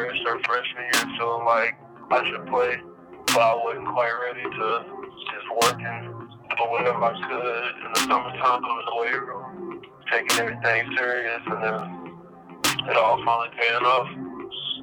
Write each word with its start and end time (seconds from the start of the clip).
my 0.00 0.08
redshirt 0.08 0.46
freshman 0.46 0.84
year 0.84 1.16
feeling 1.18 1.44
like 1.44 1.76
I 2.10 2.24
should 2.28 2.46
play, 2.46 2.76
but 3.26 3.40
I 3.40 3.54
wasn't 3.54 3.88
quite 3.88 4.12
ready 4.24 4.42
to 4.42 4.84
just 5.32 5.48
working, 5.62 6.28
doing 6.56 6.70
whatever 6.70 7.04
I 7.04 7.12
could 7.12 7.86
in 7.86 7.92
the 7.92 8.00
summertime 8.00 8.64
in 8.64 8.84
the 8.86 8.96
weight 8.96 9.20
room, 9.20 9.82
taking 10.10 10.40
everything 10.40 10.96
serious, 10.96 11.40
and 11.46 11.62
then 11.62 12.88
it 12.88 12.96
all 12.96 13.22
finally 13.24 13.48
paying 13.58 13.84
off. 13.84 14.08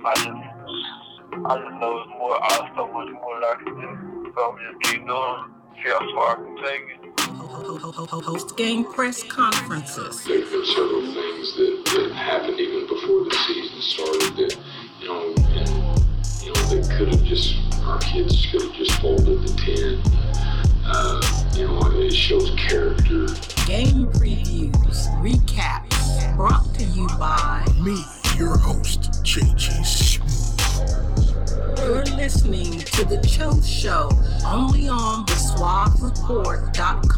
I 0.05 0.13
just, 0.15 1.45
I 1.45 1.57
just 1.57 1.81
know 1.81 1.97
it's 1.97 2.09
more, 2.17 2.43
I 2.43 2.53
have 2.53 2.71
so 2.75 2.87
much 2.87 3.09
more 3.11 3.39
that 3.39 3.57
I 3.57 3.63
can 3.63 3.73
do. 3.75 4.33
So 4.35 4.51
I'm 4.51 4.79
just 4.79 4.91
keep 4.91 5.07
going, 5.07 5.51
see 5.83 5.89
how 5.89 5.99
far 6.15 6.31
I 6.31 6.35
can 6.35 6.57
take 6.63 6.81
it. 7.03 7.07
Post 7.27 8.55
game 8.57 8.83
press 8.85 9.23
conferences. 9.23 10.23
there 10.25 10.39
have 10.39 10.51
been 10.51 10.65
several 10.65 11.01
things 11.01 11.55
that, 11.55 11.83
that 11.85 12.11
happened 12.15 12.59
even 12.59 12.87
before 12.87 13.23
the 13.25 13.37
season 13.47 13.81
started 13.81 14.35
that, 14.37 14.57
you 15.01 15.07
know, 15.07 15.33
and, 15.49 15.69
you 16.41 16.51
know, 16.53 16.61
they 16.69 16.81
could 16.95 17.09
have 17.09 17.23
just, 17.23 17.55
our 17.85 17.99
kids 17.99 18.47
could 18.51 18.61
have 18.63 18.73
just 18.73 18.99
folded 18.99 19.43
the 19.43 19.53
10. 19.61 20.01
Uh, 20.85 21.21
you 21.53 21.67
know, 21.67 21.79
it 22.01 22.11
shows 22.13 22.51
character. 22.57 23.27
Game 23.65 24.07
previews, 24.13 25.07
recaps, 25.21 26.35
brought 26.35 26.73
to 26.75 26.83
you 26.83 27.07
by. 27.19 27.65
Me, 27.79 28.03
your 28.37 28.57
host, 28.57 29.23
JG 29.23 29.85
Smooth. 29.85 30.43
You're 31.79 32.05
listening 32.15 32.79
to 32.79 33.05
The 33.05 33.17
Cho 33.27 33.61
Show, 33.61 34.09
only 34.45 34.87
on 34.87 35.25
thesuavereport.com. 35.25 37.16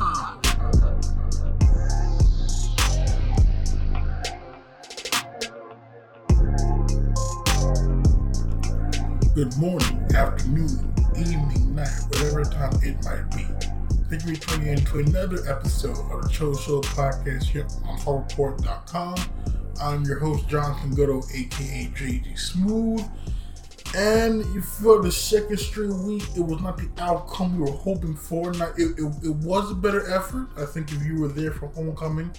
Good 9.40 9.56
morning, 9.56 10.06
afternoon, 10.16 10.94
evening, 11.18 11.73
night, 11.73 11.88
whatever 12.09 12.44
time 12.44 12.73
it 12.83 13.02
might 13.05 13.23
be. 13.33 13.45
Thank 14.10 14.26
you 14.26 14.36
for 14.36 14.58
tuning 14.58 14.67
in 14.67 14.83
to 14.83 15.00
another 15.00 15.50
episode 15.50 15.98
of 16.11 16.23
the 16.23 16.30
Cho 16.30 16.54
Show 16.54 16.82
podcast 16.82 17.44
here 17.44 17.66
on 17.86 17.98
HallReport.com. 17.99 19.16
I'm 19.82 20.04
your 20.04 20.20
host, 20.20 20.49
Jonathan 20.49 20.94
Goudeau, 20.94 21.23
aka 21.33 21.89
JG 21.95 22.38
Smooth. 22.38 23.02
And 23.95 24.44
for 24.61 25.02
the 25.02 25.10
second 25.10 25.58
straight 25.58 25.94
week, 25.94 26.26
it 26.36 26.42
was 26.42 26.60
not 26.60 26.76
the 26.76 26.89
outcome 27.02 27.58
we 27.58 27.61
were 27.61 27.78
hoping 27.78 28.17
for. 28.17 28.52
Now, 28.52 28.73
it, 28.78 28.99
it, 28.99 29.23
it 29.23 29.36
was 29.36 29.72
a 29.72 29.76
better 29.76 30.11
effort. 30.11 30.49
I 30.58 30.66
think 30.66 30.92
if 30.92 31.02
you 31.05 31.17
were 31.17 31.30
there 31.30 31.52
for 31.52 31.67
homecoming 31.67 32.30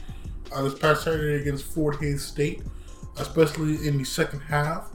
uh, 0.53 0.65
this 0.65 0.79
past 0.79 1.05
Saturday 1.05 1.41
against 1.41 1.65
Fort 1.65 1.99
Hays 2.03 2.23
State, 2.23 2.61
especially 3.17 3.89
in 3.89 3.97
the 3.97 4.05
second 4.05 4.41
half, 4.41 4.91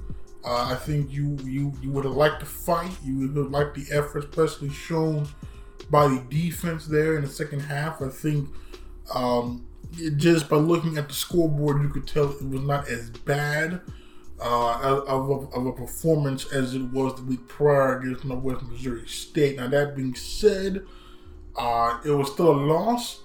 uh, 0.45 0.67
I 0.71 0.75
think 0.75 1.11
you 1.11 1.37
you 1.43 1.73
you 1.81 1.91
would 1.91 2.05
have 2.05 2.13
liked 2.13 2.39
the 2.39 2.45
fight. 2.45 2.91
You 3.03 3.19
would 3.19 3.35
have 3.35 3.51
liked 3.51 3.75
the 3.75 3.85
effort, 3.91 4.25
especially 4.25 4.69
shown 4.69 5.27
by 5.89 6.07
the 6.07 6.23
defense 6.29 6.85
there 6.85 7.15
in 7.15 7.23
the 7.23 7.29
second 7.29 7.61
half. 7.61 8.01
I 8.01 8.09
think 8.09 8.49
um, 9.13 9.65
just 10.17 10.47
by 10.49 10.57
looking 10.57 10.97
at 10.97 11.07
the 11.07 11.13
scoreboard, 11.13 11.81
you 11.81 11.89
could 11.89 12.07
tell 12.07 12.29
it 12.29 12.47
was 12.47 12.61
not 12.61 12.87
as 12.87 13.09
bad 13.09 13.81
uh, 14.39 14.79
of, 15.07 15.29
of, 15.29 15.53
of 15.53 15.65
a 15.65 15.71
performance 15.71 16.51
as 16.51 16.75
it 16.75 16.83
was 16.91 17.15
the 17.15 17.23
week 17.23 17.47
prior 17.47 17.99
against 17.99 18.25
Northwest 18.25 18.63
Missouri 18.63 19.07
State. 19.07 19.57
Now 19.57 19.67
that 19.67 19.95
being 19.95 20.15
said, 20.15 20.83
uh, 21.55 21.99
it 22.05 22.11
was 22.11 22.31
still 22.31 22.51
a 22.51 22.59
loss. 22.59 23.21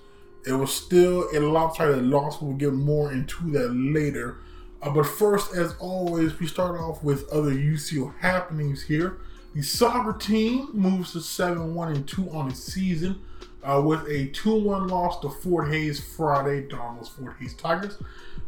It 0.47 0.53
was 0.53 0.73
still 0.73 1.29
a 1.35 1.39
lopsided 1.41 2.05
loss. 2.05 2.41
We'll 2.41 2.55
get 2.55 2.73
more 2.73 3.13
into 3.13 3.51
that 3.53 3.69
later. 3.75 4.39
Uh, 4.83 4.91
but 4.91 5.05
first, 5.05 5.55
as 5.55 5.75
always, 5.79 6.39
we 6.39 6.47
start 6.47 6.81
off 6.81 7.03
with 7.03 7.29
other 7.31 7.51
UCO 7.51 8.15
happenings 8.19 8.83
here. 8.83 9.19
The 9.55 9.63
soccer 9.63 10.17
team 10.17 10.69
moves 10.73 11.13
to 11.13 11.21
7 11.21 11.75
1 11.75 11.93
and 11.93 12.09
2 12.09 12.31
on 12.31 12.49
the 12.49 12.55
season 12.55 13.21
uh, 13.63 13.83
with 13.85 14.07
a 14.09 14.29
2 14.29 14.55
1 14.55 14.89
loss 14.89 15.21
to 15.21 15.29
Fort 15.29 15.69
Hays 15.71 16.01
Friday, 16.01 16.69
Donald's 16.69 17.09
Fort 17.09 17.37
Hays 17.41 17.55
Tigers. 17.55 17.99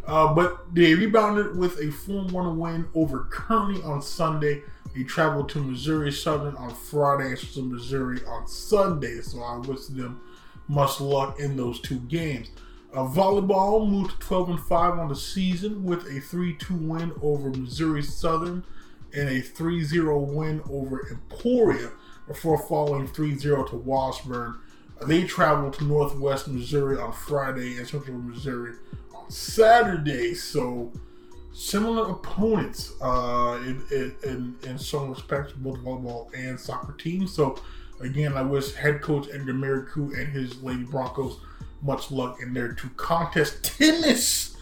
Uh, 0.06 0.32
but 0.34 0.74
they 0.74 0.94
rebounded 0.94 1.56
with 1.56 1.78
a 1.80 1.90
4 1.90 2.24
1 2.24 2.58
win 2.58 2.88
over 2.94 3.26
Kearney 3.30 3.82
on 3.82 4.00
Sunday. 4.00 4.62
They 4.94 5.04
traveled 5.04 5.48
to 5.50 5.58
Missouri 5.62 6.12
Southern 6.12 6.54
on 6.56 6.74
Friday 6.74 7.30
and 7.30 7.38
to 7.38 7.62
Missouri 7.62 8.20
on 8.26 8.46
Sunday. 8.46 9.20
So 9.22 9.42
I 9.42 9.56
wish 9.58 9.86
them 9.86 10.20
much 10.68 11.00
luck 11.00 11.40
in 11.40 11.56
those 11.56 11.80
two 11.80 11.98
games. 12.00 12.50
Uh, 12.92 13.06
volleyball 13.06 13.88
moved 13.88 14.10
to 14.10 14.18
12 14.18 14.50
and 14.50 14.60
5 14.60 14.98
on 14.98 15.08
the 15.08 15.16
season 15.16 15.82
with 15.82 16.06
a 16.08 16.20
3 16.20 16.54
2 16.56 16.74
win 16.74 17.12
over 17.22 17.48
Missouri 17.48 18.02
Southern 18.02 18.64
and 19.14 19.30
a 19.30 19.40
3 19.40 19.82
0 19.82 20.18
win 20.18 20.60
over 20.70 21.08
Emporia 21.10 21.90
before 22.28 22.58
falling 22.58 23.06
3 23.06 23.36
0 23.36 23.64
to 23.64 23.76
Washburn. 23.76 24.58
Uh, 25.00 25.06
they 25.06 25.24
traveled 25.24 25.72
to 25.74 25.84
Northwest 25.84 26.48
Missouri 26.48 26.98
on 26.98 27.12
Friday 27.12 27.78
and 27.78 27.88
Central 27.88 28.18
Missouri 28.18 28.74
on 29.14 29.30
Saturday. 29.30 30.34
So, 30.34 30.92
similar 31.54 32.10
opponents 32.10 32.92
uh, 33.00 33.58
in, 33.64 33.82
in, 33.90 34.14
in, 34.22 34.56
in 34.64 34.78
some 34.78 35.10
respects, 35.10 35.52
both 35.52 35.78
volleyball 35.78 36.28
and 36.34 36.60
soccer 36.60 36.92
teams. 36.92 37.32
So, 37.32 37.58
again, 38.00 38.34
I 38.34 38.42
wish 38.42 38.74
head 38.74 39.00
coach 39.00 39.28
Edgar 39.32 39.54
Maricu 39.54 40.14
and 40.18 40.30
his 40.30 40.62
Lady 40.62 40.84
Broncos 40.84 41.38
much 41.82 42.10
luck 42.10 42.40
in 42.40 42.54
their 42.54 42.72
two 42.72 42.90
contests. 42.96 43.76
Tennis, 43.76 44.56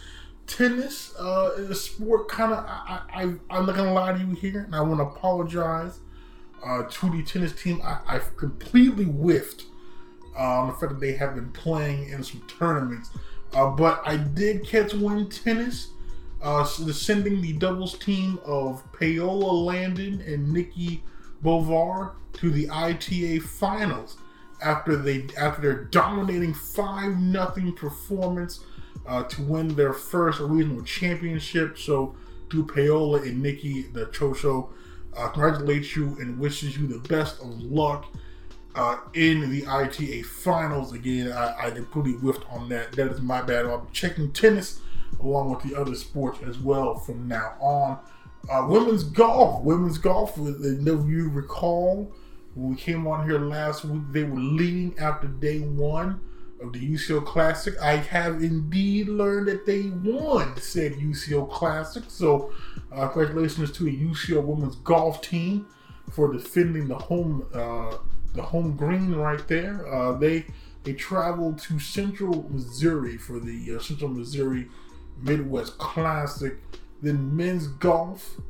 tennis 0.47 1.15
uh, 1.19 1.51
is 1.57 1.71
a 1.71 1.75
sport 1.75 2.29
kind 2.29 2.53
of. 2.53 2.65
I, 2.65 3.03
I, 3.13 3.23
I'm 3.51 3.67
not 3.67 3.77
gonna 3.77 3.93
lie 3.93 4.13
to 4.13 4.19
you 4.19 4.35
here, 4.35 4.65
and 4.65 4.75
I 4.75 4.81
want 4.81 4.99
to 5.01 5.05
apologize 5.05 6.01
uh, 6.65 6.85
to 6.85 7.11
the 7.11 7.23
tennis 7.23 7.53
team. 7.53 7.81
I, 7.85 8.01
I've 8.07 8.37
completely 8.37 9.05
whiffed 9.05 9.65
on 10.37 10.69
the 10.69 10.73
fact 10.75 10.93
that 10.93 11.01
they 11.01 11.13
have 11.13 11.35
been 11.35 11.53
playing 11.53 12.09
in 12.09 12.23
some 12.23 12.43
tournaments, 12.49 13.11
uh, 13.53 13.69
but 13.69 14.03
I 14.05 14.17
did 14.17 14.67
catch 14.67 14.95
one 14.95 15.29
tennis. 15.29 15.89
Uh, 16.43 16.65
sending 16.65 17.43
the 17.43 17.53
doubles 17.53 17.99
team 17.99 18.39
of 18.47 18.83
Paola 18.99 19.53
Landon 19.53 20.23
and 20.23 20.51
Nikki 20.51 21.03
Bovar 21.43 22.13
to 22.33 22.51
the 22.51 22.67
ITA 22.71 23.41
finals 23.41 24.17
after 24.63 24.97
they 24.97 25.27
after 25.37 25.63
their 25.63 25.85
dominating 25.85 26.55
five 26.55 27.17
nothing 27.19 27.73
performance 27.73 28.65
uh, 29.07 29.23
to 29.25 29.43
win 29.43 29.69
their 29.75 29.93
first 29.93 30.41
regional 30.41 30.83
championship. 30.83 31.79
So 31.79 32.15
to 32.51 32.65
Paola 32.65 33.23
and 33.23 33.43
Nikki, 33.43 33.83
the 33.83 34.07
Cho 34.07 34.35
Show, 34.35 34.71
uh, 35.17 35.29
congratulates 35.29 35.95
you 35.97 36.17
and 36.21 36.39
wishes 36.39 36.77
you 36.77 36.87
the 36.87 36.99
best 37.09 37.41
of 37.41 37.49
luck 37.63 38.07
uh, 38.75 38.99
in 39.15 39.51
the 39.51 39.67
ITA 39.67 40.23
finals. 40.23 40.93
Again, 40.93 41.33
I, 41.33 41.67
I 41.67 41.71
completely 41.71 42.21
whiffed 42.21 42.45
on 42.51 42.69
that. 42.69 42.93
That 42.93 43.11
is 43.11 43.21
my 43.21 43.43
bad. 43.43 43.67
I'll 43.67 43.79
be 43.79 43.93
checking 43.93 44.33
tennis 44.33 44.81
along 45.21 45.51
with 45.51 45.63
the 45.63 45.79
other 45.79 45.95
sports 45.95 46.39
as 46.47 46.59
well 46.59 46.95
from 46.95 47.29
now 47.29 47.55
on. 47.61 47.99
Uh, 48.51 48.67
women's 48.69 49.05
golf, 49.05 49.63
women's 49.63 49.99
golf. 49.99 50.35
If 50.39 50.85
you 50.87 51.31
recall, 51.31 52.13
when 52.55 52.71
we 52.71 52.77
came 52.77 53.07
on 53.07 53.29
here 53.29 53.39
last 53.39 53.85
week, 53.85 54.03
they 54.11 54.25
were 54.25 54.39
leading 54.39 54.99
after 54.99 55.29
day 55.29 55.61
one 55.61 56.21
of 56.61 56.73
the 56.73 56.79
UCO 56.79 57.25
Classic. 57.25 57.75
I 57.81 57.97
have 57.97 58.43
indeed 58.43 59.09
learned 59.09 59.49
that 59.49 59.67
they 59.67 59.91
won 59.91 60.57
said 60.61 60.95
UCO 60.95 61.51
Classic. 61.51 62.05
So, 62.09 62.53
uh, 62.93 63.09
congratulations 63.09 63.71
to 63.73 63.85
the 63.85 63.97
UCO 63.97 64.43
women's 64.43 64.77
golf 64.77 65.23
team 65.23 65.67
for 66.11 66.33
defending 66.33 66.89
the 66.89 66.97
home 66.97 67.47
uh, 67.55 67.97
the 68.35 68.43
home 68.43 68.77
green 68.77 69.15
right 69.15 69.47
there. 69.49 69.87
Uh, 69.93 70.13
they 70.13 70.47
they 70.83 70.93
traveled 70.93 71.59
to 71.61 71.79
Central 71.79 72.49
Missouri 72.51 73.17
for 73.17 73.39
the 73.39 73.77
uh, 73.77 73.79
Central 73.81 74.11
Missouri 74.11 74.69
Midwest 75.23 75.79
Classic. 75.79 76.57
Then 77.03 77.35
men's 77.37 77.67
golf 77.67 78.41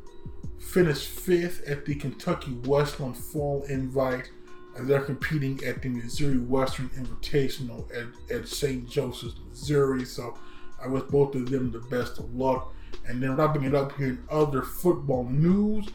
finished 0.60 1.08
fifth 1.08 1.66
at 1.66 1.84
the 1.84 1.94
Kentucky 1.94 2.52
Wesleyan 2.64 3.14
Fall 3.14 3.64
Invite 3.68 4.30
as 4.78 4.86
they're 4.86 5.00
competing 5.00 5.62
at 5.64 5.82
the 5.82 5.88
Missouri 5.88 6.38
Western 6.38 6.88
Invitational 6.90 7.84
at, 7.96 8.34
at 8.34 8.46
St. 8.46 8.88
Joseph's, 8.88 9.34
Missouri. 9.48 10.04
So 10.04 10.38
I 10.82 10.86
wish 10.86 11.02
both 11.04 11.34
of 11.34 11.50
them 11.50 11.72
the 11.72 11.80
best 11.80 12.18
of 12.18 12.32
luck. 12.34 12.72
And 13.06 13.22
then 13.22 13.36
wrapping 13.36 13.64
it 13.64 13.74
up 13.74 13.96
here 13.96 14.08
in 14.08 14.22
other 14.30 14.62
football 14.62 15.24
news, 15.24 15.88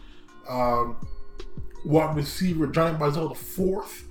um, 0.50 0.98
wide 1.86 2.16
receiver 2.16 2.68
Johnny 2.68 2.98
Manziel 2.98 3.30
the 3.30 3.36
fourth, 3.36 4.08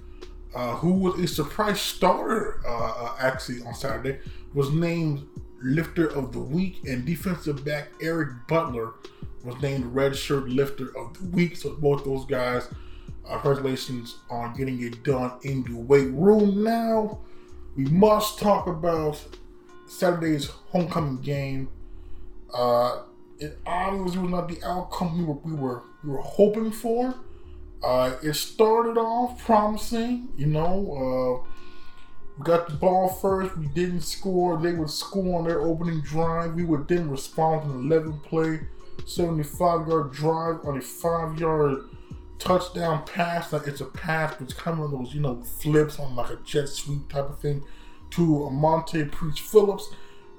uh, 0.54 0.76
who 0.76 0.92
was 0.92 1.18
a 1.20 1.26
surprise 1.26 1.80
starter 1.80 2.60
uh, 2.66 2.92
uh, 2.92 3.16
actually 3.18 3.62
on 3.62 3.74
Saturday, 3.74 4.18
was 4.54 4.70
named 4.70 5.26
lifter 5.62 6.06
of 6.06 6.32
the 6.32 6.38
week, 6.38 6.80
and 6.84 7.04
defensive 7.04 7.64
back 7.64 7.88
Eric 8.00 8.30
Butler 8.48 8.92
was 9.44 9.60
named 9.60 9.86
red 9.86 10.16
shirt 10.16 10.48
lifter 10.48 10.96
of 10.96 11.18
the 11.18 11.24
week. 11.28 11.56
So 11.56 11.74
both 11.74 12.04
those 12.04 12.24
guys, 12.24 12.68
uh, 13.28 13.38
congratulations 13.38 14.16
on 14.30 14.54
getting 14.54 14.82
it 14.82 15.02
done 15.04 15.32
in 15.42 15.62
the 15.64 15.76
weight 15.76 16.10
room. 16.12 16.62
Now 16.62 17.20
we 17.76 17.84
must 17.84 18.38
talk 18.38 18.66
about 18.66 19.22
Saturday's 19.86 20.46
homecoming 20.46 21.20
game. 21.20 21.68
Uh, 22.52 23.02
it 23.38 23.58
obviously 23.66 24.20
was 24.20 24.30
not 24.30 24.48
the 24.48 24.62
outcome 24.64 25.18
we 25.18 25.24
were 25.24 25.34
we 25.34 25.52
were 25.52 25.82
we 26.02 26.10
were 26.10 26.22
hoping 26.22 26.70
for. 26.70 27.14
Uh, 27.82 28.16
it 28.22 28.32
started 28.34 28.96
off 28.98 29.44
promising, 29.44 30.28
you 30.36 30.46
know. 30.46 31.42
Uh, 31.44 31.50
we 32.38 32.44
got 32.44 32.68
the 32.68 32.74
ball 32.74 33.08
first. 33.08 33.56
We 33.56 33.66
didn't 33.66 34.00
score. 34.00 34.58
They 34.58 34.72
would 34.72 34.90
score 34.90 35.38
on 35.38 35.46
their 35.46 35.60
opening 35.60 36.00
drive. 36.00 36.54
We 36.54 36.64
would 36.64 36.88
then 36.88 37.10
respond 37.10 37.66
with 37.66 37.76
an 37.76 37.86
11 37.92 38.20
play, 38.20 38.60
75 39.04 39.88
yard 39.88 40.12
drive 40.12 40.64
on 40.64 40.78
a 40.78 40.80
five 40.80 41.38
yard 41.38 41.88
touchdown 42.38 43.04
pass. 43.06 43.52
Like 43.52 43.66
it's 43.66 43.80
a 43.80 43.86
pass, 43.86 44.34
but 44.34 44.42
it's 44.42 44.54
kind 44.54 44.74
of 44.74 44.84
one 44.84 44.92
of 44.92 44.98
those, 45.06 45.14
you 45.14 45.20
know, 45.20 45.42
flips 45.42 45.98
on 45.98 46.16
like 46.16 46.30
a 46.30 46.36
jet 46.44 46.68
sweep 46.68 47.08
type 47.08 47.28
of 47.28 47.38
thing 47.38 47.64
to 48.10 48.50
Monte 48.50 49.04
Priest 49.06 49.40
Phillips. 49.40 49.88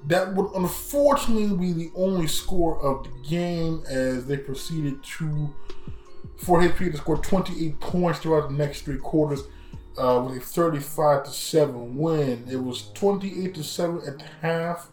That 0.06 0.34
would 0.34 0.50
unfortunately 0.54 1.56
be 1.56 1.72
the 1.72 1.90
only 1.96 2.26
score 2.26 2.80
of 2.80 3.04
the 3.04 3.28
game 3.28 3.82
as 3.88 4.26
they 4.26 4.36
proceeded 4.36 5.02
to, 5.02 5.54
Fort 6.36 6.62
Hays 6.62 6.92
to 6.92 6.96
score 6.96 7.16
28 7.16 7.80
points 7.80 8.18
throughout 8.20 8.50
the 8.50 8.54
next 8.54 8.82
three 8.82 8.98
quarters 8.98 9.42
uh, 9.98 10.22
with 10.24 10.36
a 10.36 10.40
35 10.40 11.24
to 11.24 11.30
7 11.30 11.96
win. 11.96 12.46
It 12.48 12.62
was 12.62 12.90
28 12.92 13.54
to 13.54 13.64
7 13.64 14.02
at 14.06 14.18
the 14.18 14.24
half. 14.42 14.90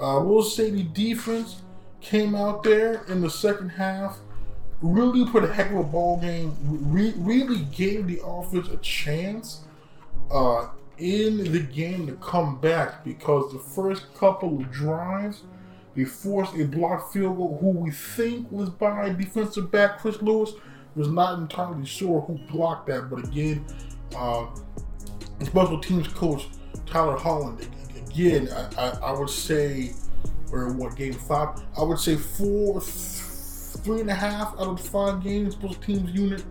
Uh, 0.00 0.20
we'll 0.24 0.42
say 0.42 0.70
the 0.70 0.82
defense 0.82 1.62
came 2.00 2.34
out 2.34 2.62
there 2.62 3.02
in 3.08 3.20
the 3.20 3.30
second 3.30 3.70
half, 3.70 4.18
really 4.80 5.28
put 5.30 5.44
a 5.44 5.52
heck 5.52 5.70
of 5.70 5.78
a 5.78 5.82
ball 5.82 6.18
game, 6.18 6.54
re- 6.62 7.14
really 7.16 7.60
gave 7.76 8.06
the 8.06 8.20
offense 8.24 8.68
a 8.68 8.76
chance 8.78 9.62
uh, 10.30 10.68
in 10.98 11.52
the 11.52 11.60
game 11.60 12.06
to 12.06 12.14
come 12.14 12.60
back 12.60 13.04
because 13.04 13.52
the 13.52 13.58
first 13.58 14.14
couple 14.14 14.60
of 14.60 14.70
drives, 14.70 15.42
they 15.94 16.04
forced 16.04 16.54
a 16.54 16.64
blocked 16.64 17.12
field 17.12 17.36
goal, 17.36 17.58
who 17.60 17.70
we 17.70 17.90
think 17.90 18.50
was 18.50 18.68
by 18.70 19.10
defensive 19.10 19.70
back 19.70 19.98
Chris 19.98 20.20
Lewis. 20.22 20.52
Was 20.94 21.08
not 21.08 21.38
entirely 21.38 21.84
sure 21.84 22.22
who 22.22 22.38
blocked 22.50 22.86
that, 22.86 23.10
but 23.10 23.22
again, 23.28 23.66
uh, 24.16 24.46
special 25.44 25.78
teams 25.78 26.08
coach 26.08 26.48
Tyler 26.86 27.18
Holland. 27.18 27.68
Again, 28.08 28.48
I, 28.50 28.80
I, 28.80 28.88
I 29.08 29.12
would 29.12 29.28
say, 29.28 29.92
or 30.64 30.72
what 30.72 30.96
game 30.96 31.12
five? 31.12 31.62
I 31.76 31.82
would 31.82 31.98
say 31.98 32.16
four, 32.16 32.80
three 32.80 34.00
and 34.00 34.10
a 34.10 34.14
half 34.14 34.54
out 34.54 34.68
of 34.68 34.80
five 34.80 35.22
games 35.22 35.54
Both 35.54 35.84
teams 35.84 36.10
unit 36.12 36.44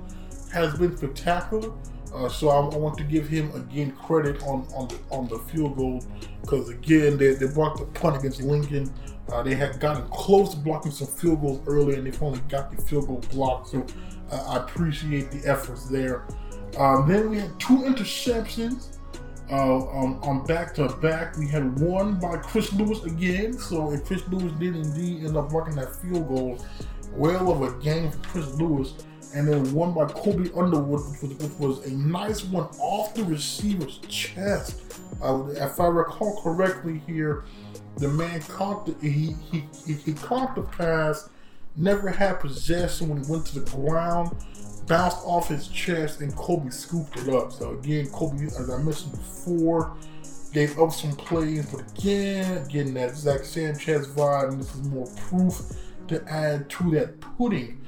has 0.53 0.77
been 0.77 0.95
spectacular. 0.95 1.71
Uh, 2.13 2.29
so 2.29 2.49
I, 2.49 2.59
I, 2.59 2.77
want 2.77 2.97
to 2.97 3.03
give 3.03 3.27
him 3.27 3.53
again 3.55 3.91
credit 3.91 4.41
on 4.43 4.65
on 4.73 4.87
the 4.87 4.97
on 5.11 5.27
the 5.27 5.37
field 5.39 5.75
goal 5.75 6.01
because 6.41 6.69
again 6.69 7.17
they, 7.17 7.33
they 7.33 7.47
blocked 7.47 7.79
the 7.79 7.85
punt 7.99 8.15
against 8.17 8.41
Lincoln. 8.41 8.91
Uh, 9.31 9.43
they 9.43 9.55
had 9.55 9.79
gotten 9.79 10.07
close 10.09 10.51
to 10.51 10.57
blocking 10.57 10.91
some 10.91 11.07
field 11.07 11.41
goals 11.41 11.61
earlier, 11.67 11.97
and 11.97 12.07
they 12.07 12.11
finally 12.11 12.39
got 12.47 12.73
the 12.73 12.81
field 12.81 13.07
goal 13.07 13.21
blocked. 13.31 13.69
So 13.69 13.85
uh, 14.31 14.45
I 14.47 14.57
appreciate 14.57 15.29
the 15.31 15.49
efforts 15.49 15.89
there. 15.89 16.25
Um, 16.77 17.07
then 17.07 17.29
we 17.29 17.37
had 17.37 17.59
two 17.59 17.79
interceptions 17.79 18.94
uh, 19.51 19.77
um, 19.89 20.19
on 20.23 20.45
back 20.45 20.73
to 20.75 20.87
back. 20.97 21.37
We 21.37 21.47
had 21.47 21.79
one 21.79 22.19
by 22.19 22.37
Chris 22.37 22.71
Lewis 22.73 23.03
again. 23.03 23.53
So 23.53 23.91
if 23.91 24.05
Chris 24.05 24.27
Lewis 24.29 24.51
did 24.53 24.75
indeed 24.75 25.25
end 25.25 25.37
up 25.37 25.49
blocking 25.49 25.75
that 25.75 25.95
field 25.95 26.27
goal, 26.27 26.57
well 27.11 27.51
of 27.51 27.61
a 27.61 27.81
game 27.81 28.11
for 28.11 28.19
Chris 28.19 28.53
Lewis. 28.55 28.93
And 29.33 29.47
then 29.47 29.73
one 29.73 29.93
by 29.93 30.05
Kobe 30.05 30.49
Underwood, 30.55 31.01
which 31.11 31.21
was, 31.21 31.33
which 31.39 31.59
was 31.59 31.85
a 31.85 31.93
nice 31.93 32.43
one 32.45 32.67
off 32.79 33.13
the 33.13 33.23
receiver's 33.25 33.97
chest. 34.07 35.01
Uh, 35.21 35.47
if 35.49 35.79
I 35.79 35.87
recall 35.87 36.41
correctly 36.41 37.01
here, 37.05 37.43
the 37.97 38.07
man 38.07 38.41
caught 38.41 38.85
the 38.85 38.95
he, 39.01 39.35
he, 39.51 39.67
he, 39.85 39.93
he 39.93 40.13
caught 40.13 40.55
the 40.55 40.61
pass, 40.61 41.29
never 41.75 42.09
had 42.09 42.39
possession 42.39 43.09
when 43.09 43.23
he 43.23 43.31
went 43.31 43.45
to 43.47 43.59
the 43.59 43.71
ground 43.71 44.35
bounced 44.87 45.19
off 45.25 45.49
his 45.49 45.67
chest 45.67 46.21
and 46.21 46.35
Kobe 46.35 46.69
scooped 46.69 47.17
it 47.17 47.33
up. 47.33 47.51
So 47.51 47.71
again, 47.71 48.07
Kobe, 48.07 48.45
as 48.45 48.69
I 48.69 48.77
mentioned 48.77 49.13
before, 49.13 49.95
gave 50.53 50.79
up 50.79 50.91
some 50.91 51.11
plays, 51.15 51.65
but 51.65 51.81
again, 51.97 52.65
getting 52.69 52.93
that 52.93 53.15
Zack 53.15 53.43
Sanchez 53.43 54.07
vibe, 54.07 54.49
and 54.49 54.61
this 54.61 54.73
is 54.73 54.83
more 54.87 55.07
proof 55.27 55.61
to 56.07 56.23
add 56.31 56.69
to 56.69 56.91
that 56.91 57.19
pudding. 57.19 57.81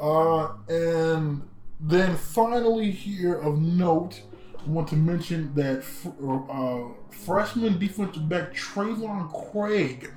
Uh, 0.00 0.52
and 0.68 1.42
then 1.80 2.16
finally, 2.16 2.90
here 2.90 3.34
of 3.34 3.60
note, 3.60 4.22
I 4.58 4.68
want 4.68 4.88
to 4.88 4.96
mention 4.96 5.54
that 5.54 5.84
uh, 6.50 6.94
freshman 7.10 7.78
defensive 7.78 8.28
back 8.28 8.54
Trayvon 8.54 9.52
Craig, 9.52 10.12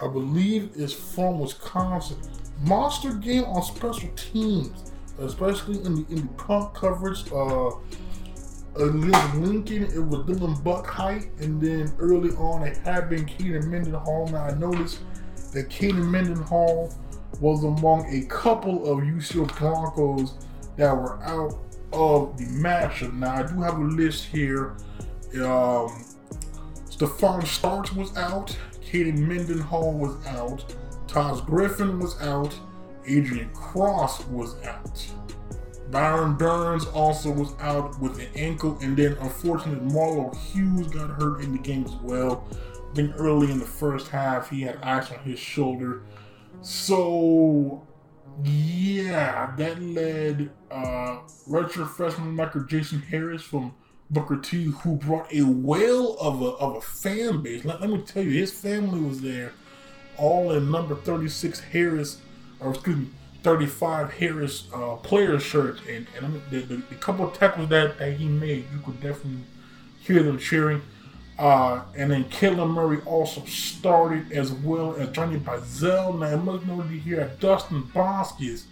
I 0.00 0.08
believe, 0.08 0.72
is 0.74 0.92
from 0.92 1.40
Wisconsin. 1.40 2.16
Monster 2.62 3.12
game 3.14 3.44
on 3.44 3.62
special 3.62 4.08
teams 4.16 4.91
especially 5.18 5.84
in 5.84 5.94
the 5.94 6.06
in 6.10 6.26
the 6.26 6.32
punt 6.36 6.74
coverage. 6.74 7.30
Uh, 7.32 7.70
against 8.76 9.34
Lincoln, 9.34 9.84
it 9.84 9.98
was 9.98 10.20
Dylan 10.20 10.62
Buck 10.64 10.86
height, 10.86 11.28
and 11.40 11.60
then 11.60 11.92
early 11.98 12.30
on 12.36 12.62
it 12.62 12.78
had 12.78 13.10
been 13.10 13.26
Keenan 13.26 13.70
Mendenhall. 13.70 14.28
Now 14.28 14.44
I 14.44 14.54
noticed 14.54 15.00
that 15.52 15.68
Keenan 15.68 16.10
Mendenhall 16.10 16.92
was 17.40 17.64
among 17.64 18.06
a 18.14 18.26
couple 18.26 18.90
of 18.90 19.00
UCO 19.00 19.46
Broncos 19.58 20.34
that 20.76 20.92
were 20.94 21.22
out 21.22 21.58
of 21.92 22.38
the 22.38 22.44
matchup. 22.44 23.12
Now 23.12 23.34
I 23.36 23.42
do 23.42 23.60
have 23.60 23.78
a 23.78 23.84
list 23.84 24.26
here. 24.26 24.76
Um, 25.42 26.04
Stefan 26.88 27.44
Starks 27.44 27.92
was 27.92 28.16
out. 28.16 28.56
Katie 28.80 29.12
Mendenhall 29.12 29.92
was 29.92 30.26
out. 30.26 30.74
Taj 31.08 31.40
Griffin 31.42 31.98
was 31.98 32.20
out. 32.22 32.54
Adrian 33.06 33.50
Cross 33.50 34.26
was 34.26 34.56
out. 34.64 35.06
Byron 35.90 36.34
Burns 36.36 36.86
also 36.86 37.30
was 37.30 37.54
out 37.60 37.98
with 38.00 38.18
an 38.18 38.28
ankle, 38.34 38.78
and 38.80 38.96
then 38.96 39.12
unfortunately 39.20 39.86
Marlo 39.90 40.34
Hughes 40.34 40.86
got 40.88 41.10
hurt 41.10 41.42
in 41.42 41.52
the 41.52 41.58
game 41.58 41.84
as 41.84 41.94
well. 41.96 42.48
Then 42.94 43.12
early 43.18 43.50
in 43.50 43.58
the 43.58 43.66
first 43.66 44.08
half, 44.08 44.48
he 44.48 44.62
had 44.62 44.78
ice 44.82 45.10
on 45.10 45.18
his 45.18 45.38
shoulder. 45.38 46.02
So 46.62 47.86
yeah, 48.42 49.54
that 49.56 49.82
led 49.82 50.50
uh, 50.70 51.18
redshirt 51.48 51.90
freshman 51.90 52.34
Michael 52.34 52.64
Jason 52.64 53.02
Harris 53.02 53.42
from 53.42 53.74
Booker 54.10 54.38
T, 54.38 54.64
who 54.64 54.96
brought 54.96 55.32
a 55.32 55.42
whale 55.42 56.16
of 56.18 56.40
a, 56.40 56.50
of 56.56 56.76
a 56.76 56.80
fan 56.80 57.42
base. 57.42 57.64
Let, 57.64 57.80
let 57.80 57.90
me 57.90 57.98
tell 57.98 58.22
you, 58.22 58.30
his 58.30 58.52
family 58.52 59.00
was 59.00 59.20
there, 59.20 59.52
all 60.16 60.52
in 60.52 60.70
number 60.70 60.94
36 60.94 61.60
Harris 61.60 62.20
or 62.62 62.70
excuse 62.70 62.96
me, 62.96 63.06
35 63.42 64.12
Harris 64.12 64.68
uh, 64.72 64.96
player 64.96 65.38
shirts, 65.38 65.80
and, 65.88 66.06
and 66.16 66.40
the, 66.50 66.60
the, 66.60 66.76
the, 66.76 66.94
couple 66.96 67.28
tackles 67.30 67.68
that, 67.70 67.98
that 67.98 68.12
he 68.12 68.26
made, 68.28 68.64
you 68.72 68.78
could 68.84 69.00
definitely 69.00 69.42
hear 70.00 70.22
them 70.22 70.38
cheering. 70.38 70.82
Uh, 71.38 71.82
and 71.96 72.10
then 72.10 72.24
Kellen 72.24 72.68
Murray 72.68 73.00
also 73.04 73.44
started 73.46 74.30
as 74.32 74.52
well 74.52 74.94
as 74.96 75.08
Johnny 75.10 75.38
Bazell. 75.38 76.18
Now, 76.18 76.26
I 76.26 76.36
must 76.36 76.66
note 76.66 76.86
here 76.86 77.32
Dustin 77.40 77.82
Boskis 77.84 78.64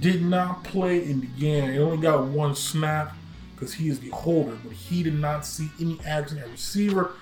did 0.00 0.22
not 0.22 0.62
play 0.64 1.02
in 1.02 1.20
the 1.20 1.26
game. 1.26 1.72
He 1.72 1.78
only 1.78 1.98
got 1.98 2.26
one 2.26 2.54
snap 2.54 3.14
because 3.54 3.72
he 3.72 3.88
is 3.88 4.00
the 4.00 4.10
holder, 4.10 4.58
but 4.62 4.72
he 4.72 5.02
did 5.02 5.14
not 5.14 5.46
see 5.46 5.70
any 5.80 5.98
action 6.04 6.38
at 6.38 6.50
receiver. 6.50 7.12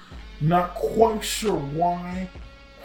Not 0.41 0.75
quite 0.75 1.23
sure 1.23 1.55
why. 1.55 2.29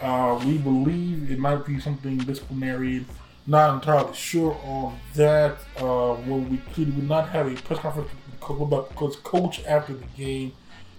Uh, 0.00 0.40
we 0.44 0.58
believe 0.58 1.30
it 1.30 1.38
might 1.38 1.64
be 1.66 1.78
something 1.78 2.18
disciplinary. 2.18 3.04
Not 3.46 3.74
entirely 3.74 4.14
sure 4.14 4.58
on 4.64 4.98
that. 5.14 5.58
Uh, 5.76 6.16
well, 6.26 6.40
we 6.40 6.58
could 6.72 6.96
we 6.96 7.02
not 7.02 7.28
have 7.30 7.50
a 7.50 7.54
press 7.62 7.78
conference 7.80 8.10
because 8.38 9.16
coach 9.16 9.64
after 9.64 9.94
the 9.94 10.06
game, 10.16 10.52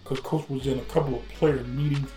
because 0.04 0.20
coach 0.20 0.48
was 0.50 0.68
in 0.68 0.80
a 0.80 0.84
couple 0.84 1.16
of 1.16 1.28
player 1.30 1.64
meetings. 1.64 2.10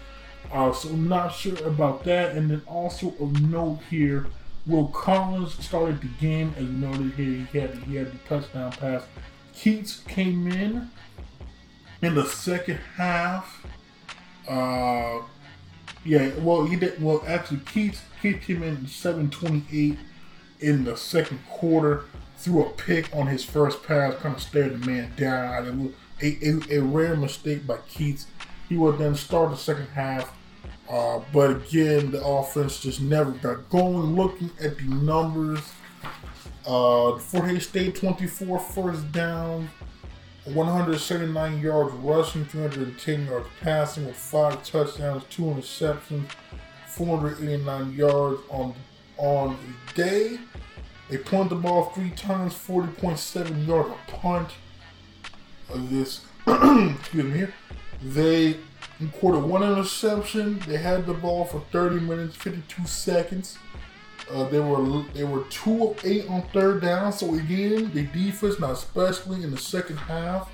Uh, 0.52 0.72
so 0.72 0.88
not 0.90 1.28
sure 1.28 1.56
about 1.66 2.04
that. 2.04 2.36
And 2.36 2.50
then 2.50 2.62
also 2.66 3.08
of 3.20 3.40
note 3.42 3.80
here, 3.90 4.26
Will 4.66 4.88
Collins 4.88 5.54
started 5.64 6.00
the 6.00 6.08
game 6.20 6.54
as 6.56 6.64
noted 6.64 7.12
here. 7.14 7.46
He 7.52 7.58
had 7.58 7.74
he 7.84 7.96
had 7.96 8.12
the 8.12 8.18
touchdown 8.28 8.72
pass. 8.72 9.02
Keats 9.54 10.00
came 10.08 10.50
in 10.50 10.90
in 12.02 12.14
the 12.14 12.24
second 12.24 12.78
half. 12.96 13.64
Uh, 14.48 15.20
yeah, 16.04 16.30
well 16.38 16.64
he 16.64 16.76
did. 16.76 17.02
Well, 17.02 17.22
actually, 17.26 17.60
Keats 17.60 18.00
Keats 18.22 18.44
came 18.44 18.62
in 18.62 18.86
7:28 18.86 19.98
in 20.60 20.84
the 20.84 20.96
second 20.96 21.40
quarter. 21.48 22.04
Threw 22.36 22.64
a 22.64 22.70
pick 22.70 23.14
on 23.14 23.26
his 23.28 23.44
first 23.44 23.82
pass, 23.84 24.14
kind 24.16 24.34
of 24.34 24.42
stared 24.42 24.80
the 24.80 24.86
man 24.86 25.12
down. 25.16 25.94
A, 26.22 26.26
a, 26.42 26.78
a 26.78 26.82
rare 26.82 27.16
mistake 27.16 27.66
by 27.66 27.78
Keats. 27.88 28.26
He 28.68 28.76
would 28.76 28.98
then 28.98 29.14
start 29.14 29.50
the 29.50 29.56
second 29.56 29.88
half. 29.88 30.32
Uh, 30.88 31.20
but 31.32 31.50
again, 31.50 32.10
the 32.10 32.22
offense 32.24 32.80
just 32.80 33.00
never 33.00 33.30
got 33.30 33.68
going. 33.70 34.14
Looking 34.14 34.50
at 34.60 34.76
the 34.76 34.84
numbers, 34.84 35.60
uh, 36.66 37.16
Fort 37.18 37.48
Hays 37.48 37.66
State 37.68 37.94
24 37.94 38.58
first 38.58 39.10
down, 39.12 39.70
179 40.44 41.60
yards 41.60 41.92
rushing, 41.94 42.44
310 42.44 43.26
yards 43.26 43.48
passing 43.62 44.06
with 44.06 44.16
five 44.16 44.62
touchdowns, 44.62 45.24
two 45.30 45.42
interceptions, 45.42 46.26
489 46.88 47.92
yards 47.92 48.40
on 48.50 48.74
on 49.16 49.56
the 49.56 50.02
day. 50.02 50.38
They 51.08 51.18
punted 51.18 51.50
the 51.50 51.62
ball 51.62 51.86
three 51.86 52.10
times, 52.10 52.54
40.7 52.54 53.66
yards 53.66 53.90
a 53.90 54.10
punt. 54.10 54.48
Of 55.70 55.90
this, 55.90 56.24
excuse 56.46 57.24
me. 57.24 57.46
They 58.02 58.58
recorded 59.00 59.44
one 59.44 59.62
interception. 59.62 60.58
They 60.66 60.76
had 60.76 61.06
the 61.06 61.14
ball 61.14 61.46
for 61.46 61.60
30 61.72 62.00
minutes, 62.00 62.36
52 62.36 62.86
seconds. 62.86 63.58
Uh, 64.30 64.44
they 64.48 64.60
were 64.60 65.02
they 65.14 65.24
were 65.24 65.44
two 65.44 65.88
of 65.88 66.04
eight 66.04 66.28
on 66.28 66.42
third 66.52 66.80
down. 66.82 67.12
So 67.12 67.34
again, 67.34 67.92
the 67.92 68.04
defense, 68.04 68.58
not 68.58 68.72
especially 68.72 69.42
in 69.42 69.50
the 69.50 69.58
second 69.58 69.96
half. 69.96 70.50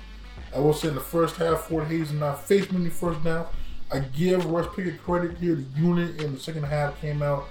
I 0.53 0.59
will 0.59 0.73
say 0.73 0.89
in 0.89 0.95
the 0.95 1.01
first 1.01 1.37
half, 1.37 1.61
Fort 1.61 1.87
Hays 1.87 2.09
did 2.09 2.19
not 2.19 2.45
face 2.45 2.69
many 2.71 2.89
first 2.89 3.23
downs. 3.23 3.47
I 3.91 3.99
give 3.99 4.45
Russ 4.45 4.67
Pickett 4.75 5.01
credit 5.03 5.37
here. 5.37 5.55
The 5.55 5.65
unit 5.79 6.21
in 6.21 6.33
the 6.33 6.39
second 6.39 6.63
half 6.63 6.99
came 6.99 7.21
out, 7.21 7.45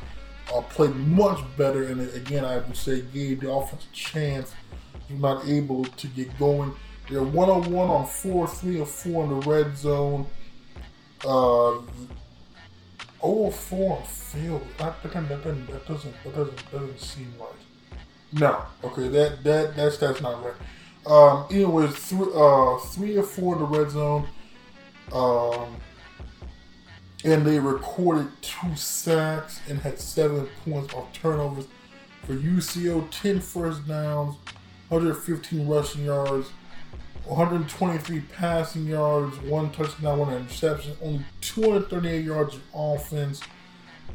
uh, 0.55 0.61
played 0.63 0.95
much 0.95 1.39
better, 1.57 1.85
and 1.85 2.01
again, 2.15 2.45
I 2.45 2.59
would 2.59 2.77
say 2.77 3.03
gave 3.03 3.41
the 3.41 3.51
offense 3.51 3.87
a 3.91 3.95
chance. 3.95 4.55
He 5.09 5.15
was 5.15 5.23
not 5.23 5.47
able 5.47 5.85
to 5.85 6.07
get 6.09 6.39
going. 6.39 6.73
They're 7.11 7.23
one 7.23 7.51
on 7.51 7.73
one 7.73 7.89
on 7.89 8.07
four, 8.07 8.47
three 8.47 8.81
or 8.81 8.87
four 8.87 9.25
in 9.25 9.31
the 9.31 9.49
red 9.49 9.77
zone. 9.77 10.27
Uh, 11.25 11.79
oh, 13.23 13.51
four 13.51 13.99
on 13.99 14.05
field. 14.05 14.63
That, 14.79 15.03
that, 15.03 15.13
that, 15.13 15.43
doesn't 15.45 15.67
that 16.25 16.35
doesn't 16.35 16.73
doesn't 16.73 17.01
seem 17.01 17.33
right. 17.39 17.99
No, 18.33 18.63
okay, 18.85 19.09
that 19.09 19.43
that 19.45 19.77
that's 19.77 19.99
that's 19.99 20.21
not 20.21 20.45
right. 20.45 20.55
Um, 21.07 21.47
anyways, 21.51 21.95
three 21.97 22.29
uh 22.35 22.77
three 22.79 23.17
or 23.17 23.23
four 23.23 23.55
in 23.57 23.63
the 23.63 23.67
red 23.67 23.91
zone. 23.91 24.29
Um, 25.13 25.77
and 27.25 27.45
they 27.45 27.59
recorded 27.59 28.29
two 28.41 28.75
sacks 28.77 29.61
and 29.69 29.79
had 29.81 29.99
seven 29.99 30.49
points 30.65 30.95
off 30.95 31.13
turnovers. 31.13 31.67
For 32.27 32.35
UCO, 32.35 33.11
10 33.11 33.41
first 33.41 33.87
downs, 33.87 34.37
115 34.89 35.67
rushing 35.67 36.05
yards, 36.05 36.51
123 37.27 38.21
passing 38.21 38.87
yards, 38.87 39.39
one 39.41 39.71
touchdown, 39.71 40.19
one 40.19 40.35
interception, 40.35 40.97
only 41.03 41.25
238 41.41 42.25
yards 42.25 42.55
of 42.55 42.63
offense 42.75 43.43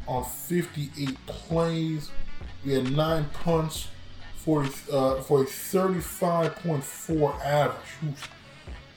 on 0.06 0.24
58 0.24 1.26
plays. 1.26 2.10
We 2.64 2.74
had 2.74 2.92
nine 2.92 3.26
punts 3.32 3.88
for 4.36 4.64
uh, 4.92 5.20
for 5.22 5.42
a 5.42 5.44
35.4 5.44 7.44
average. 7.44 8.16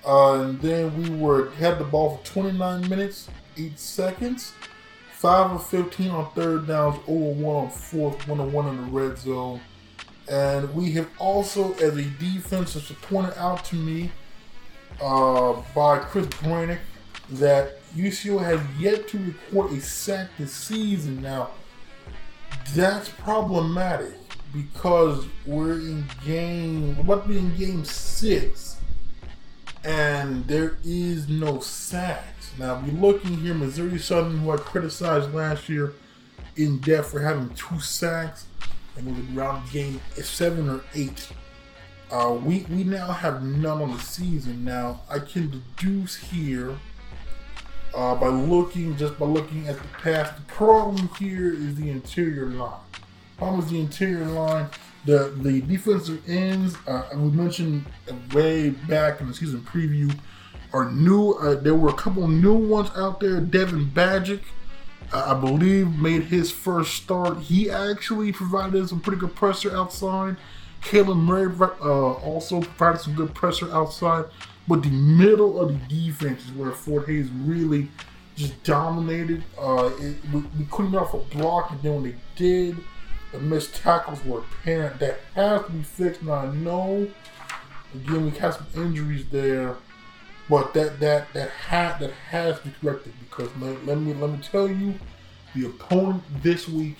Uh, 0.06 0.42
and 0.42 0.62
then 0.62 1.01
we 1.01 1.10
were 1.10 1.51
had 1.51 1.78
the 1.78 1.84
ball 1.84 2.18
for 2.18 2.25
29 2.25 2.89
minutes, 2.89 3.30
eight 3.58 3.78
seconds, 3.78 4.54
five 5.12 5.51
of 5.51 5.66
15 5.68 6.10
on 6.12 6.32
third 6.34 6.68
downs, 6.68 7.00
0 7.06 7.18
1 7.18 7.56
on 7.56 7.70
fourth, 7.70 8.28
1 8.28 8.51
1 8.51 8.68
in 8.68 8.78
the 8.78 8.84
red 8.84 9.18
zone. 9.18 9.60
And 10.30 10.72
we 10.76 10.92
have 10.92 11.10
also, 11.18 11.74
as 11.76 11.98
a 11.98 12.04
defense, 12.04 12.76
as 12.76 12.92
pointed 13.02 13.36
out 13.36 13.66
to 13.66 13.76
me 13.76 14.12
uh, 15.02 15.62
by 15.74 15.98
Chris 15.98 16.28
Brannick, 16.28 16.80
that 17.32 17.80
UCO 17.96 18.40
has 18.44 18.62
yet 18.80 19.08
to 19.08 19.18
record 19.18 19.72
a 19.72 19.82
sack 19.82 20.30
this 20.38 20.54
season. 20.54 21.22
Now, 21.22 21.50
that's 22.76 23.10
problematic 23.10 24.14
because 24.54 25.26
we're 25.48 25.80
in 25.80 26.06
game, 26.24 26.96
to 26.96 27.28
be 27.28 27.38
in 27.40 27.56
game 27.56 27.86
six, 27.86 28.78
and 29.84 30.46
there 30.46 30.78
is 30.84 31.28
no 31.28 31.60
sacks. 31.60 32.52
Now, 32.60 32.84
we're 32.86 33.00
looking 33.00 33.38
here, 33.38 33.56
Missouri 33.56 33.98
Southern, 33.98 34.40
who 34.40 34.52
I 34.52 34.58
criticized 34.58 35.34
last 35.34 35.70
year 35.70 35.94
in 36.56 36.80
depth 36.80 37.12
for 37.12 37.22
having 37.22 37.50
two 37.50 37.80
sacks 37.80 38.46
and 39.00 39.08
it 39.08 39.15
was 39.15 39.38
around 39.38 39.70
game 39.72 40.00
seven 40.15 40.70
or 40.70 40.82
eight. 40.94 41.29
Uh, 42.12 42.38
we 42.44 42.65
we 42.70 42.84
now 42.84 43.12
have 43.12 43.44
none 43.44 43.82
on 43.82 43.91
the 43.94 44.00
season. 44.00 44.65
Now 44.65 45.01
I 45.10 45.20
can 45.20 45.50
deduce 45.50 46.15
here 46.15 46.77
uh, 47.96 48.15
by 48.15 48.27
looking 48.27 48.98
just 48.98 49.18
by 49.18 49.25
looking 49.25 49.68
at 49.68 49.77
the 49.77 49.88
past. 50.01 50.36
The 50.36 50.41
problem 50.44 51.10
here 51.20 51.53
is 51.53 51.75
the 51.75 51.89
interior 51.89 52.48
line. 52.48 52.79
Problem 53.38 53.62
is 53.62 53.70
the 53.70 53.79
interior 53.79 54.25
line. 54.25 54.68
The 55.06 55.34
the 55.38 55.62
defensive 55.62 56.27
ends. 56.27 56.75
Uh, 56.88 57.10
we 57.15 57.29
mentioned 57.32 57.86
way 58.34 58.72
back 58.72 59.22
in 59.22 59.27
the 59.27 59.34
season 59.34 59.62
preview 59.62 60.13
are 60.74 60.91
new. 60.91 61.32
Uh, 61.34 61.56
there 61.56 61.75
were 61.75 61.89
a 61.89 61.94
couple 61.94 62.27
new 62.27 62.56
ones 62.56 62.89
out 62.96 63.20
there. 63.20 63.39
Devin 63.39 63.88
Bajic 63.88 64.41
I 65.12 65.34
believe, 65.34 65.98
made 65.98 66.24
his 66.24 66.51
first 66.51 66.94
start. 66.94 67.39
He 67.39 67.70
actually 67.70 68.32
provided 68.32 68.89
some 68.89 69.00
pretty 69.00 69.20
good 69.20 69.36
pressure 69.36 69.75
outside. 69.75 70.38
Kalen 70.82 71.18
Murray 71.18 71.51
uh, 71.82 72.13
also 72.13 72.62
provided 72.62 73.01
some 73.01 73.16
good 73.16 73.34
pressure 73.34 73.72
outside. 73.72 74.25
But 74.68 74.84
the 74.84 74.89
middle 74.89 75.60
of 75.60 75.70
the 75.70 75.80
defense 75.88 76.46
is 76.46 76.51
where 76.51 76.72
Fort 76.72 77.08
Hayes 77.08 77.28
really 77.30 77.88
just 78.36 78.63
dominated. 78.63 79.44
Uh, 79.58 79.89
it, 80.00 80.18
we, 80.32 80.42
we, 80.58 80.66
couldn't 80.70 80.92
get 80.92 81.01
off 81.01 81.16
a 81.16 81.18
block, 81.36 81.72
and 81.72 81.82
then 81.82 81.96
when 81.96 82.04
they 82.04 82.16
did, 82.36 82.78
the 83.32 83.39
missed 83.39 83.75
tackles 83.75 84.24
were 84.24 84.39
apparent. 84.39 85.00
That 85.00 85.20
has 85.34 85.66
to 85.66 85.72
be 85.72 85.82
fixed. 85.82 86.22
Now 86.22 86.34
I 86.34 86.54
know, 86.54 87.08
again, 87.96 88.25
we 88.25 88.38
had 88.38 88.54
some 88.54 88.68
injuries 88.75 89.25
there. 89.32 89.75
But 90.50 90.74
that 90.74 91.00
that 91.00 91.32
that 91.34 91.50
hat 91.51 92.00
that 92.00 92.12
has 92.12 92.60
to 92.62 92.72
corrected 92.82 93.13
because 93.20 93.50
let, 93.62 93.86
let, 93.86 94.00
me 94.00 94.13
let 94.15 94.32
me 94.32 94.39
tell 94.41 94.68
you, 94.68 94.96
the 95.56 95.68
opponent 95.68 96.24
this 96.41 96.68
week, 96.68 96.98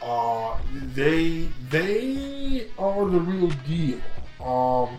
uh, 0.00 0.56
they 0.94 1.48
they 1.68 2.68
are 2.78 3.04
the 3.04 3.20
real 3.20 3.50
deal. 3.68 4.00
Um, 4.42 4.96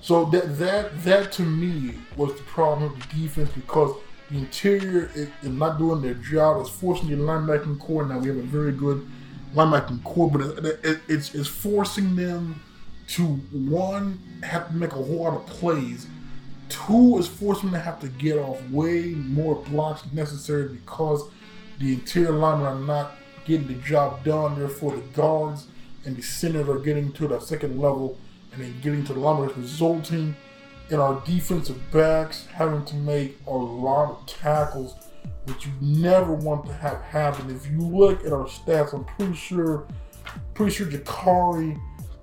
so 0.00 0.26
that 0.26 0.58
that 0.58 1.02
that 1.02 1.32
to 1.32 1.42
me 1.42 1.96
was 2.16 2.34
the 2.36 2.44
problem 2.44 2.92
with 2.92 3.10
the 3.10 3.22
defense 3.22 3.50
because 3.50 3.96
the 4.30 4.38
interior 4.38 5.10
is, 5.14 5.28
is 5.42 5.48
not 5.48 5.78
doing 5.78 6.02
their 6.02 6.14
job. 6.14 6.60
It's 6.60 6.70
forcing 6.70 7.08
the 7.08 7.16
linebacking 7.16 7.80
core. 7.80 8.06
Now 8.06 8.18
we 8.18 8.28
have 8.28 8.36
a 8.36 8.42
very 8.42 8.70
good 8.70 9.08
linebacking 9.54 10.04
core, 10.04 10.30
but 10.30 10.40
it, 10.64 10.84
it, 10.84 11.00
it's 11.08 11.34
it's 11.34 11.48
forcing 11.48 12.14
them 12.14 12.62
to 13.08 13.24
one 13.24 14.20
have 14.44 14.68
to 14.68 14.74
make 14.74 14.92
a 14.92 14.96
whole 14.96 15.24
lot 15.24 15.34
of 15.34 15.46
plays 15.46 16.06
Two 16.68 17.18
is 17.18 17.28
forcing 17.28 17.70
them 17.70 17.80
to 17.80 17.84
have 17.84 18.00
to 18.00 18.08
get 18.08 18.38
off 18.38 18.62
way 18.70 19.06
more 19.14 19.56
blocks 19.70 20.02
necessary 20.12 20.68
because 20.68 21.28
the 21.78 21.94
interior 21.94 22.32
linemen 22.32 22.66
are 22.66 22.78
not 22.78 23.12
getting 23.44 23.66
the 23.68 23.74
job 23.74 24.24
done. 24.24 24.58
Therefore, 24.58 24.96
the 24.96 25.02
guards 25.12 25.66
and 26.04 26.16
the 26.16 26.22
centers 26.22 26.68
are 26.68 26.78
getting 26.78 27.12
to 27.12 27.28
the 27.28 27.40
second 27.40 27.80
level 27.80 28.18
and 28.52 28.62
then 28.62 28.74
getting 28.80 29.04
to 29.04 29.12
the 29.12 29.20
linemen, 29.20 29.50
resulting 29.56 30.34
in 30.90 30.98
our 30.98 31.20
defensive 31.24 31.78
backs 31.90 32.46
having 32.46 32.84
to 32.84 32.96
make 32.96 33.38
a 33.46 33.54
lot 33.54 34.10
of 34.10 34.26
tackles, 34.26 34.94
which 35.44 35.66
you 35.66 35.72
never 35.80 36.32
want 36.32 36.66
to 36.66 36.72
have 36.72 37.00
happen. 37.02 37.50
If 37.54 37.70
you 37.70 37.80
look 37.80 38.24
at 38.24 38.32
our 38.32 38.46
stats, 38.46 38.94
I'm 38.94 39.04
pretty 39.04 39.34
sure, 39.34 39.86
pretty 40.54 40.72
sure 40.72 40.86
Jakari 40.86 41.78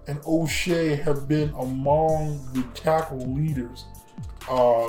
and 0.07 0.19
O'Shea 0.25 0.95
have 0.95 1.27
been 1.27 1.49
among 1.57 2.45
the 2.53 2.63
tackle 2.73 3.19
leaders 3.33 3.85
uh, 4.49 4.87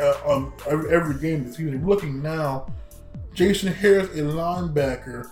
uh, 0.00 0.50
every, 0.66 0.90
every 0.90 1.20
game 1.20 1.44
this 1.44 1.56
season. 1.56 1.86
Looking 1.86 2.22
now, 2.22 2.72
Jason 3.32 3.72
Harris, 3.72 4.08
a 4.10 4.22
linebacker, 4.22 5.30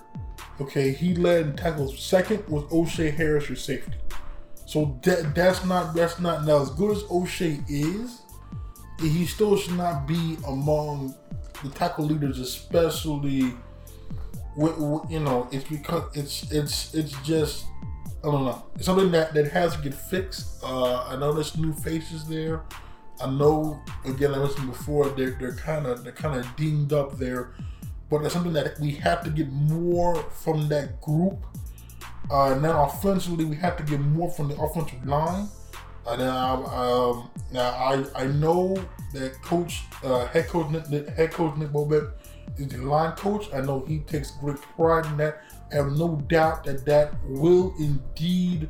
okay, 0.61 0.93
he 0.93 1.15
led 1.15 1.47
in 1.47 1.57
tackles. 1.57 1.99
Second 1.99 2.47
was 2.49 2.65
O'Shea 2.73 3.11
Harris, 3.11 3.49
your 3.49 3.57
safety. 3.57 3.95
So 4.65 4.99
that 5.05 5.35
that's 5.35 5.65
not 5.65 5.95
that's 5.95 6.19
not 6.19 6.45
now 6.45 6.61
as 6.61 6.71
good 6.71 6.97
as 6.97 7.05
O'Shea 7.11 7.61
is. 7.69 8.23
He 9.01 9.27
still 9.27 9.57
should 9.57 9.77
not 9.77 10.07
be 10.07 10.39
among 10.47 11.15
the 11.63 11.69
tackle 11.71 12.07
leaders, 12.07 12.39
especially, 12.39 13.55
with, 14.57 14.77
with, 14.79 15.11
you 15.11 15.21
know, 15.21 15.49
it's 15.53 15.69
because 15.69 16.05
it's 16.17 16.51
it's 16.51 16.95
it's 16.95 17.13
just 17.23 17.67
I 18.25 18.31
don't 18.31 18.45
know. 18.45 18.65
It's 18.75 18.87
something 18.87 19.13
that, 19.13 19.35
that 19.35 19.53
has 19.53 19.77
to 19.77 19.83
get 19.83 19.95
fixed. 19.95 20.63
Uh, 20.65 21.05
I 21.05 21.17
know 21.17 21.33
there's 21.33 21.57
new 21.57 21.73
faces 21.73 22.27
there. 22.27 22.63
I 23.21 23.31
know 23.31 23.81
again 24.05 24.35
I 24.35 24.39
mentioned 24.39 24.67
before 24.67 25.09
they're 25.11 25.37
they're 25.41 25.55
kind 25.55 25.87
of 25.87 26.05
they're 26.05 26.13
kind 26.13 26.39
of 26.39 26.57
deemed 26.57 26.93
up 26.93 27.19
there, 27.19 27.55
but 28.11 28.23
it's 28.23 28.35
something 28.35 28.53
that 28.53 28.79
we 28.79 28.93
have 28.93 29.23
to 29.25 29.31
get 29.31 29.51
more 29.51 30.17
from 30.31 30.69
that 30.69 31.01
group. 31.01 31.45
Uh, 32.31 32.59
now 32.61 32.87
offensively, 32.87 33.45
we 33.45 33.57
have 33.57 33.77
to 33.77 33.83
get 33.85 34.01
more 34.01 34.31
from 34.31 34.49
the 34.49 34.61
offensive 34.61 35.07
line. 35.07 35.49
Uh, 36.07 36.17
now, 36.17 36.67
um, 36.67 37.31
now 37.53 37.71
I 37.71 38.05
I 38.15 38.27
know 38.27 38.77
that 39.13 39.41
coach 39.43 39.83
uh, 40.05 40.27
head 40.27 40.49
coach 40.49 40.71
Nick, 40.71 41.09
head 41.09 41.33
coach 41.33 41.57
Nick 41.57 41.71
Bobeck 41.71 42.13
is 42.59 42.69
the 42.69 42.79
line 42.79 43.13
coach. 43.13 43.53
I 43.53 43.61
know 43.61 43.85
he 43.87 44.01
takes 44.01 44.33
great 44.33 44.61
pride 44.77 45.07
in 45.07 45.17
that. 45.19 45.43
I 45.73 45.77
have 45.77 45.93
no 45.93 46.17
doubt 46.29 46.65
that 46.65 46.85
that 46.87 47.15
will 47.25 47.75
indeed 47.79 48.69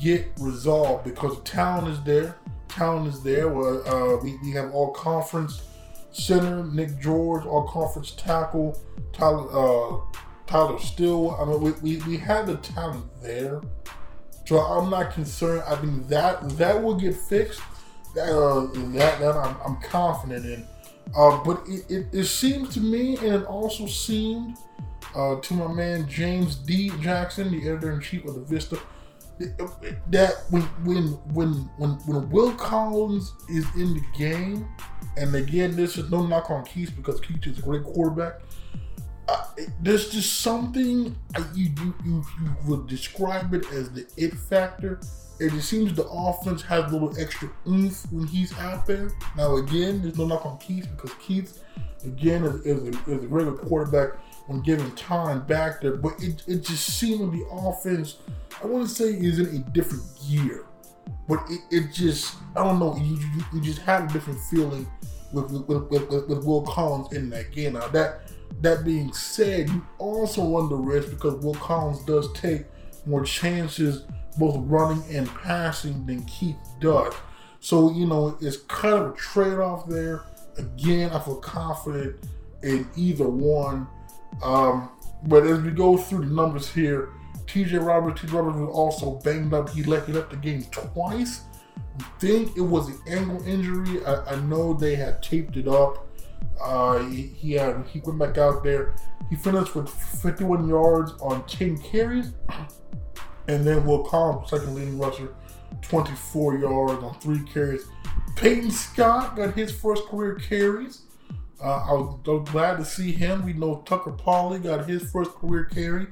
get 0.00 0.28
resolved 0.38 1.04
because 1.04 1.36
the 1.36 1.44
talent 1.44 1.88
is 1.88 2.02
there. 2.02 2.36
Talent 2.68 3.08
is 3.08 3.22
there. 3.22 3.48
Uh, 3.54 4.16
we, 4.22 4.36
we 4.42 4.50
have 4.52 4.72
all 4.72 4.92
conference 4.92 5.62
center 6.10 6.64
Nick 6.64 6.98
George, 7.00 7.44
all 7.46 7.66
conference 7.68 8.12
tackle 8.12 8.80
Tyler 9.12 9.48
uh, 9.52 10.00
Tyler 10.46 10.78
Still. 10.78 11.36
I 11.36 11.44
mean, 11.44 11.60
we, 11.60 11.72
we, 11.72 11.96
we 12.06 12.16
have 12.18 12.46
the 12.46 12.56
talent 12.56 13.04
there, 13.22 13.60
so 14.46 14.58
I'm 14.58 14.90
not 14.90 15.12
concerned. 15.12 15.62
I 15.66 15.80
mean, 15.80 16.06
that 16.08 16.48
that 16.56 16.82
will 16.82 16.94
get 16.94 17.14
fixed. 17.14 17.60
Uh, 18.12 18.66
that 18.92 19.18
that 19.20 19.36
I'm, 19.36 19.56
I'm 19.64 19.80
confident 19.82 20.46
in. 20.46 20.66
Uh, 21.16 21.42
but 21.44 21.62
it, 21.66 21.90
it, 21.90 22.06
it 22.12 22.24
seems 22.24 22.74
to 22.74 22.80
me, 22.80 23.16
and 23.18 23.42
it 23.42 23.44
also 23.44 23.86
seemed 23.86 24.56
uh, 25.14 25.36
to 25.40 25.54
my 25.54 25.72
man 25.72 26.08
James 26.08 26.56
D. 26.56 26.90
Jackson, 27.00 27.50
the 27.50 27.68
editor 27.68 27.92
in 27.92 28.00
chief 28.00 28.24
of 28.24 28.34
the 28.34 28.40
Vista, 28.40 28.78
that 29.38 30.34
when 30.50 30.62
when 30.84 31.04
when 31.32 31.52
when 31.78 31.90
when 31.90 32.30
Will 32.30 32.52
Collins 32.54 33.32
is 33.48 33.64
in 33.74 33.94
the 33.94 34.02
game, 34.16 34.68
and 35.16 35.34
again, 35.34 35.76
this 35.76 35.96
is 35.96 36.10
no 36.10 36.26
knock 36.26 36.50
on 36.50 36.64
Keats 36.64 36.90
because 36.90 37.20
Keats 37.20 37.46
is 37.46 37.58
a 37.58 37.62
great 37.62 37.84
quarterback. 37.84 38.40
Uh, 39.28 39.44
there's 39.82 40.10
just 40.10 40.40
something 40.40 41.16
you, 41.54 41.70
you 41.76 41.94
you 42.04 42.24
you 42.40 42.56
would 42.66 42.86
describe 42.86 43.54
it 43.54 43.70
as 43.72 43.90
the 43.90 44.06
it 44.16 44.34
factor. 44.34 45.00
And 45.40 45.52
it 45.52 45.62
seems 45.62 45.94
the 45.94 46.08
offense 46.08 46.62
has 46.62 46.90
a 46.90 46.96
little 46.96 47.16
extra 47.16 47.48
oomph 47.68 48.10
when 48.10 48.26
he's 48.26 48.52
out 48.58 48.86
there. 48.86 49.12
Now, 49.36 49.58
again, 49.58 50.02
there's 50.02 50.18
no 50.18 50.26
knock 50.26 50.44
on 50.44 50.58
Keats 50.58 50.88
because 50.88 51.12
Keats, 51.20 51.60
again, 52.04 52.42
is, 52.42 52.66
is, 52.66 52.82
a, 52.82 52.88
is 52.88 53.24
a 53.24 53.28
regular 53.28 53.56
quarterback 53.56 54.18
when 54.48 54.62
giving 54.62 54.90
time 54.92 55.46
back 55.46 55.80
there. 55.80 55.96
But 55.96 56.14
it, 56.22 56.42
it 56.48 56.64
just 56.64 56.98
seemed 56.98 57.32
the 57.32 57.46
offense, 57.50 58.16
I 58.62 58.66
wouldn't 58.66 58.90
say 58.90 59.10
is 59.10 59.38
in 59.38 59.56
a 59.56 59.58
different 59.70 60.02
gear, 60.26 60.66
but 61.28 61.40
it, 61.48 61.60
it 61.70 61.92
just, 61.92 62.36
I 62.56 62.64
don't 62.64 62.78
know, 62.78 62.96
you, 62.96 63.16
you, 63.16 63.44
you 63.54 63.60
just 63.60 63.80
had 63.80 64.10
a 64.10 64.12
different 64.12 64.40
feeling 64.50 64.86
with, 65.32 65.50
with, 65.50 65.68
with, 65.68 66.08
with, 66.10 66.28
with 66.28 66.44
Will 66.44 66.62
Collins 66.62 67.12
in 67.12 67.28
that 67.30 67.52
game. 67.52 67.74
Now, 67.74 67.88
that, 67.88 68.32
that 68.62 68.84
being 68.84 69.12
said, 69.12 69.68
you 69.68 69.86
also 69.98 70.42
run 70.56 70.70
the 70.70 70.76
risk 70.76 71.10
because 71.10 71.34
Will 71.44 71.54
Collins 71.54 72.02
does 72.04 72.32
take 72.32 72.64
more 73.06 73.24
chances 73.24 74.04
both 74.38 74.56
running 74.66 75.02
and 75.14 75.28
passing 75.28 76.06
than 76.06 76.24
Keats 76.24 76.70
does. 76.80 77.12
So, 77.60 77.92
you 77.92 78.06
know, 78.06 78.38
it's 78.40 78.56
kind 78.56 78.94
of 78.94 79.12
a 79.12 79.16
trade 79.16 79.58
off 79.58 79.86
there. 79.88 80.22
Again, 80.56 81.10
I 81.10 81.18
feel 81.18 81.36
confident 81.36 82.16
in 82.62 82.88
either 82.96 83.28
one. 83.28 83.86
Um, 84.42 84.90
but 85.24 85.46
as 85.46 85.60
we 85.60 85.70
go 85.70 85.96
through 85.96 86.26
the 86.26 86.34
numbers 86.34 86.72
here, 86.72 87.10
TJ 87.46 87.84
Roberts, 87.84 88.20
TJ 88.20 88.32
Roberts 88.32 88.58
was 88.58 88.70
also 88.70 89.12
banged 89.24 89.54
up. 89.54 89.70
He 89.70 89.82
left, 89.82 90.06
he 90.06 90.12
left 90.12 90.30
the 90.30 90.36
game 90.36 90.62
twice. 90.70 91.42
I 92.00 92.04
think 92.20 92.56
it 92.56 92.62
was 92.62 92.88
an 92.88 92.98
ankle 93.08 93.44
injury. 93.46 94.04
I, 94.04 94.34
I 94.34 94.40
know 94.42 94.74
they 94.74 94.94
had 94.94 95.22
taped 95.22 95.56
it 95.56 95.66
up. 95.66 96.06
Uh, 96.60 96.98
he, 97.04 97.22
he, 97.22 97.52
had 97.52 97.84
he 97.86 98.00
went 98.00 98.18
back 98.18 98.38
out 98.38 98.62
there. 98.62 98.94
He 99.30 99.36
finished 99.36 99.74
with 99.74 99.88
51 99.88 100.68
yards 100.68 101.12
on 101.20 101.44
10 101.46 101.78
carries. 101.78 102.32
And 103.48 103.66
then 103.66 103.86
Will 103.86 104.04
Collins, 104.04 104.50
second 104.50 104.74
leading 104.74 104.98
rusher, 104.98 105.34
24 105.82 106.58
yards 106.58 107.02
on 107.02 107.18
three 107.20 107.42
carries. 107.44 107.86
Peyton 108.36 108.70
Scott 108.70 109.36
got 109.36 109.54
his 109.54 109.72
first 109.72 110.04
career 110.06 110.34
carries. 110.34 111.02
Uh, 111.62 111.84
I 111.88 111.92
was, 111.92 112.18
was 112.24 112.48
glad 112.50 112.76
to 112.76 112.84
see 112.84 113.12
him. 113.12 113.44
We 113.44 113.52
know 113.52 113.82
Tucker 113.84 114.12
Polley 114.12 114.60
got 114.60 114.88
his 114.88 115.10
first 115.10 115.32
career 115.32 115.64
carry 115.64 116.06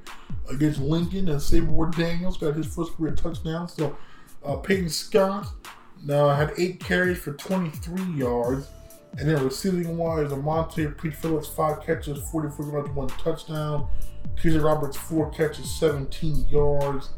against 0.50 0.80
Lincoln, 0.80 1.28
and 1.28 1.40
Sabre 1.40 1.90
Daniels 1.90 2.36
got 2.36 2.54
his 2.54 2.66
first 2.66 2.96
career 2.96 3.12
touchdown. 3.14 3.68
So 3.68 3.96
uh, 4.44 4.56
Peyton 4.56 4.88
Scott 4.88 5.46
now 6.04 6.28
had 6.30 6.52
eight 6.58 6.80
carries 6.80 7.18
for 7.18 7.32
23 7.32 8.02
yards. 8.14 8.68
And 9.18 9.28
then 9.30 9.42
receiving 9.42 9.96
wise, 9.96 10.30
Amonte 10.30 11.00
Pete 11.00 11.14
Phillips, 11.14 11.48
five 11.48 11.82
catches, 11.82 12.18
44 12.30 12.66
yards, 12.66 12.90
one 12.90 13.08
touchdown. 13.08 13.88
TJ 14.36 14.62
Roberts, 14.62 14.96
four 14.96 15.30
catches, 15.30 15.70
17 15.78 16.48
yards. 16.48 17.10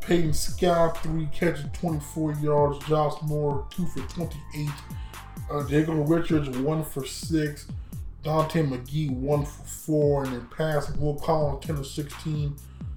Peyton 0.00 0.32
Scott, 0.32 1.02
three 1.02 1.26
catches, 1.26 1.66
24 1.74 2.34
yards. 2.34 2.86
Josh 2.86 3.20
Moore, 3.22 3.66
two 3.70 3.86
for 3.86 4.00
28. 4.08 4.70
Uh, 5.50 5.62
Diego 5.62 5.94
Richards, 5.94 6.48
one 6.58 6.84
for 6.84 7.04
six. 7.04 7.66
Dante 8.22 8.62
McGee, 8.62 9.10
one 9.10 9.44
for 9.44 9.64
four. 9.64 10.24
And 10.24 10.32
then 10.32 10.48
passing, 10.56 11.00
Will 11.00 11.16
Collins, 11.16 11.64
10 11.64 11.76
of 11.76 11.86
16, 11.86 12.56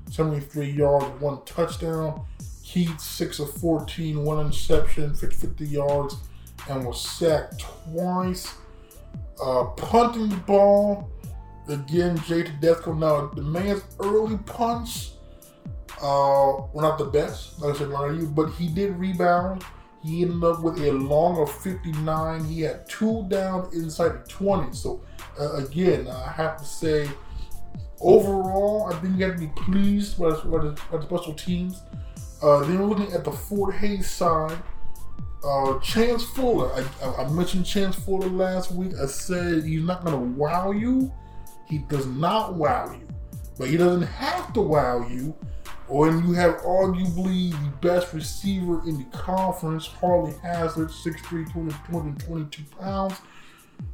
73 0.09 0.71
yards, 0.71 1.21
one 1.21 1.43
touchdown. 1.45 2.25
Keats, 2.63 3.05
6 3.05 3.39
of 3.39 3.53
14, 3.53 4.23
one 4.23 4.45
interception, 4.45 5.13
50 5.13 5.65
yards, 5.65 6.17
and 6.69 6.85
was 6.85 7.01
sacked 7.01 7.59
twice. 7.59 8.55
Uh, 9.41 9.65
punting 9.65 10.29
the 10.29 10.35
ball, 10.37 11.09
again, 11.69 12.19
Jay 12.25 12.43
Tedesco. 12.43 12.93
Now, 12.93 13.27
the 13.27 13.41
man's 13.41 13.83
early 13.99 14.37
punch 14.39 15.11
uh, 16.01 16.61
were 16.73 16.81
not 16.81 16.97
the 16.97 17.05
best, 17.05 17.59
like 17.61 17.75
I 17.75 17.77
said, 17.77 17.89
lie 17.89 18.11
you, 18.11 18.27
but 18.27 18.49
he 18.51 18.67
did 18.67 18.97
rebound. 18.97 19.63
He 20.07 20.21
ended 20.21 20.43
up 20.43 20.61
with 20.61 20.79
a 20.79 20.91
long 20.91 21.37
of 21.41 21.51
59. 21.51 22.45
He 22.45 22.61
had 22.61 22.87
two 22.87 23.25
down 23.27 23.69
inside 23.73 24.23
the 24.23 24.29
20. 24.29 24.73
So, 24.73 25.01
uh, 25.37 25.55
again, 25.55 26.07
I 26.07 26.31
have 26.31 26.57
to 26.57 26.63
say, 26.63 27.09
overall, 27.99 28.89
I 28.89 28.95
think 28.99 29.17
you 29.17 29.25
have 29.25 29.35
to 29.35 29.41
be 29.41 29.51
pleased 29.55 30.17
by, 30.17 30.29
by, 30.29 30.63
the, 30.63 30.79
by 30.89 30.97
the 30.97 31.03
special 31.03 31.33
teams. 31.33 31.81
Uh, 32.41 32.59
then 32.61 32.79
we're 32.79 32.85
looking 32.85 33.11
at 33.13 33.25
the 33.25 33.31
Fort 33.31 33.75
Hayes 33.75 34.09
side. 34.09 34.57
Uh, 35.43 35.77
Chance 35.79 36.23
Fuller, 36.23 36.71
I, 36.73 37.23
I, 37.23 37.29
mentioned 37.29 37.65
Chance 37.65 37.97
Fuller 37.97 38.27
last 38.27 38.71
week. 38.71 38.93
I 39.01 39.05
said 39.05 39.63
he's 39.65 39.83
not 39.83 40.03
going 40.03 40.17
to 40.17 40.39
wow 40.39 40.71
you. 40.71 41.11
He 41.67 41.79
does 41.79 42.07
not 42.07 42.55
wow 42.55 42.91
you, 42.91 43.07
but 43.57 43.69
he 43.69 43.77
doesn't 43.77 44.03
have 44.03 44.51
to 44.53 44.61
wow 44.61 45.05
you 45.07 45.35
when 45.87 46.27
you 46.27 46.33
have 46.33 46.57
arguably 46.57 47.51
the 47.51 47.87
best 47.87 48.13
receiver 48.13 48.81
in 48.87 48.97
the 48.97 49.05
conference, 49.17 49.87
Harley 49.87 50.33
Hazard, 50.43 50.89
6'3, 50.89 51.51
222 51.53 52.63
pounds, 52.77 53.21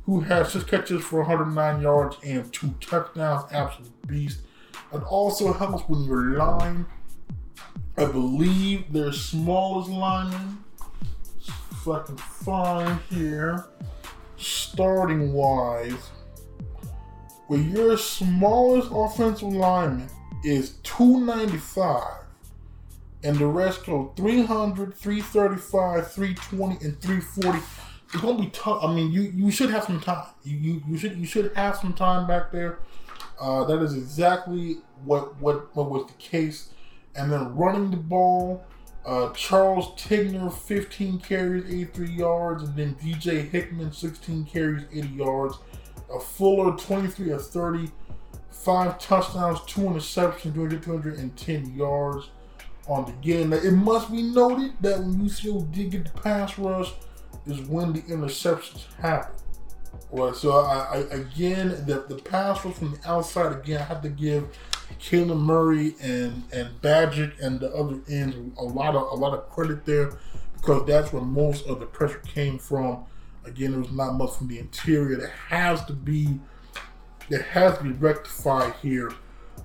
who 0.05 0.21
has 0.21 0.51
six 0.51 0.63
catches 0.63 1.03
for 1.03 1.19
109 1.19 1.81
yards 1.81 2.17
and 2.23 2.51
two 2.51 2.73
touchdowns. 2.79 3.51
Absolute 3.51 4.07
beast. 4.07 4.39
It 4.91 5.03
also 5.03 5.53
helps 5.53 5.87
when 5.87 6.03
your 6.03 6.37
line, 6.37 6.85
I 7.97 8.05
believe 8.05 8.91
their 8.91 9.11
smallest 9.11 9.89
lineman, 9.89 10.63
if 11.71 11.87
I 11.87 12.01
can 12.03 12.17
find 12.17 12.99
here, 13.09 13.65
starting 14.37 15.31
wise, 15.33 16.09
with 17.49 17.65
your 17.67 17.97
smallest 17.97 18.89
offensive 18.91 19.49
lineman 19.49 20.09
is 20.43 20.71
295 20.83 22.25
and 23.23 23.37
the 23.37 23.45
rest 23.45 23.85
go 23.85 24.11
300 24.15 24.93
335 24.93 26.11
320 26.11 26.85
and 26.85 27.01
340 27.01 27.59
it's 28.13 28.21
gonna 28.21 28.39
be 28.39 28.49
tough. 28.51 28.83
I 28.83 28.93
mean 28.93 29.11
you 29.11 29.21
you 29.21 29.49
should 29.49 29.71
have 29.71 29.85
some 29.85 29.99
time. 29.99 30.27
You 30.43 30.83
you, 30.87 30.97
should 30.97 31.17
you 31.17 31.25
should 31.25 31.51
have 31.55 31.75
some 31.77 31.93
time 31.93 32.27
back 32.27 32.51
there. 32.51 32.79
Uh, 33.41 33.63
that 33.63 33.81
is 33.81 33.95
exactly 33.95 34.77
what 35.03 35.35
what 35.41 35.75
what 35.75 35.89
was 35.89 36.05
the 36.07 36.13
case. 36.13 36.69
And 37.15 37.31
then 37.31 37.55
running 37.55 37.91
the 37.91 37.97
ball 37.97 38.63
uh, 39.05 39.33
Charles 39.33 39.87
Tigner, 40.01 40.53
15 40.53 41.19
carries, 41.19 41.65
83 41.65 42.09
yards, 42.09 42.63
and 42.63 42.75
then 42.75 42.95
DJ 42.95 43.49
Hickman, 43.49 43.91
16 43.91 44.45
carries, 44.45 44.85
80 44.93 45.07
yards. 45.09 45.57
A 46.13 46.19
Fuller, 46.19 46.77
23 46.77 47.31
of 47.31 47.45
30, 47.45 47.91
five 48.53 48.99
touchdowns, 48.99 49.59
two 49.65 49.81
interceptions, 49.81 50.53
210 50.53 51.75
yards 51.75 52.29
on 52.87 53.05
the 53.05 53.11
game. 53.13 53.49
Now, 53.49 53.57
it 53.57 53.71
must 53.71 54.11
be 54.11 54.21
noted 54.21 54.73
that 54.81 54.99
when 54.99 55.15
UCO 55.15 55.71
did 55.71 55.91
get 55.91 56.05
the 56.05 56.21
pass 56.21 56.57
rush, 56.57 56.93
is 57.45 57.61
when 57.61 57.93
the 57.93 58.01
interceptions 58.03 58.85
happen. 58.95 59.35
Well, 60.09 60.33
so 60.33 60.51
I, 60.51 60.85
I 60.91 60.97
again 61.15 61.69
the 61.85 62.05
the 62.07 62.21
pass 62.21 62.63
was 62.63 62.77
from 62.77 62.91
the 62.93 63.09
outside. 63.09 63.51
Again, 63.51 63.81
I 63.81 63.83
have 63.83 64.01
to 64.03 64.09
give 64.09 64.47
Kayla 64.99 65.37
Murray 65.37 65.95
and 66.01 66.43
and 66.51 66.69
Badgett 66.81 67.39
and 67.39 67.59
the 67.59 67.73
other 67.73 67.99
ends 68.09 68.35
a 68.57 68.63
lot 68.63 68.95
of 68.95 69.11
a 69.11 69.15
lot 69.15 69.33
of 69.37 69.49
credit 69.49 69.85
there 69.85 70.13
because 70.55 70.85
that's 70.87 71.11
where 71.11 71.21
most 71.21 71.65
of 71.67 71.79
the 71.79 71.85
pressure 71.85 72.19
came 72.19 72.57
from. 72.57 73.05
Again, 73.45 73.71
there 73.71 73.81
was 73.81 73.91
not 73.91 74.13
much 74.13 74.35
from 74.35 74.47
the 74.47 74.59
interior. 74.59 75.17
That 75.17 75.31
has 75.49 75.83
to 75.85 75.93
be 75.93 76.39
that 77.29 77.41
has 77.43 77.77
to 77.77 77.83
be 77.83 77.91
rectified 77.91 78.73
here 78.81 79.11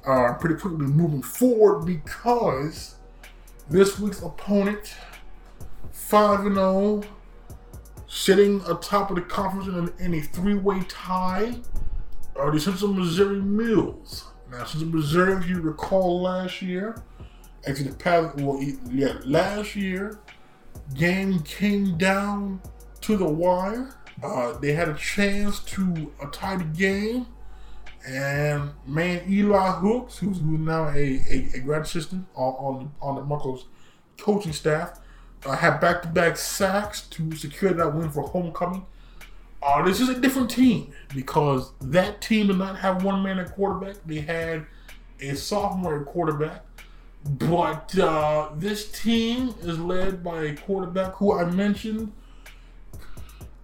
uh, 0.06 0.34
pretty 0.34 0.54
quickly 0.54 0.86
moving 0.86 1.22
forward 1.22 1.84
because 1.84 2.96
this 3.68 3.98
week's 3.98 4.22
opponent, 4.22 4.94
5 5.92 6.42
0, 6.54 7.02
sitting 8.06 8.62
atop 8.66 9.10
of 9.10 9.16
the 9.16 9.22
conference 9.22 9.68
in 9.68 9.74
a, 9.74 10.04
in 10.04 10.14
a 10.14 10.20
three 10.22 10.54
way 10.54 10.82
tie, 10.88 11.54
are 12.36 12.50
the 12.50 12.60
Central 12.60 12.92
Missouri 12.92 13.40
Mules. 13.40 14.24
Now, 14.50 14.64
Central 14.64 14.92
Missouri, 14.92 15.34
if 15.42 15.48
you 15.48 15.60
recall 15.60 16.22
last 16.22 16.62
year, 16.62 17.02
actually, 17.66 17.88
the 17.90 17.96
past, 17.96 18.36
well, 18.36 18.62
yeah, 18.90 19.18
last 19.24 19.76
year, 19.76 20.20
game 20.94 21.40
came 21.40 21.98
down 21.98 22.62
to 23.02 23.16
the 23.16 23.28
wire. 23.28 23.94
Uh, 24.22 24.56
they 24.58 24.72
had 24.72 24.88
a 24.88 24.94
chance 24.94 25.60
to 25.60 26.12
uh, 26.20 26.26
tie 26.32 26.56
the 26.56 26.64
game 26.64 27.26
and 28.08 28.70
man, 28.86 29.22
Eli 29.28 29.70
Hooks, 29.72 30.18
who's, 30.18 30.40
now 30.40 30.88
a, 30.88 31.20
a, 31.30 31.48
a 31.54 31.60
grad 31.60 31.82
assistant 31.82 32.26
on, 32.34 32.54
on, 32.54 32.92
on 33.02 33.14
the 33.16 33.22
Muckles 33.22 33.66
coaching 34.16 34.52
staff, 34.52 34.98
uh, 35.44 35.54
had 35.54 35.78
back 35.78 36.02
to 36.02 36.08
back 36.08 36.36
sacks 36.38 37.02
to 37.02 37.36
secure 37.36 37.72
that 37.72 37.94
win 37.94 38.10
for 38.10 38.22
homecoming. 38.22 38.86
Uh, 39.62 39.82
this 39.84 40.00
is 40.00 40.08
a 40.08 40.18
different 40.18 40.50
team 40.50 40.90
because 41.14 41.72
that 41.80 42.22
team 42.22 42.46
did 42.46 42.56
not 42.56 42.78
have 42.78 43.04
one 43.04 43.22
man 43.22 43.38
at 43.38 43.52
quarterback. 43.54 43.96
They 44.06 44.20
had 44.20 44.66
a 45.20 45.34
sophomore 45.34 46.02
quarterback. 46.04 46.64
But 47.24 47.98
uh, 47.98 48.50
this 48.54 48.90
team 48.90 49.54
is 49.60 49.78
led 49.78 50.24
by 50.24 50.44
a 50.44 50.56
quarterback 50.56 51.14
who 51.16 51.34
I 51.36 51.50
mentioned 51.50 52.12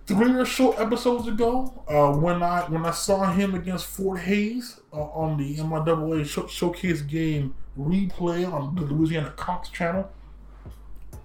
three 0.07 0.35
or 0.35 0.47
so 0.47 0.73
episodes 0.73 1.29
ago, 1.29 1.85
uh, 1.89 2.13
when 2.13 2.43
I 2.43 2.63
when 2.63 2.85
I 2.85 2.91
saw 2.91 3.31
him 3.33 3.55
against 3.55 3.87
Fort 3.87 4.21
Hays 4.21 4.81
uh, 4.93 4.97
on 4.97 5.39
the 5.39 5.57
MIAA 5.57 6.27
show, 6.27 6.47
showcase 6.47 7.01
game 7.03 7.55
replay 7.79 8.51
on 8.51 8.75
the 8.75 8.83
Louisiana 8.83 9.33
Cox 9.37 9.69
channel, 9.69 10.11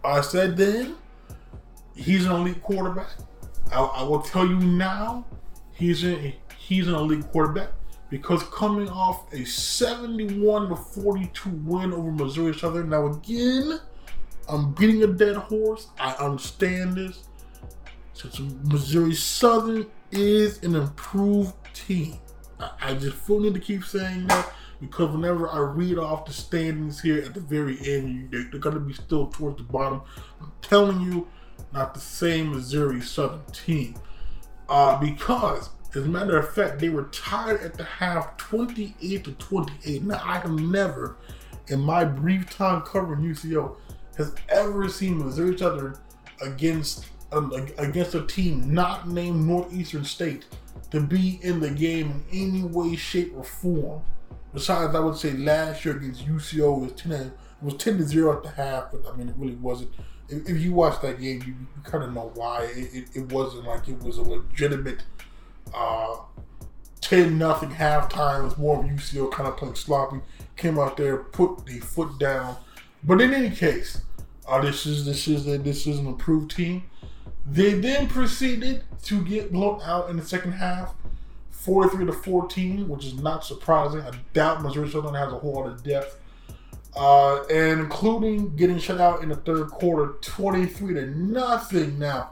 I 0.03 0.21
said 0.21 0.57
then 0.57 0.95
he's 1.95 2.25
an 2.25 2.31
elite 2.31 2.61
quarterback. 2.61 3.09
I, 3.71 3.81
I 3.81 4.03
will 4.03 4.21
tell 4.21 4.45
you 4.45 4.59
now, 4.59 5.25
he's 5.73 6.03
a, 6.03 6.35
he's 6.57 6.87
an 6.87 6.95
elite 6.95 7.27
quarterback 7.31 7.69
because 8.09 8.41
coming 8.43 8.89
off 8.89 9.31
a 9.33 9.45
71 9.45 10.69
to 10.69 10.75
42 10.75 11.49
win 11.49 11.93
over 11.93 12.11
Missouri 12.11 12.53
Southern. 12.53 12.89
Now 12.89 13.07
again, 13.07 13.79
I'm 14.47 14.73
beating 14.73 15.03
a 15.03 15.07
dead 15.07 15.35
horse. 15.35 15.87
I 15.99 16.13
understand 16.13 16.95
this. 16.95 17.28
Missouri 18.63 19.15
Southern 19.15 19.87
is 20.11 20.61
an 20.63 20.75
improved 20.75 21.53
team. 21.73 22.19
I, 22.81 22.93
just 22.93 23.15
feel 23.15 23.39
need 23.39 23.53
to 23.53 23.59
keep 23.59 23.85
saying 23.85 24.27
that 24.27 24.51
because 24.81 25.11
whenever 25.11 25.49
I 25.49 25.59
read 25.59 25.97
off 25.97 26.25
the 26.25 26.33
standings 26.33 26.99
here 27.01 27.21
at 27.23 27.33
the 27.33 27.39
very 27.39 27.77
end, 27.85 28.31
they're, 28.31 28.47
they're 28.51 28.59
going 28.59 28.75
to 28.75 28.81
be 28.81 28.93
still 28.93 29.27
towards 29.27 29.57
the 29.57 29.63
bottom. 29.63 30.01
I'm 30.41 30.51
telling 30.61 31.01
you, 31.01 31.27
not 31.73 31.93
the 31.93 31.99
same 31.99 32.51
Missouri 32.51 33.01
Southern 33.01 33.45
team. 33.53 33.95
Uh, 34.67 34.99
because, 34.99 35.69
as 35.95 36.03
a 36.03 36.07
matter 36.07 36.37
of 36.37 36.53
fact, 36.53 36.79
they 36.79 36.89
were 36.89 37.05
tied 37.05 37.57
at 37.57 37.75
the 37.75 37.83
half 37.83 38.37
28 38.37 39.23
to 39.23 39.31
28. 39.33 40.03
Now, 40.03 40.21
I 40.23 40.39
have 40.39 40.51
never, 40.51 41.15
in 41.67 41.79
my 41.79 42.03
brief 42.03 42.49
time 42.49 42.81
covering 42.81 43.21
UCO, 43.21 43.75
has 44.17 44.35
ever 44.49 44.89
seen 44.89 45.17
Missouri 45.17 45.57
Southern 45.57 45.97
against 46.41 47.05
against 47.31 48.15
a 48.15 48.25
team 48.25 48.73
not 48.73 49.07
named 49.07 49.45
Northeastern 49.47 50.03
State 50.03 50.45
to 50.91 50.99
be 50.99 51.39
in 51.43 51.59
the 51.59 51.69
game 51.69 52.23
in 52.31 52.51
any 52.51 52.63
way, 52.63 52.95
shape, 52.95 53.33
or 53.35 53.43
form. 53.43 54.01
Besides, 54.53 54.95
I 54.95 54.99
would 54.99 55.15
say 55.15 55.33
last 55.33 55.85
year 55.85 55.97
against 55.97 56.25
UCO 56.25 56.81
was 56.81 56.91
ten. 56.93 57.31
Was 57.61 57.75
ten 57.75 57.97
to 57.97 58.03
zero 58.03 58.37
at 58.37 58.43
the 58.43 58.49
half, 58.49 58.91
but 58.91 59.05
I 59.05 59.15
mean 59.15 59.29
it 59.29 59.35
really 59.37 59.55
wasn't. 59.55 59.91
If, 60.29 60.49
if 60.49 60.61
you 60.61 60.73
watch 60.73 61.01
that 61.01 61.19
game, 61.19 61.41
you, 61.45 61.53
you 61.53 61.83
kind 61.83 62.03
of 62.03 62.13
know 62.13 62.31
why 62.35 62.63
it, 62.63 62.93
it, 62.93 63.07
it, 63.15 63.31
wasn't 63.31 63.65
like 63.65 63.87
it 63.87 64.01
was 64.01 64.17
a 64.17 64.21
legitimate 64.21 65.03
uh, 65.75 66.15
ten 67.01 67.37
nothing 67.37 67.69
halftime. 67.69 68.41
It 68.41 68.43
was 68.45 68.57
more 68.57 68.79
of 68.79 68.85
UCO 68.85 69.29
kind 69.31 69.49
of 69.49 69.57
playing 69.57 69.75
sloppy. 69.75 70.21
Came 70.55 70.79
out 70.79 70.97
there, 70.97 71.17
put 71.17 71.65
the 71.65 71.79
foot 71.79 72.17
down. 72.17 72.55
But 73.03 73.21
in 73.21 73.33
any 73.33 73.49
case, 73.49 74.01
uh, 74.47 74.61
this 74.61 74.85
is 74.85 75.05
this 75.05 75.27
is 75.27 75.47
a, 75.47 75.57
this 75.57 75.85
is 75.85 75.99
an 75.99 76.07
improved 76.07 76.55
team. 76.55 76.83
They 77.51 77.73
then 77.73 78.07
proceeded 78.07 78.83
to 79.03 79.23
get 79.23 79.51
blown 79.51 79.81
out 79.83 80.09
in 80.09 80.17
the 80.17 80.25
second 80.25 80.53
half, 80.53 80.93
43 81.49 82.05
to 82.05 82.13
14, 82.13 82.87
which 82.87 83.05
is 83.05 83.15
not 83.15 83.43
surprising. 83.43 84.01
I 84.01 84.11
doubt 84.33 84.61
Missouri 84.61 84.89
Southern 84.89 85.15
has 85.15 85.33
a 85.33 85.39
whole 85.39 85.55
lot 85.55 85.67
of 85.67 85.83
depth. 85.83 86.19
Uh, 86.95 87.43
and 87.45 87.79
including 87.79 88.55
getting 88.55 88.77
shut 88.77 88.99
out 88.99 89.23
in 89.23 89.29
the 89.29 89.35
third 89.35 89.67
quarter, 89.69 90.13
23 90.21 90.93
to 90.95 91.05
nothing. 91.07 91.97
Now, 91.97 92.31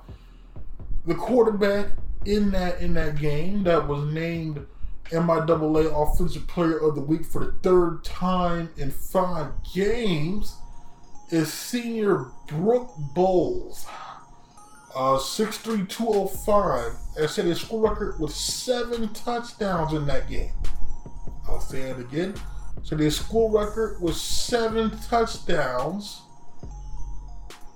the 1.06 1.16
quarterback 1.16 1.90
in 2.26 2.52
that 2.52 2.82
in 2.82 2.94
that 2.96 3.18
game 3.18 3.64
that 3.64 3.88
was 3.88 4.04
named 4.14 4.66
MIAA 5.12 6.12
Offensive 6.12 6.48
Player 6.48 6.78
of 6.78 6.96
the 6.96 7.02
Week 7.02 7.26
for 7.26 7.46
the 7.46 7.52
third 7.64 8.04
time 8.04 8.70
in 8.78 8.92
five 8.92 9.52
games 9.74 10.58
is 11.30 11.52
senior 11.52 12.26
Brooke 12.48 12.94
Bowles. 13.16 13.86
Uh, 15.00 15.20
63205 15.20 16.92
and 17.20 17.30
set 17.30 17.46
a 17.46 17.54
school 17.54 17.82
record 17.82 18.20
with 18.20 18.32
seven 18.32 19.14
touchdowns 19.14 19.94
in 19.94 20.08
that 20.08 20.28
game. 20.28 20.52
I'll 21.48 21.62
say 21.62 21.82
it 21.82 22.00
again. 22.00 22.34
So 22.82 22.96
their 22.96 23.12
school 23.12 23.52
record 23.52 24.02
was 24.02 24.20
seven 24.20 24.90
touchdowns 25.02 26.24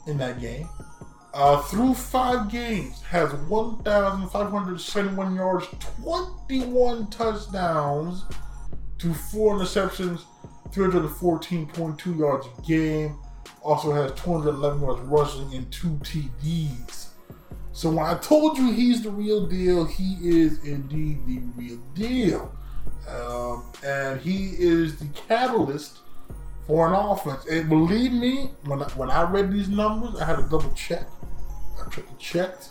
in 0.07 0.17
that 0.17 0.41
game. 0.41 0.67
Uh, 1.35 1.61
through 1.61 1.93
five 1.93 2.51
games, 2.51 3.03
has 3.03 3.31
1,571 3.35 5.35
yards, 5.35 5.67
21 6.03 7.07
touchdowns 7.11 8.25
to 8.97 9.13
four 9.13 9.59
interceptions, 9.59 10.23
314.2 10.71 12.17
yards 12.17 12.47
a 12.47 12.61
game. 12.63 13.19
Also 13.61 13.91
has 13.91 14.11
211 14.19 14.81
yards 14.81 15.01
rushing 15.01 15.53
and 15.53 15.71
two 15.71 15.99
TDs. 15.99 17.09
So 17.81 17.89
when 17.89 18.05
I 18.05 18.13
told 18.19 18.59
you 18.59 18.71
he's 18.71 19.01
the 19.01 19.09
real 19.09 19.47
deal, 19.47 19.85
he 19.85 20.15
is 20.21 20.63
indeed 20.63 21.25
the 21.25 21.39
real 21.55 21.79
deal. 21.95 22.55
Um, 23.09 23.65
and 23.83 24.21
he 24.21 24.53
is 24.59 24.99
the 24.99 25.07
catalyst 25.27 25.97
for 26.67 26.87
an 26.87 26.93
offense. 26.93 27.47
And 27.47 27.67
believe 27.67 28.13
me, 28.13 28.51
when 28.65 28.83
I, 28.83 28.85
when 28.89 29.09
I 29.09 29.23
read 29.23 29.51
these 29.51 29.67
numbers, 29.67 30.21
I 30.21 30.25
had 30.25 30.35
to 30.35 30.43
double 30.43 30.71
check. 30.75 31.07
I 31.83 31.89
triple 31.89 32.15
checked. 32.19 32.69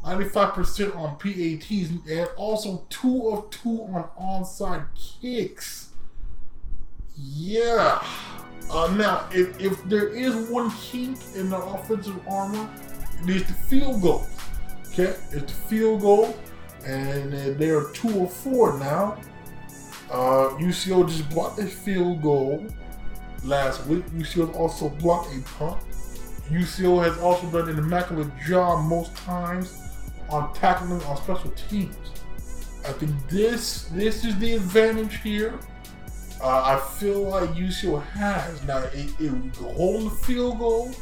95% 0.05 0.97
on 0.97 1.17
PATs, 1.19 1.91
and 2.09 2.29
also 2.37 2.85
two 2.89 3.29
of 3.29 3.51
two 3.51 3.83
on 3.93 4.09
onside 4.21 4.87
kicks. 5.21 5.91
Yeah. 7.17 8.05
Uh, 8.71 8.93
now, 8.97 9.29
if, 9.33 9.59
if 9.61 9.83
there 9.85 10.09
is 10.09 10.51
one 10.51 10.71
kink 10.73 11.19
in 11.35 11.51
the 11.51 11.57
offensive 11.59 12.21
armor, 12.29 12.69
it 13.23 13.31
is 13.31 13.45
the 13.45 13.53
field 13.53 14.03
goal. 14.03 14.27
Okay, 14.89 15.15
it's 15.31 15.53
the 15.53 15.69
field 15.69 16.01
goal, 16.01 16.37
and 16.87 17.35
uh, 17.35 17.59
they 17.59 17.71
are 17.71 17.91
two 17.91 18.23
of 18.23 18.33
four 18.33 18.79
now. 18.79 19.19
Uh, 20.11 20.51
UCO 20.61 21.09
just 21.09 21.29
blocked 21.31 21.59
a 21.59 21.67
field 21.67 22.23
goal 22.23 22.65
last 23.43 23.85
week. 23.87 24.07
UCO 24.07 24.55
also 24.55 24.89
blocked 24.89 25.35
a 25.35 25.41
punt. 25.59 25.83
UCO 26.49 27.03
has 27.03 27.19
also 27.19 27.51
done 27.51 27.69
an 27.69 27.79
immaculate 27.79 28.31
job 28.47 28.89
most 28.89 29.15
times 29.17 29.83
on 30.31 30.55
tackling 30.55 31.03
on 31.03 31.17
special 31.17 31.51
teams. 31.69 31.97
I 32.85 32.93
think 32.93 33.11
this 33.29 33.85
this 33.93 34.25
is 34.25 34.39
the 34.39 34.55
advantage 34.55 35.21
here. 35.23 35.59
Uh, 36.41 36.77
I 36.77 36.99
feel 36.99 37.23
like 37.23 37.51
UCO 37.51 38.01
has 38.01 38.63
now. 38.65 38.79
It, 38.79 39.11
it 39.19 39.55
the 39.55 40.17
field 40.23 40.59
goal. 40.61 40.95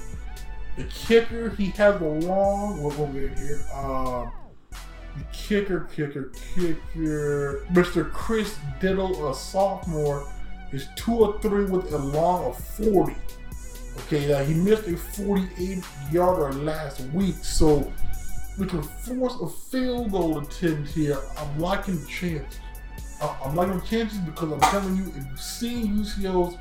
The 0.77 0.85
kicker, 0.85 1.51
he 1.51 1.67
has 1.67 2.01
a 2.01 2.05
long. 2.05 2.83
What 2.83 2.99
will 2.99 3.07
we 3.07 3.29
here? 3.29 3.61
Um, 3.75 4.33
the 5.17 5.25
kicker, 5.33 5.89
kicker, 5.95 6.33
kicker. 6.55 7.67
Mr. 7.73 8.11
Chris 8.13 8.57
Diddle, 8.81 9.31
a 9.31 9.35
sophomore, 9.35 10.27
is 10.73 10.89
two 10.97 11.15
or 11.15 11.41
three 11.41 11.65
with 11.65 11.93
a 11.93 11.99
long 11.99 12.45
of 12.47 12.59
40. 12.59 13.15
Okay, 13.99 14.29
now 14.29 14.43
he 14.43 14.55
missed 14.55 14.89
a 14.89 14.97
48 14.97 15.85
yarder 16.11 16.53
last 16.53 17.01
week, 17.13 17.37
so 17.43 17.93
we 18.59 18.67
can 18.67 18.83
force 18.83 19.37
a 19.41 19.49
field 19.49 20.11
goal 20.11 20.39
attempt 20.39 20.91
here. 20.91 21.19
I'm 21.39 21.59
liking 21.61 22.01
the 22.01 22.07
chances. 22.07 22.61
I'm 23.21 23.55
liking 23.55 23.79
the 23.79 23.87
chances 23.87 24.19
because 24.19 24.53
I'm 24.53 24.61
telling 24.61 24.97
you, 24.97 25.05
if 25.17 25.17
you 25.17 25.37
see 25.37 25.83
UCO's 25.85 26.59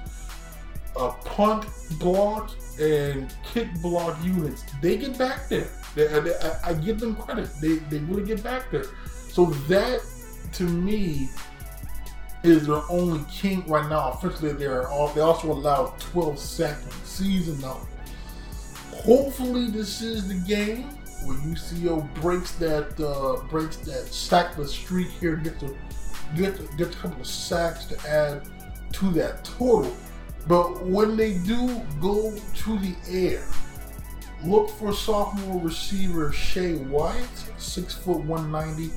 uh, 0.96 1.10
punt 1.26 1.66
block 2.00 2.52
and 2.80 3.34
kick 3.44 3.68
block 3.82 4.24
units, 4.24 4.64
they 4.82 4.98
get 4.98 5.18
back 5.18 5.50
there. 5.50 5.70
They, 5.96 6.08
they, 6.08 6.36
I, 6.36 6.70
I 6.70 6.74
give 6.74 7.00
them 7.00 7.16
credit. 7.16 7.50
They, 7.62 7.76
they 7.76 8.00
really 8.00 8.24
get 8.24 8.44
back 8.44 8.72
there. 8.72 8.86
So 9.30 9.46
that, 9.68 10.02
to 10.54 10.64
me, 10.64 11.30
is 12.44 12.68
their 12.68 12.82
only 12.90 13.24
kink 13.32 13.68
right 13.68 13.90
now. 13.90 14.12
Officially, 14.12 14.54
they're 14.54 14.88
all, 14.88 15.08
they 15.10 15.22
also 15.22 15.52
allow 15.52 15.96
12 16.00 16.38
second 16.38 16.92
season 17.04 17.60
now. 17.62 17.80
Hopefully, 18.92 19.70
this 19.70 20.02
is 20.02 20.28
the 20.28 20.36
game 20.48 20.84
where 21.26 21.38
UCO 21.38 22.14
breaks 22.16 22.52
that 22.56 23.00
uh, 23.00 23.44
breaks 23.48 23.78
that 23.78 24.06
sackless 24.06 24.70
streak 24.72 25.10
here, 25.10 25.38
gets 25.38 25.64
a 25.64 25.74
get 26.36 26.60
a 26.80 26.86
couple 26.98 27.22
of 27.22 27.28
sacks 27.28 27.86
to 27.86 28.10
add 28.10 28.48
to 28.94 29.12
that 29.12 29.44
total. 29.44 29.96
But 30.48 30.86
when 30.86 31.16
they 31.16 31.38
do 31.40 31.82
go 32.02 32.34
to 32.34 32.80
the 32.80 32.96
air, 33.10 33.44
look 34.46 34.70
for 34.70 34.94
sophomore 34.94 35.62
receiver 35.62 36.32
Shay 36.32 36.76
White, 36.76 37.28
six 37.58 37.94
foot 37.94 38.20
one 38.20 38.52
ninety, 38.52 38.92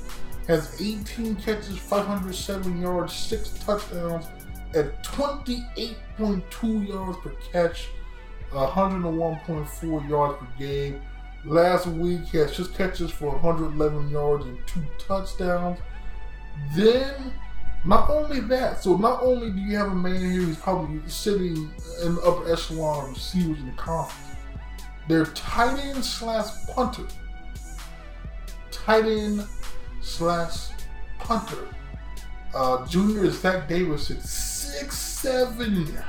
has 0.47 0.81
18 0.81 1.37
catches, 1.37 1.77
507 1.79 2.81
yards, 2.81 3.13
six 3.13 3.51
touchdowns, 3.65 4.27
at 4.75 5.03
28.2 5.03 6.89
yards 6.89 7.19
per 7.19 7.31
catch, 7.53 7.89
101.4 8.53 10.09
yards 10.09 10.39
per 10.39 10.47
game. 10.59 11.01
Last 11.45 11.87
week, 11.87 12.25
he 12.27 12.39
had 12.39 12.51
catches 12.75 13.11
for 13.11 13.31
111 13.31 14.11
yards 14.11 14.47
and 14.47 14.59
two 14.67 14.83
touchdowns. 14.99 15.79
Then, 16.75 17.33
not 17.85 18.11
only 18.11 18.41
that, 18.41 18.83
so 18.83 18.97
not 18.97 19.23
only 19.23 19.51
do 19.51 19.61
you 19.61 19.77
have 19.77 19.93
a 19.93 19.95
man 19.95 20.21
here 20.21 20.43
who's 20.43 20.59
probably 20.59 21.01
sitting 21.09 21.71
in 22.03 22.15
the 22.17 22.21
upper 22.23 22.53
echelon 22.53 23.05
of 23.05 23.11
receivers 23.11 23.59
in 23.61 23.67
the 23.67 23.73
conference, 23.73 24.26
their 25.09 25.27
tight 25.27 25.79
end 25.79 26.05
slash 26.05 26.49
punter, 26.75 27.07
tight 28.71 29.05
end 29.05 29.45
slash 30.01 30.69
punter, 31.19 31.69
uh, 32.55 32.87
junior 32.87 33.31
Zach 33.31 33.69
Davidson 33.69 34.17
at 34.17 34.23
6'7, 34.23 36.05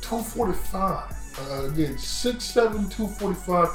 245. 0.00 1.24
Uh, 1.36 1.64
again, 1.66 1.94
6'7, 1.94 2.90
245, 2.90 3.68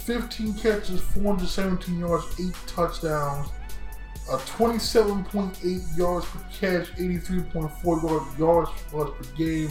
15 0.00 0.54
catches, 0.54 1.00
417 1.00 1.98
yards, 1.98 2.26
8 2.38 2.54
touchdowns, 2.66 3.48
uh, 4.30 4.36
27.8 4.38 5.96
yards 5.96 6.26
per 6.26 6.40
catch, 6.52 6.92
83.4 6.96 8.38
yards, 8.38 8.80
yards 8.92 9.12
per 9.16 9.36
game. 9.36 9.70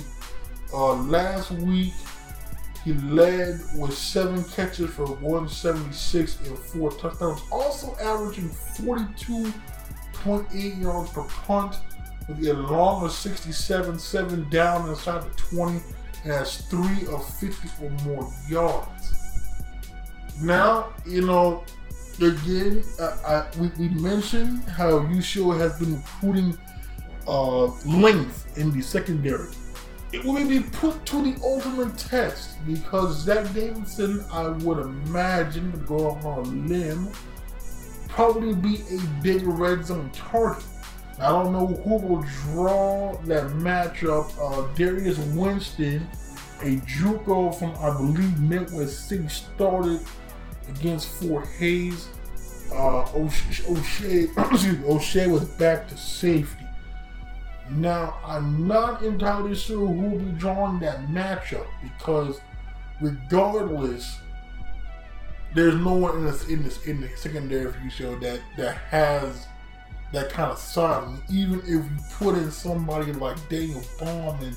Uh, 0.74 0.94
last 0.94 1.52
week, 1.52 1.94
he 2.84 2.94
led 2.94 3.60
with 3.76 3.94
seven 3.94 4.44
catches 4.46 4.89
for 4.92 5.06
176 5.06 6.39
and 6.48 6.58
four 6.58 6.89
touchdowns, 6.92 7.42
also 7.52 7.96
averaging 8.02 8.50
42.8 8.50 10.82
yards 10.82 11.12
per 11.12 11.24
punt 11.24 11.76
with 12.28 12.48
a 12.48 12.54
long 12.54 13.04
of 13.04 13.12
67, 13.12 14.00
seven 14.00 14.50
down 14.50 14.89
inside 14.89 15.24
the 15.24 15.30
20 15.36 15.82
and 16.24 16.34
has 16.34 16.62
three 16.62 17.06
of 17.08 17.28
50 17.39 17.70
or 17.84 17.89
more 18.06 18.32
yards. 18.48 19.13
Now, 20.42 20.94
you 21.06 21.26
know, 21.26 21.65
again, 22.22 22.84
I, 23.00 23.46
we, 23.58 23.70
we, 23.80 23.89
mentioned 23.89 24.63
how 24.65 25.00
UCO 25.00 25.58
has 25.58 25.80
been 25.80 25.96
recruiting 25.96 26.58
uh, 27.28 27.65
length 27.86 28.58
in 28.58 28.72
the 28.72 28.82
secondary. 28.82 29.50
It 30.12 30.26
will 30.26 30.48
be 30.48 30.60
put 30.60 31.06
to 31.08 31.22
the 31.22 31.39
ultimate 31.43 31.95
test 31.98 32.58
because 32.65 33.15
Zach 33.22 33.54
Davidson, 33.54 34.26
I 34.32 34.48
would 34.50 34.80
imagine, 34.80 35.84
go 35.86 36.12
on 36.12 36.26
a 36.26 36.41
limb, 36.41 37.10
probably 38.08 38.56
be 38.56 38.82
a 38.91 39.22
big 39.22 39.43
red 39.45 39.86
zone 39.86 40.10
target. 40.13 40.63
I 41.19 41.30
don't 41.30 41.52
know 41.52 41.67
who 41.67 41.98
will 41.98 42.26
draw 42.43 43.17
that 43.26 43.43
matchup. 43.52 44.32
Uh, 44.41 44.74
Darius 44.76 45.19
Winston, 45.36 46.08
a 46.62 46.78
JUCO 46.78 47.60
from 47.60 47.76
I 47.78 47.95
believe 47.95 48.39
Midwest 48.39 49.10
City, 49.10 49.28
started 49.28 50.00
against 50.69 51.08
Fort 51.08 51.45
Hays. 51.60 52.08
Uh, 52.72 53.02
O'Shea, 53.13 54.28
O'Shea, 54.39 54.84
O'Shea 54.86 55.28
was 55.28 55.45
back 55.45 55.88
to 55.89 55.98
safety. 55.98 56.65
Now 57.71 58.17
I'm 58.25 58.67
not 58.67 59.03
entirely 59.03 59.55
sure 59.55 59.86
who 59.88 59.93
will 59.93 60.19
be 60.19 60.32
drawing 60.32 60.79
that 60.79 61.08
matchup 61.08 61.67
because, 61.82 62.41
regardless, 63.01 64.17
there's 65.53 65.75
no 65.75 65.93
one 65.93 66.17
in 66.17 66.25
this 66.25 66.47
in 66.47 66.63
this 66.63 66.86
in 66.86 67.01
the 67.01 67.10
secondary 67.15 67.71
for 67.71 67.79
UCO 67.79 68.19
that 68.21 68.41
that 68.58 68.77
has 68.77 69.47
that 70.12 70.29
kind 70.29 70.51
of 70.51 70.58
size. 70.58 71.17
Even 71.29 71.60
if 71.62 71.67
you 71.67 71.89
put 72.17 72.36
in 72.36 72.51
somebody 72.51 73.13
like 73.13 73.38
Daniel 73.49 73.84
Bauman, 73.99 74.55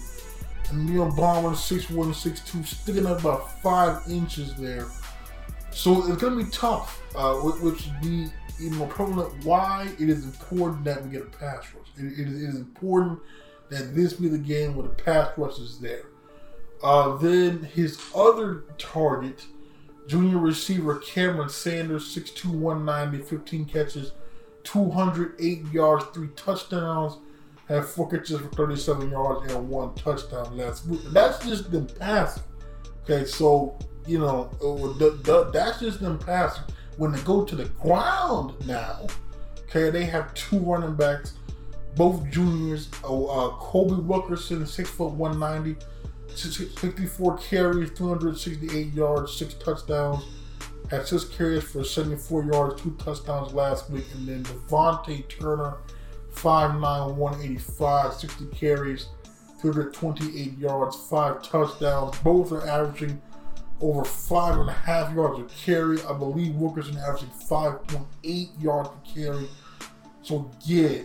and 0.70 0.86
Neil 0.88 1.10
Bauman, 1.10 1.52
6'1", 1.52 1.88
6'2", 1.88 2.66
sticking 2.66 3.06
up 3.06 3.20
about 3.20 3.60
five 3.60 4.02
inches 4.08 4.54
there. 4.54 4.86
So 5.70 6.10
it's 6.10 6.20
to 6.20 6.36
be 6.36 6.50
tough, 6.50 7.02
uh, 7.14 7.34
which 7.34 7.62
would 7.62 8.32
even 8.60 8.78
more 8.78 8.88
prevalent 8.88 9.44
why 9.44 9.88
it 9.98 10.08
is 10.08 10.24
important 10.24 10.84
that 10.84 11.04
we 11.04 11.10
get 11.10 11.22
a 11.22 11.26
pass 11.26 11.66
rush. 11.74 11.86
it, 11.96 12.04
it, 12.04 12.28
is, 12.28 12.42
it 12.42 12.48
is, 12.48 12.56
important 12.56 13.18
that 13.70 13.94
this 13.94 14.14
be 14.14 14.28
the 14.28 14.38
game 14.38 14.76
where 14.76 14.86
the 14.86 14.94
pass 14.94 15.30
rush 15.36 15.58
is 15.58 15.78
there. 15.78 16.04
Uh, 16.82 17.16
then 17.16 17.62
his 17.62 18.00
other 18.14 18.64
target 18.78 19.44
Junior 20.08 20.38
receiver 20.38 20.96
Cameron 20.96 21.48
Sanders, 21.48 22.14
6'2", 22.14 22.46
190, 22.46 23.24
15 23.24 23.64
catches, 23.66 24.12
208 24.64 25.66
yards, 25.72 26.04
three 26.12 26.28
touchdowns, 26.34 27.18
had 27.68 27.84
four 27.84 28.10
catches 28.10 28.40
for 28.40 28.48
37 28.48 29.10
yards 29.10 29.52
and 29.52 29.68
one 29.68 29.94
touchdown 29.94 30.56
last 30.56 30.86
week. 30.86 31.00
That's 31.12 31.44
just 31.46 31.70
them 31.70 31.86
passing. 31.86 32.42
Okay, 33.04 33.24
so 33.24 33.78
you 34.06 34.18
know 34.18 34.50
uh, 34.62 35.50
that's 35.50 35.80
just 35.80 36.00
them 36.00 36.18
passing. 36.18 36.64
When 36.96 37.12
they 37.12 37.20
go 37.22 37.44
to 37.44 37.56
the 37.56 37.64
ground 37.80 38.54
now, 38.66 39.06
okay, 39.62 39.90
they 39.90 40.04
have 40.04 40.32
two 40.34 40.58
running 40.58 40.94
backs, 40.94 41.34
both 41.96 42.28
juniors. 42.30 42.88
Uh, 43.04 43.48
Colby 43.58 44.02
Wilkerson, 44.02 44.66
six 44.66 44.90
foot 44.90 45.12
190, 45.12 45.84
64 46.34 47.38
carries, 47.38 47.90
268 47.92 48.92
yards, 48.92 49.36
six 49.36 49.54
touchdowns. 49.54 50.24
Had 50.90 51.06
six 51.06 51.24
carries 51.24 51.64
for 51.64 51.84
74 51.84 52.44
yards, 52.44 52.82
two 52.82 52.94
touchdowns 52.98 53.54
last 53.54 53.88
week, 53.88 54.04
and 54.14 54.28
then 54.28 54.44
Devontae 54.44 55.26
Turner 55.28 55.78
5'9", 56.34 57.14
185, 57.14 58.12
60 58.12 58.46
carries, 58.46 59.06
228 59.60 60.58
yards, 60.58 60.96
five 61.08 61.42
touchdowns. 61.42 62.18
Both 62.18 62.52
are 62.52 62.66
averaging 62.66 63.22
over 63.82 64.04
five 64.04 64.58
and 64.58 64.70
a 64.70 64.72
half 64.72 65.12
yards 65.14 65.40
of 65.40 65.54
carry. 65.54 66.00
I 66.04 66.16
believe 66.16 66.54
Wilkerson 66.54 66.96
averaging 66.96 67.30
5.8 67.50 68.62
yards 68.62 68.88
per 68.88 69.14
carry. 69.14 69.48
So 70.22 70.50
yeah, 70.62 71.02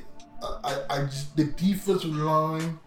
I, 0.64 0.82
I 0.90 1.02
just 1.06 1.36
the 1.36 1.46
defensive 1.46 2.16
line 2.16 2.80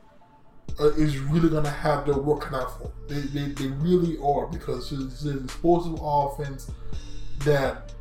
uh, 0.79 0.92
is 0.92 1.18
really 1.18 1.50
gonna 1.50 1.68
have 1.68 2.07
their 2.07 2.16
work 2.16 2.42
cut 2.42 2.62
out 2.62 2.79
for. 2.79 2.92
They, 3.09 3.20
they, 3.20 3.53
they 3.53 3.66
really 3.66 4.16
are 4.18 4.46
because 4.46 4.92
it's 4.92 5.22
an 5.22 5.44
explosive 5.44 5.98
offense 6.00 6.70
that 7.40 7.92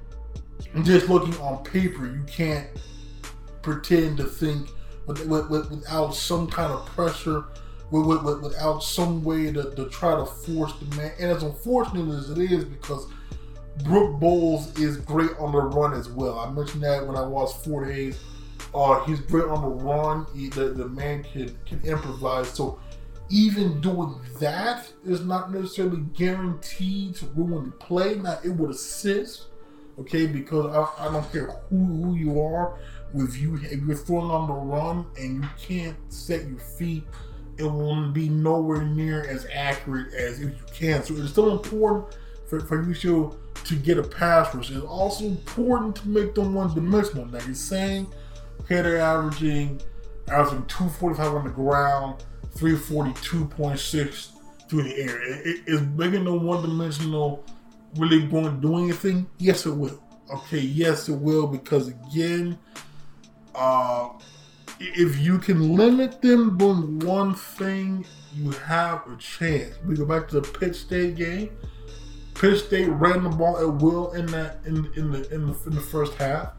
just 0.84 1.10
looking 1.10 1.36
on 1.42 1.64
paper 1.64 2.06
you 2.06 2.24
can't 2.28 2.68
pretend 3.62 4.18
to 4.18 4.24
think 4.24 4.70
with, 5.08 5.26
with, 5.26 5.50
with, 5.50 5.72
without 5.72 6.14
some 6.14 6.48
kind 6.48 6.72
of 6.72 6.86
pressure, 6.86 7.46
without 7.92 8.80
some 8.80 9.24
way 9.24 9.52
to, 9.52 9.74
to 9.76 9.90
try 9.90 10.16
to 10.16 10.26
force 10.26 10.74
the 10.74 10.96
man. 10.96 11.12
And 11.20 11.32
as 11.32 11.44
unfortunate 11.44 12.14
as 12.16 12.30
it 12.30 12.38
is, 12.38 12.64
because 12.64 13.08
Brooke 13.84 14.20
Bowles 14.20 14.78
is 14.80 14.98
great 14.98 15.32
on 15.40 15.52
the 15.52 15.62
run 15.62 15.94
as 15.94 16.10
well. 16.10 16.40
I 16.40 16.52
mentioned 16.52 16.84
that 16.84 17.06
when 17.06 17.16
I 17.16 17.26
watched 17.26 17.64
Four 17.64 17.86
Days. 17.86 18.20
Uh, 18.76 19.04
he's 19.06 19.20
great 19.22 19.46
on 19.46 19.62
the 19.62 19.84
run. 19.84 20.28
He, 20.36 20.50
the, 20.50 20.66
the 20.70 20.88
man 20.90 21.24
can, 21.24 21.58
can 21.66 21.82
improvise. 21.84 22.50
So 22.50 22.80
even 23.30 23.80
doing 23.82 24.20
that 24.40 24.92
is 25.06 25.22
not 25.26 25.52
necessarily 25.52 26.02
guaranteed 26.14 27.16
to 27.16 27.26
ruin 27.28 27.66
the 27.66 27.72
play. 27.78 28.16
Now, 28.16 28.40
it 28.44 28.50
would 28.50 28.72
assist, 28.72 29.46
okay, 30.00 30.28
because 30.28 30.76
I, 30.76 31.08
I 31.08 31.12
don't 31.12 31.32
care 31.32 31.60
who, 31.70 31.86
who 31.86 32.16
you 32.16 32.42
are 32.42 32.78
with 33.14 33.36
you 33.38 33.56
if 33.56 33.72
you're 33.72 33.96
throwing 33.96 34.30
on 34.30 34.48
the 34.48 34.54
run 34.54 35.06
and 35.18 35.44
you 35.44 35.50
can't 35.60 35.98
set 36.10 36.48
your 36.48 36.60
feet, 36.60 37.04
it 37.60 37.64
will 37.66 38.10
be 38.10 38.30
nowhere 38.30 38.84
near 38.84 39.24
as 39.24 39.46
accurate 39.54 40.14
as 40.14 40.40
if 40.40 40.48
you 40.48 40.66
can. 40.74 41.04
So 41.04 41.14
it's 41.16 41.32
still 41.32 41.52
important 41.52 42.18
for, 42.48 42.62
for 42.62 42.82
you 42.82 42.96
to, 42.96 43.38
to 43.66 43.76
get 43.76 43.98
a 43.98 44.04
pass 44.04 44.56
rush. 44.56 44.72
It's 44.72 44.80
also 44.80 45.26
important 45.26 45.98
to 45.98 46.08
make 46.08 46.34
them 46.34 46.54
one 46.54 46.74
dimensional. 46.74 47.26
Now 47.26 47.40
you're 47.46 47.54
saying 47.54 48.08
okay 48.62 48.82
they're 48.82 49.00
averaging 49.00 49.82
averaging 50.30 50.66
245 50.68 51.34
on 51.34 51.44
the 51.44 51.50
ground, 51.50 52.24
342.6 52.56 54.30
through 54.70 54.84
the 54.84 54.96
air. 54.96 55.22
It, 55.22 55.64
is 55.68 55.82
making 55.82 56.24
them 56.24 56.44
one 56.44 56.62
dimensional 56.62 57.44
really 57.98 58.26
going 58.26 58.46
to 58.46 58.62
do 58.62 58.78
anything? 58.78 59.30
Yes 59.38 59.66
it 59.66 59.72
will. 59.72 60.02
Okay, 60.34 60.60
yes 60.60 61.10
it 61.10 61.16
will 61.16 61.48
because 61.48 61.90
again 61.90 62.58
uh, 63.54 64.10
if 64.80 65.20
you 65.20 65.38
can 65.38 65.76
limit 65.76 66.22
them 66.22 66.58
doing 66.58 67.00
one 67.00 67.36
thing, 67.36 68.06
you 68.34 68.52
have 68.52 69.06
a 69.12 69.16
chance. 69.18 69.76
We 69.86 69.96
go 69.96 70.06
back 70.06 70.28
to 70.30 70.40
the 70.40 70.60
Pitt 70.60 70.76
State 70.76 71.16
game. 71.16 71.58
Pitt 72.34 72.60
State 72.60 72.88
ran 72.88 73.24
the 73.24 73.30
ball 73.30 73.58
at 73.58 73.82
will 73.82 74.12
in 74.14 74.26
that 74.28 74.60
in, 74.66 74.90
in 74.96 75.12
the 75.12 75.30
in 75.34 75.48
the 75.48 75.58
in 75.66 75.76
the 75.76 75.82
first 75.82 76.14
half. 76.16 76.54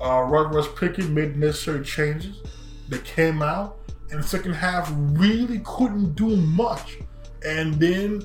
Uh, 0.00 0.22
Russ 0.22 0.68
Pickett 0.78 1.10
made 1.10 1.36
necessary 1.36 1.84
changes. 1.84 2.40
They 2.88 2.98
came 2.98 3.42
out, 3.42 3.78
and 4.10 4.22
the 4.22 4.26
second 4.26 4.54
half 4.54 4.90
really 4.94 5.60
couldn't 5.64 6.14
do 6.14 6.36
much. 6.36 6.98
And 7.44 7.74
then 7.74 8.22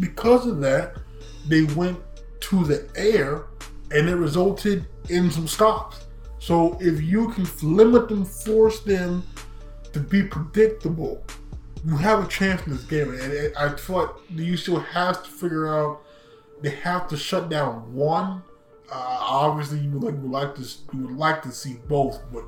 because 0.00 0.46
of 0.46 0.60
that, 0.60 0.98
they 1.48 1.62
went 1.62 1.98
to 2.40 2.64
the 2.64 2.88
air, 2.96 3.46
and 3.92 4.08
it 4.08 4.16
resulted 4.16 4.86
in 5.08 5.30
some 5.30 5.48
stops. 5.48 6.05
So 6.46 6.78
if 6.80 7.02
you 7.02 7.30
can 7.30 7.44
limit 7.60 8.08
them, 8.08 8.24
force 8.24 8.78
them 8.78 9.24
to 9.92 9.98
be 9.98 10.22
predictable, 10.22 11.24
you 11.84 11.96
have 11.96 12.24
a 12.24 12.28
chance 12.28 12.64
in 12.64 12.72
this 12.72 12.84
game. 12.84 13.12
And 13.14 13.52
I 13.56 13.74
feel 13.74 13.96
like 13.96 14.10
the 14.30 14.48
UCO 14.48 14.84
has 14.84 15.20
to 15.22 15.28
figure 15.28 15.66
out 15.66 16.02
they 16.62 16.70
have 16.70 17.08
to 17.08 17.16
shut 17.16 17.48
down 17.48 17.92
one. 17.92 18.44
Uh, 18.88 19.18
obviously, 19.20 19.80
you 19.80 19.90
would 19.90 20.04
like 20.04 20.14
would 20.22 20.30
like 20.30 20.54
to 20.54 20.62
you 20.92 21.06
would 21.08 21.16
like 21.16 21.42
to 21.42 21.50
see 21.50 21.78
both, 21.88 22.22
but 22.32 22.44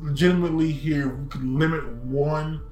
legitimately 0.00 0.72
here 0.72 1.14
we 1.14 1.28
can 1.28 1.58
limit 1.58 1.86
one, 2.04 2.62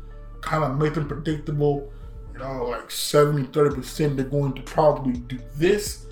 kind 0.41 0.65
of 0.65 0.79
make 0.79 0.95
them 0.95 1.07
predictable. 1.07 1.93
You 2.33 2.39
know, 2.39 2.65
like 2.69 2.91
70, 2.91 3.53
30 3.53 3.75
percent 3.77 4.17
they're 4.17 4.25
going 4.25 4.55
to 4.55 4.63
probably 4.63 5.13
do 5.13 5.39
this 5.57 6.07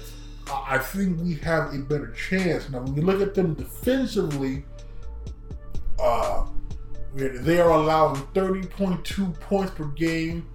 I 0.50 0.78
think 0.78 1.20
we 1.20 1.34
have 1.36 1.74
a 1.74 1.78
better 1.78 2.12
chance. 2.12 2.68
Now, 2.70 2.80
when 2.80 2.94
you 2.94 3.02
look 3.02 3.20
at 3.20 3.34
them 3.34 3.54
defensively, 3.54 4.64
uh, 6.00 6.46
they 7.14 7.60
are 7.60 7.70
allowing 7.70 8.22
30.2 8.34 9.38
points 9.40 9.72
per 9.72 9.84
game, 9.86 10.48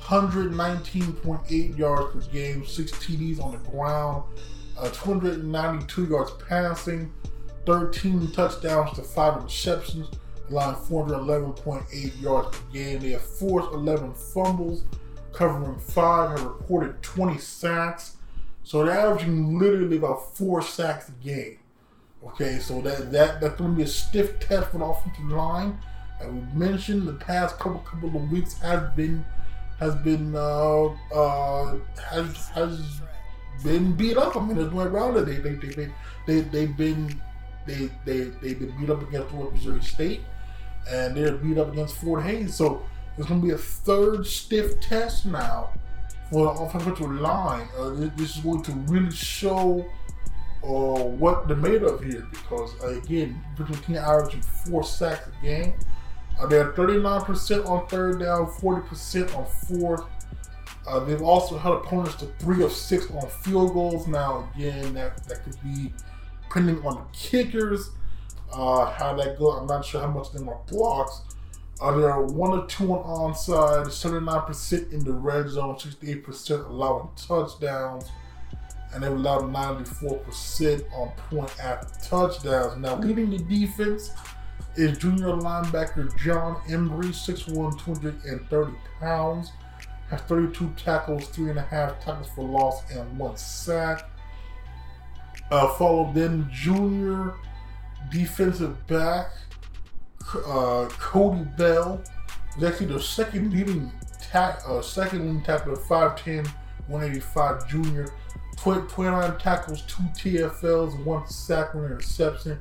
119.8 0.00 1.78
yards 1.78 2.14
per 2.26 2.32
game, 2.32 2.64
six 2.64 2.92
TDs 2.92 3.42
on 3.42 3.52
the 3.52 3.70
ground, 3.70 4.24
uh, 4.78 4.88
292 4.90 6.04
yards 6.06 6.32
passing, 6.48 7.12
13 7.66 8.30
touchdowns 8.32 8.92
to 8.96 9.02
five 9.02 9.34
interceptions, 9.34 10.14
allowing 10.50 10.76
411.8 10.76 12.22
yards 12.22 12.58
per 12.58 12.72
game. 12.72 13.00
They 13.00 13.10
have 13.10 13.22
forced 13.22 13.72
11 13.72 14.14
fumbles, 14.14 14.84
covering 15.32 15.78
five, 15.78 16.38
have 16.38 16.44
recorded 16.44 17.02
20 17.02 17.38
sacks. 17.38 18.13
So 18.64 18.82
they're 18.82 18.98
averaging 18.98 19.58
literally 19.58 19.98
about 19.98 20.34
four 20.34 20.62
sacks 20.62 21.10
a 21.10 21.24
game. 21.24 21.58
Okay, 22.26 22.58
so 22.58 22.80
that 22.80 23.12
that 23.12 23.40
that's 23.40 23.56
going 23.56 23.72
to 23.72 23.76
be 23.76 23.82
a 23.82 23.86
stiff 23.86 24.40
test 24.40 24.70
for 24.70 24.78
the 24.78 24.84
offensive 24.84 25.24
line. 25.26 25.78
As 26.18 26.28
we 26.28 26.40
mentioned, 26.54 27.06
the 27.06 27.12
past 27.12 27.58
couple 27.58 27.80
couple 27.80 28.16
of 28.16 28.30
weeks 28.32 28.58
has 28.60 28.90
been 28.96 29.24
has 29.78 29.94
been 29.96 30.34
uh, 30.34 30.86
uh, 31.14 31.76
has 32.10 32.48
has 32.48 33.00
been 33.62 33.92
beat 33.92 34.16
up. 34.16 34.34
I 34.34 34.40
mean, 34.40 34.56
there's 34.56 34.72
no 34.72 34.80
around 34.80 35.18
it. 35.18 35.26
They 35.26 35.36
they 35.36 35.54
they 35.56 35.68
they, 35.74 35.92
they 36.26 36.40
they've 36.40 36.76
been 36.76 37.20
they 37.66 37.90
they 38.06 38.20
they've 38.40 38.58
been 38.58 38.74
beat 38.80 38.88
up 38.88 39.02
against 39.02 39.34
North 39.34 39.52
Missouri 39.52 39.82
State, 39.82 40.22
and 40.88 41.14
they're 41.14 41.36
beat 41.36 41.58
up 41.58 41.70
against 41.70 41.96
Fort 41.96 42.22
Hays. 42.22 42.54
So 42.54 42.82
it's 43.18 43.28
going 43.28 43.42
to 43.42 43.46
be 43.46 43.52
a 43.52 43.58
third 43.58 44.26
stiff 44.26 44.80
test 44.80 45.26
now 45.26 45.68
for 46.30 46.54
the 46.54 46.60
offensive 46.62 47.10
line. 47.10 47.68
Uh, 47.78 47.90
this 48.16 48.36
is 48.36 48.42
going 48.42 48.62
to 48.62 48.72
really 48.72 49.10
show 49.10 49.84
uh, 50.62 50.66
what 50.66 51.46
they're 51.46 51.56
made 51.56 51.82
of 51.82 52.02
here 52.02 52.26
because, 52.30 52.74
uh, 52.82 52.88
again, 52.88 53.42
Virginia 53.56 53.82
King 53.82 53.96
averaging 53.96 54.42
four 54.42 54.82
sacks 54.82 55.28
a 55.28 55.44
game. 55.44 55.74
Uh, 56.40 56.46
they're 56.46 56.72
39% 56.72 57.68
on 57.68 57.86
third 57.88 58.20
down, 58.20 58.46
40% 58.46 59.36
on 59.36 59.46
fourth. 59.46 60.04
Uh, 60.86 61.00
they've 61.00 61.22
also 61.22 61.56
held 61.56 61.84
opponents 61.84 62.14
to 62.16 62.26
three 62.38 62.62
of 62.62 62.72
six 62.72 63.10
on 63.10 63.28
field 63.28 63.72
goals. 63.72 64.06
Now, 64.06 64.50
again, 64.54 64.94
that, 64.94 65.22
that 65.28 65.44
could 65.44 65.56
be 65.62 65.92
depending 66.42 66.84
on 66.84 66.94
the 66.94 67.02
kickers, 67.12 67.90
uh, 68.52 68.86
how 68.86 69.14
that 69.16 69.38
goes. 69.38 69.58
I'm 69.60 69.66
not 69.66 69.84
sure 69.84 70.00
how 70.00 70.08
much 70.08 70.32
them 70.32 70.48
are 70.48 70.58
blocks. 70.68 71.22
Are 71.84 72.22
one 72.22 72.58
or 72.58 72.66
two 72.66 72.94
on 72.94 73.34
onside, 73.34 73.88
79% 73.88 74.90
in 74.90 75.04
the 75.04 75.12
red 75.12 75.50
zone, 75.50 75.74
68% 75.74 76.70
allowing 76.70 77.10
touchdowns, 77.14 78.10
and 78.94 79.02
they've 79.02 79.12
allowed 79.12 79.42
94% 79.42 80.90
on 80.94 81.12
point 81.28 81.52
after 81.60 82.08
touchdowns. 82.08 82.80
Now, 82.80 82.96
leading 82.96 83.28
the 83.28 83.36
defense 83.36 84.12
is 84.76 84.96
junior 84.96 85.26
linebacker 85.26 86.16
John 86.16 86.56
Embry, 86.68 87.08
6'1, 87.10 87.78
230 87.84 88.72
pounds, 88.98 89.52
has 90.08 90.22
32 90.22 90.72
tackles, 90.78 91.28
three 91.28 91.50
and 91.50 91.58
a 91.58 91.62
half 91.62 92.02
tackles 92.02 92.28
for 92.34 92.44
loss, 92.44 92.90
and 92.92 93.18
one 93.18 93.36
sack. 93.36 94.08
Uh, 95.50 95.68
followed 95.74 96.14
then 96.14 96.48
junior 96.50 97.34
defensive 98.10 98.86
back 98.86 99.32
uh, 100.46 100.88
Cody 100.98 101.44
Bell 101.56 102.02
is 102.56 102.64
actually 102.64 102.86
the 102.86 103.00
second 103.00 103.52
leading 103.52 103.92
ta- 104.20 104.58
uh, 104.66 104.82
second 104.82 105.20
leading 105.20 105.42
tackler, 105.42 105.76
5'10", 105.76 106.46
185 106.88 107.68
junior 107.68 108.08
29 108.56 109.38
tackles, 109.38 109.82
two 109.82 110.02
TFLs, 110.14 111.04
one 111.04 111.26
sack, 111.28 111.74
one 111.74 111.84
interception. 111.84 112.58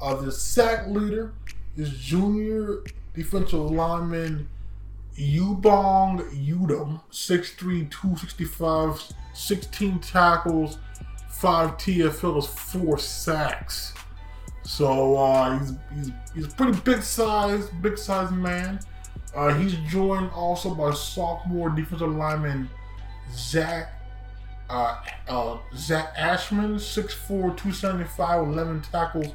Uh, 0.00 0.14
the 0.14 0.30
sack 0.30 0.86
leader 0.86 1.32
is 1.76 1.90
junior 1.90 2.84
defensive 3.14 3.70
lineman 3.70 4.48
Yubong 5.16 6.20
Udom, 6.46 7.00
6'3", 7.10 7.90
265, 7.90 9.12
16 9.32 9.98
tackles, 10.00 10.78
five 11.30 11.76
TFLs, 11.78 12.48
four 12.48 12.98
sacks. 12.98 13.94
So 14.62 15.16
uh, 15.16 15.58
he's, 15.58 15.72
he's 15.94 16.10
he's 16.34 16.46
a 16.46 16.56
pretty 16.56 16.78
big 16.80 17.02
size, 17.02 17.68
big 17.80 17.98
size 17.98 18.30
man. 18.30 18.80
Uh, 19.34 19.52
he's 19.54 19.74
joined 19.90 20.30
also 20.30 20.74
by 20.74 20.92
sophomore 20.92 21.70
defensive 21.70 22.14
lineman 22.14 22.68
Zach 23.32 23.94
uh, 24.70 24.96
uh, 25.28 25.58
Zach 25.76 26.12
Ashman, 26.16 26.76
6'4", 26.76 27.28
275, 27.28 28.48
11 28.48 28.82
tackles, 28.82 29.26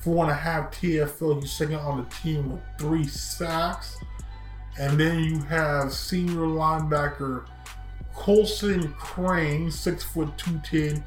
four 0.00 0.24
and 0.24 0.32
a 0.32 0.34
half 0.34 0.70
TFL. 0.70 1.40
He's 1.40 1.52
second 1.52 1.76
on 1.76 1.98
the 1.98 2.14
team 2.16 2.52
with 2.52 2.60
three 2.78 3.06
sacks. 3.06 3.96
And 4.78 5.00
then 5.00 5.24
you 5.24 5.40
have 5.40 5.92
senior 5.92 6.42
linebacker 6.42 7.46
Colson 8.14 8.92
Crane, 8.94 9.70
6 9.70 10.04
foot 10.04 10.36
210, 10.36 11.04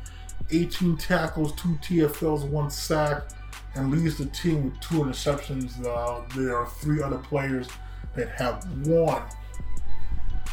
18 0.52 0.98
tackles, 0.98 1.52
two 1.54 1.78
TFLs, 1.82 2.48
one 2.48 2.70
sack, 2.70 3.24
and 3.80 3.92
leads 3.92 4.18
the 4.18 4.26
team 4.26 4.66
with 4.66 4.80
two 4.80 4.96
interceptions. 5.04 5.86
Uh, 5.86 6.22
there 6.36 6.58
are 6.58 6.68
three 6.68 7.02
other 7.02 7.18
players 7.18 7.68
that 8.16 8.30
have 8.30 8.66
one. 8.88 9.24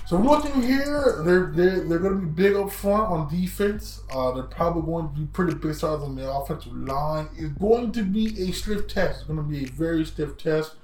So 0.07 0.17
looking 0.19 0.63
here, 0.63 1.23
they're 1.25 1.47
they're, 1.47 1.81
they're 1.81 1.99
going 1.99 2.21
to 2.21 2.27
be 2.27 2.43
big 2.45 2.55
up 2.55 2.71
front 2.71 3.11
on 3.11 3.29
defense. 3.29 4.03
Uh, 4.09 4.31
they're 4.31 4.45
probably 4.45 4.83
going 4.83 5.09
to 5.09 5.21
be 5.21 5.27
pretty 5.27 5.55
big 5.55 5.75
stars 5.75 6.01
on 6.03 6.15
the 6.15 6.31
offensive 6.31 6.77
line. 6.77 7.29
It's 7.37 7.53
going 7.59 7.91
to 7.93 8.05
be 8.05 8.49
a 8.49 8.53
stiff 8.53 8.87
test. 8.87 9.21
It's 9.21 9.27
going 9.27 9.39
to 9.39 9.43
be 9.43 9.65
a 9.65 9.69
very 9.69 10.05
stiff 10.05 10.39
test, 10.39 10.77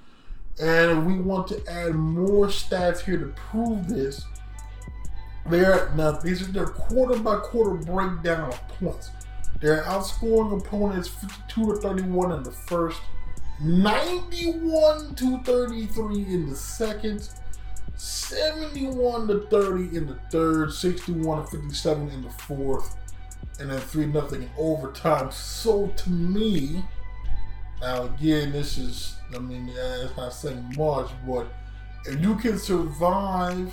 and 0.61 1.07
we 1.07 1.21
want 1.21 1.47
to 1.49 1.65
add 1.71 1.95
more 1.95 2.49
stats 2.49 3.01
here 3.01 3.19
to 3.19 3.27
prove 3.27 3.89
this. 3.89 4.25
They're 5.49 5.93
now 5.95 6.13
these 6.13 6.43
are 6.43 6.51
their 6.51 6.67
quarter 6.67 7.19
by 7.21 7.37
quarter 7.37 7.75
breakdown 7.75 8.49
of 8.51 8.69
points. 8.81 9.11
They're 9.61 9.83
outscoring 9.85 10.61
opponents 10.61 11.09
52 11.09 11.75
to 11.75 11.81
31 11.81 12.33
in 12.33 12.43
the 12.43 12.51
first, 12.51 13.01
91 13.61 15.15
to 15.15 15.39
33 15.45 16.25
in 16.27 16.49
the 16.51 16.57
second 16.57 17.29
71 17.97 19.29
to 19.29 19.47
30 19.49 19.97
in 19.97 20.07
the 20.07 20.19
third, 20.31 20.73
61 20.73 21.45
to 21.45 21.51
57 21.51 22.11
in 22.11 22.23
the 22.23 22.31
fourth, 22.31 22.97
and 23.61 23.71
then 23.71 23.81
3 23.81 24.07
nothing 24.07 24.43
in 24.43 24.51
overtime. 24.59 25.31
So 25.31 25.87
to 25.89 26.11
me, 26.11 26.85
now 27.81 28.05
again, 28.05 28.51
this 28.51 28.79
is, 28.79 29.17
I 29.35 29.39
mean, 29.39 29.71
it's 29.73 30.17
not 30.17 30.33
saying 30.33 30.75
much, 30.77 31.11
but 31.27 31.47
if 32.07 32.21
you 32.21 32.35
can 32.37 32.59
survive, 32.59 33.73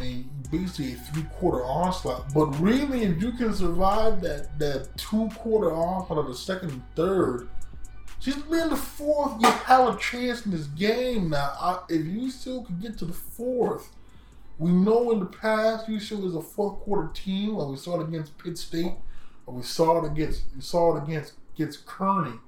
Mean, 0.00 0.30
basically 0.50 0.94
a 0.94 0.96
three 0.96 1.24
quarter 1.34 1.62
onslaught, 1.62 2.32
but 2.32 2.46
really, 2.58 3.02
if 3.02 3.20
you 3.20 3.32
can 3.32 3.52
survive 3.52 4.22
that, 4.22 4.58
that 4.58 4.88
two 4.96 5.28
quarter 5.36 5.72
onslaught 5.72 6.18
of 6.18 6.26
the 6.26 6.34
second 6.34 6.70
and 6.70 6.82
third, 6.96 7.48
just 8.18 8.50
being 8.50 8.70
the 8.70 8.76
fourth, 8.76 9.40
you 9.40 9.48
have 9.48 9.94
a 9.94 9.98
chance 9.98 10.46
in 10.46 10.52
this 10.52 10.66
game 10.68 11.30
now. 11.30 11.52
I, 11.60 11.80
if 11.90 12.06
you 12.06 12.30
still 12.30 12.62
can 12.64 12.78
get 12.78 12.96
to 12.98 13.04
the 13.04 13.12
fourth, 13.12 13.90
we 14.58 14.70
know 14.70 15.10
in 15.10 15.20
the 15.20 15.26
past 15.26 15.88
you 15.88 15.96
UCO 15.96 16.22
was 16.22 16.34
a 16.34 16.42
fourth 16.42 16.80
quarter 16.80 17.08
team. 17.14 17.54
Like 17.54 17.68
we 17.68 17.76
saw 17.76 18.00
it 18.00 18.08
against 18.08 18.36
Pitt 18.38 18.58
State, 18.58 18.92
or 19.46 19.54
we 19.54 19.62
saw 19.62 20.04
it 20.04 20.10
against 20.10 20.44
we 20.54 20.60
saw 20.60 20.96
it 20.96 21.02
against 21.02 21.34
against 21.54 21.86
Kearney. 21.86 22.38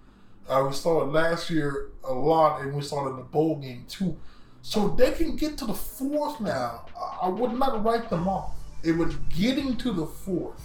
Uh, 0.49 0.65
we 0.67 0.75
saw 0.75 1.03
it 1.03 1.07
last 1.07 1.49
year 1.49 1.91
a 2.05 2.13
lot, 2.13 2.61
and 2.61 2.75
we 2.75 2.83
saw 2.83 3.07
it 3.07 3.11
in 3.11 3.17
the 3.17 3.23
bowl 3.23 3.57
game 3.57 3.85
too. 3.89 4.19
So 4.63 4.89
they 4.89 5.11
can 5.11 5.37
get 5.37 5.59
to 5.59 5.67
the 5.67 5.75
fourth 5.75 6.41
now. 6.41 6.87
I, 7.21 7.29
would 7.29 7.53
not 7.53 7.85
write 7.85 8.09
them 8.09 8.29
off. 8.29 8.55
It 8.85 8.93
was 8.93 9.17
getting 9.37 9.77
to 9.79 9.93
the 9.93 10.07
fourth 10.07 10.61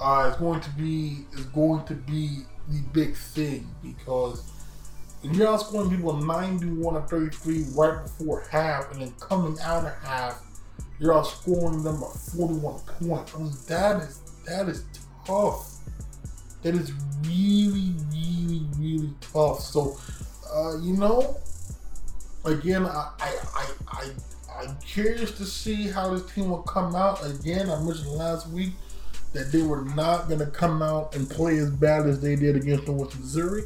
uh, 0.00 0.30
is 0.30 0.36
going 0.36 0.60
to 0.60 0.70
be 0.70 1.26
is 1.32 1.44
going 1.46 1.84
to 1.86 1.94
be 1.94 2.40
the 2.68 2.80
big 2.92 3.14
thing 3.14 3.66
because 3.82 4.50
you're 5.22 5.46
outscoring 5.46 5.90
people 5.90 6.16
91 6.16 6.96
and 6.96 7.08
33 7.08 7.64
right 7.74 8.02
before 8.02 8.44
half, 8.50 8.90
and 8.92 9.02
then 9.02 9.12
coming 9.20 9.56
out 9.62 9.84
of 9.84 9.94
half, 10.02 10.42
you're 10.98 11.14
outscoring 11.14 11.84
them 11.84 12.00
by 12.00 12.08
41 12.36 12.80
points. 13.00 13.34
I 13.34 13.38
mean, 13.38 13.52
that 13.68 14.02
is 14.02 14.20
that 14.46 14.68
is 14.68 14.84
tough. 15.24 15.78
That 16.62 16.74
is 16.74 16.92
really, 17.22 17.94
really, 18.12 18.66
really 18.78 19.12
tough. 19.20 19.60
So, 19.60 19.96
uh, 20.52 20.78
you 20.80 20.96
know, 20.96 21.38
again, 22.44 22.86
I, 22.86 23.10
I, 23.20 23.36
I, 23.54 23.66
I, 23.88 24.10
I'm 24.60 24.76
curious 24.78 25.32
to 25.38 25.44
see 25.44 25.88
how 25.88 26.14
this 26.14 26.30
team 26.32 26.50
will 26.50 26.62
come 26.62 26.94
out. 26.94 27.24
Again, 27.24 27.70
I 27.70 27.80
mentioned 27.80 28.10
last 28.10 28.48
week 28.48 28.72
that 29.32 29.50
they 29.50 29.62
were 29.62 29.82
not 29.82 30.28
going 30.28 30.40
to 30.40 30.46
come 30.46 30.82
out 30.82 31.14
and 31.14 31.28
play 31.28 31.56
as 31.58 31.70
bad 31.70 32.06
as 32.06 32.20
they 32.20 32.36
did 32.36 32.56
against 32.56 32.86
North 32.86 33.18
Missouri. 33.18 33.62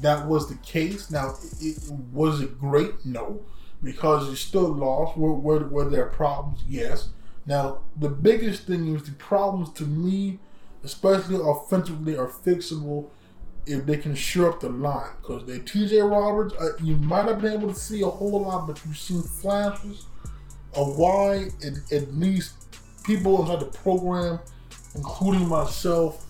That 0.00 0.26
was 0.26 0.48
the 0.48 0.56
case. 0.56 1.10
Now, 1.10 1.36
it, 1.60 1.76
it, 1.76 1.90
was 2.12 2.40
it 2.40 2.58
great? 2.58 3.04
No, 3.04 3.42
because 3.82 4.28
you 4.28 4.34
still 4.34 4.72
lost. 4.72 5.16
Were, 5.16 5.34
were, 5.34 5.68
were 5.68 5.88
there 5.88 6.06
problems? 6.06 6.64
Yes. 6.68 7.10
Now, 7.46 7.80
the 7.96 8.08
biggest 8.08 8.66
thing 8.66 8.94
is 8.94 9.04
the 9.04 9.12
problems 9.12 9.70
to 9.74 9.84
me, 9.84 10.40
especially 10.82 11.36
offensively, 11.36 12.16
are 12.16 12.26
fixable 12.26 13.10
if 13.66 13.86
they 13.86 13.96
can 13.96 14.14
shore 14.14 14.50
up 14.50 14.60
the 14.60 14.68
line. 14.68 15.10
Because 15.20 15.46
they 15.46 15.58
TJ 15.58 16.08
Roberts, 16.08 16.54
uh, 16.60 16.76
you 16.82 16.96
might 16.96 17.26
have 17.26 17.40
been 17.40 17.52
able 17.52 17.72
to 17.72 17.78
see 17.78 18.02
a 18.02 18.08
whole 18.08 18.42
lot, 18.42 18.66
but 18.66 18.80
you've 18.84 18.98
seen 18.98 19.22
flashes 19.22 20.06
of 20.74 20.96
why 20.98 21.48
at, 21.64 21.92
at 21.92 22.14
least 22.14 22.54
people 23.04 23.40
inside 23.42 23.60
the 23.60 23.66
program 23.78 24.38
including 24.94 25.48
myself, 25.48 26.24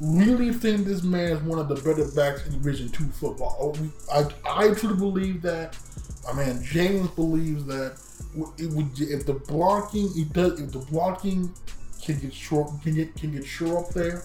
really 0.00 0.52
think 0.52 0.84
this 0.84 1.02
man 1.02 1.32
is 1.32 1.42
one 1.42 1.58
of 1.58 1.68
the 1.68 1.76
better 1.76 2.04
backs 2.12 2.44
in 2.46 2.52
Division 2.52 2.88
Two 2.88 3.04
football. 3.04 3.74
Oh, 3.78 3.92
I, 4.12 4.68
I 4.68 4.74
truly 4.74 4.96
believe 4.96 5.42
that. 5.42 5.76
My 6.24 6.34
man 6.34 6.62
James 6.62 7.08
believes 7.10 7.64
that 7.66 7.98
it 8.56 8.70
would 8.70 9.00
if 9.00 9.26
the 9.26 9.34
blocking 9.34 10.08
it 10.14 10.32
does 10.32 10.60
if 10.60 10.70
the 10.70 10.78
blocking 10.78 11.52
can 12.00 12.18
get 12.20 12.32
short 12.32 12.70
can 12.82 12.94
get 12.94 13.14
can 13.16 13.32
get 13.32 13.44
sure 13.44 13.78
up 13.78 13.90
there. 13.90 14.22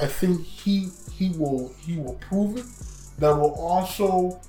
I 0.00 0.06
think 0.06 0.44
he 0.44 0.90
he 1.16 1.30
will 1.30 1.72
he 1.80 1.96
will 1.96 2.14
prove 2.14 2.58
it. 2.58 2.66
That 3.18 3.30
will 3.30 3.54
also 3.54 4.40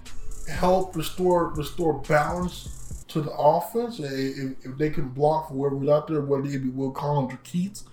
help 0.49 0.95
restore 0.95 1.49
restore 1.49 1.93
balance 1.99 3.05
to 3.09 3.21
the 3.21 3.31
offense. 3.31 3.99
If, 3.99 4.65
if 4.65 4.77
they 4.77 4.89
can 4.89 5.09
block 5.09 5.49
whoever's 5.49 5.87
out 5.89 6.07
there, 6.07 6.21
whether 6.21 6.47
it 6.47 6.63
be 6.63 6.69
Will 6.69 6.91
Collins 6.91 7.33
or 7.33 7.37
Keats, 7.43 7.85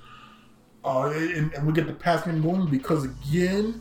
uh, 0.84 1.10
and, 1.10 1.52
and, 1.54 1.66
we 1.66 1.72
get 1.72 1.86
the 1.86 1.94
pass 1.94 2.24
game 2.24 2.42
going 2.42 2.68
because 2.68 3.04
again, 3.04 3.80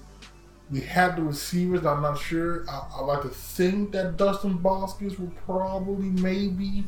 we 0.71 0.79
have 0.81 1.17
the 1.17 1.23
receivers. 1.23 1.85
I'm 1.85 2.01
not 2.01 2.17
sure. 2.17 2.65
I, 2.69 2.87
I 2.95 3.01
like 3.01 3.23
to 3.23 3.29
think 3.29 3.91
that 3.91 4.15
Dustin 4.15 4.57
Boskus 4.59 5.19
will 5.19 5.33
probably 5.45 6.09
maybe 6.09 6.85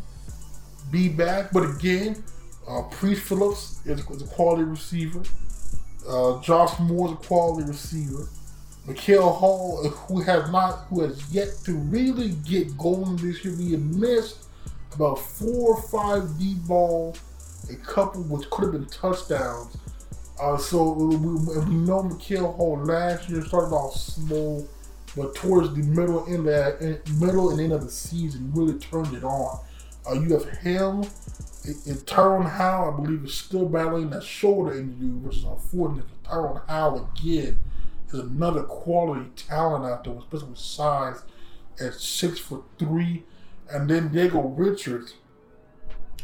be 0.91 1.09
back, 1.09 1.51
but 1.51 1.63
again, 1.63 2.23
uh, 2.67 2.83
Priest 2.83 3.23
Phillips 3.23 3.81
is, 3.85 3.99
is, 4.09 4.21
a 4.21 4.27
quality 4.27 4.63
receiver. 4.63 5.21
Uh, 6.07 6.41
Josh 6.41 6.79
Moore 6.79 7.07
is 7.07 7.13
a 7.13 7.15
quality 7.15 7.67
receiver. 7.67 8.27
Mikael 8.87 9.31
Hall, 9.31 9.87
who 9.89 10.21
has 10.21 10.51
not, 10.51 10.85
who 10.89 11.01
has 11.01 11.33
yet 11.33 11.49
to 11.65 11.73
really 11.73 12.29
get 12.47 12.77
going 12.77 13.15
this 13.15 13.43
year, 13.43 13.55
we 13.55 13.75
missed 13.77 14.45
about 14.93 15.15
four 15.15 15.75
or 15.75 15.81
five 15.81 16.37
deep 16.37 16.59
balls, 16.67 17.19
a 17.71 17.75
couple 17.75 18.21
which 18.23 18.49
could 18.51 18.65
have 18.65 18.73
been 18.73 18.85
touchdowns 18.85 19.75
uh, 20.39 20.57
so 20.57 20.91
we, 20.91 21.15
we 21.15 21.75
know 21.75 22.03
Mikael 22.03 22.51
Hall 22.53 22.77
last 22.83 23.29
year 23.29 23.43
started 23.45 23.73
off 23.73 23.95
slow, 23.95 24.67
but 25.15 25.33
towards 25.35 25.73
the 25.73 25.83
middle 25.83 26.25
end 26.27 26.47
of 26.47 27.21
middle 27.21 27.51
and 27.51 27.61
end 27.61 27.71
of 27.71 27.83
the 27.85 27.91
season 27.91 28.51
really 28.53 28.77
turned 28.79 29.15
it 29.15 29.23
on. 29.23 29.59
Uh, 30.05 30.13
you 30.13 30.33
have 30.33 30.49
him 30.59 31.05
and 31.67 32.07
Tyrone 32.07 32.45
Howe, 32.45 32.91
I 32.91 33.01
believe, 33.01 33.25
is 33.25 33.33
still 33.33 33.67
battling 33.67 34.09
that 34.11 34.23
shoulder 34.23 34.77
injury, 34.77 35.09
which 35.09 35.37
is 35.37 35.43
unfortunate. 35.43 36.05
Tyrone 36.23 36.61
Howe 36.67 37.09
again 37.15 37.59
is 38.09 38.19
another 38.19 38.63
quality 38.63 39.29
talent 39.35 39.85
out 39.85 40.03
there, 40.03 40.13
especially 40.13 40.49
with 40.49 40.59
size 40.59 41.23
at 41.79 41.93
six 41.93 42.39
foot 42.39 42.63
three, 42.79 43.23
and 43.69 43.89
then 43.89 44.09
Diego 44.09 44.41
Richards 44.41 45.15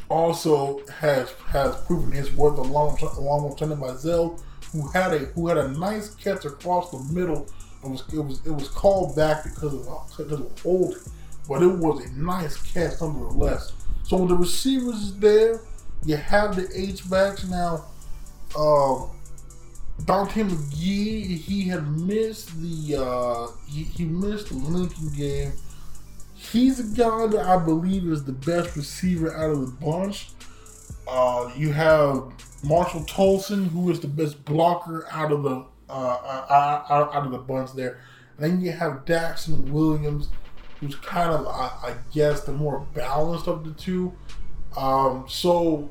also 0.09 0.85
has 0.87 1.31
has 1.47 1.75
proven 1.85 2.11
his 2.11 2.33
worth 2.33 2.57
along 2.57 2.99
along 3.17 3.49
with 3.49 3.57
Tony 3.57 3.75
Mizell, 3.75 4.41
who 4.71 4.87
had 4.89 5.13
a 5.13 5.19
who 5.19 5.47
had 5.47 5.57
a 5.57 5.69
nice 5.69 6.13
catch 6.15 6.45
across 6.45 6.91
the 6.91 7.13
middle. 7.13 7.47
It 7.83 7.89
was 7.89 8.03
it 8.13 8.19
was 8.19 8.45
it 8.45 8.51
was 8.51 8.67
called 8.67 9.15
back 9.15 9.43
because 9.43 9.73
of 9.73 9.87
because 10.17 10.39
of 10.39 10.59
holding, 10.61 10.99
but 11.47 11.63
it 11.63 11.67
was 11.67 12.05
a 12.05 12.11
nice 12.13 12.57
catch 12.73 13.01
nonetheless. 13.01 13.73
So 14.11 14.17
when 14.17 14.27
the 14.27 14.35
receivers 14.35 14.95
is 14.95 15.17
there, 15.19 15.61
you 16.05 16.17
have 16.17 16.57
the 16.57 16.67
H 16.75 17.09
backs 17.09 17.45
now. 17.47 17.85
uh, 18.57 19.05
Dante 20.03 20.43
McGee, 20.43 21.37
he 21.37 21.69
had 21.69 21.87
missed 21.97 22.61
the 22.61 23.01
uh, 23.01 23.47
he, 23.69 23.83
he 23.83 24.03
missed 24.03 24.49
the 24.49 24.55
Lincoln 24.55 25.13
game. 25.15 25.53
He's 26.35 26.81
a 26.81 26.93
guy 26.93 27.27
that 27.27 27.45
I 27.45 27.63
believe 27.63 28.05
is 28.05 28.25
the 28.25 28.33
best 28.33 28.75
receiver 28.75 29.33
out 29.33 29.51
of 29.51 29.61
the 29.61 29.85
bunch. 29.85 30.31
Uh, 31.07 31.49
you 31.55 31.71
have 31.71 32.33
Marshall 32.65 33.05
Tolson, 33.05 33.69
who 33.69 33.89
is 33.91 34.01
the 34.01 34.09
best 34.09 34.43
blocker 34.43 35.07
out 35.09 35.31
of 35.31 35.43
the 35.43 35.65
uh, 35.89 35.93
uh, 35.93 36.85
out, 36.89 37.15
out 37.15 37.25
of 37.27 37.31
the 37.31 37.37
bunch 37.37 37.71
there. 37.75 38.01
And 38.37 38.45
then 38.45 38.61
you 38.61 38.73
have 38.73 39.05
Daxton 39.05 39.69
Williams, 39.69 40.27
who's 40.81 40.95
kind 40.95 41.31
of 41.31 41.47
I, 41.47 41.71
I 41.83 41.95
guess 42.13 42.41
the 42.41 42.51
more 42.51 42.85
balanced 42.93 43.47
of 43.47 43.63
the 43.63 43.71
two. 43.71 44.11
Um, 44.75 45.25
so 45.29 45.89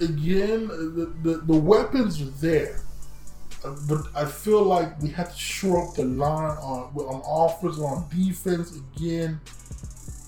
again, 0.00 0.68
the, 0.68 1.12
the, 1.22 1.36
the 1.38 1.56
weapons 1.56 2.20
are 2.20 2.24
there. 2.40 2.80
Uh, 3.64 3.76
but 3.88 4.06
I 4.14 4.24
feel 4.24 4.62
like 4.62 5.00
we 5.00 5.10
have 5.10 5.32
to 5.32 5.38
shore 5.38 5.88
up 5.88 5.94
the 5.94 6.04
line 6.04 6.56
on 6.58 6.92
on 6.94 7.22
offense 7.26 7.78
on 7.78 8.08
defense 8.08 8.78
again. 8.96 9.40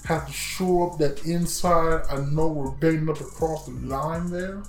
Have 0.05 0.27
to 0.27 0.33
shore 0.33 0.93
up 0.93 0.99
that 0.99 1.25
inside. 1.25 2.03
I 2.11 2.21
know 2.21 2.49
we're 2.49 2.71
banged 2.73 3.09
up 3.09 3.21
across 3.21 3.67
the 3.67 3.73
line 3.73 4.31
there. 4.31 4.63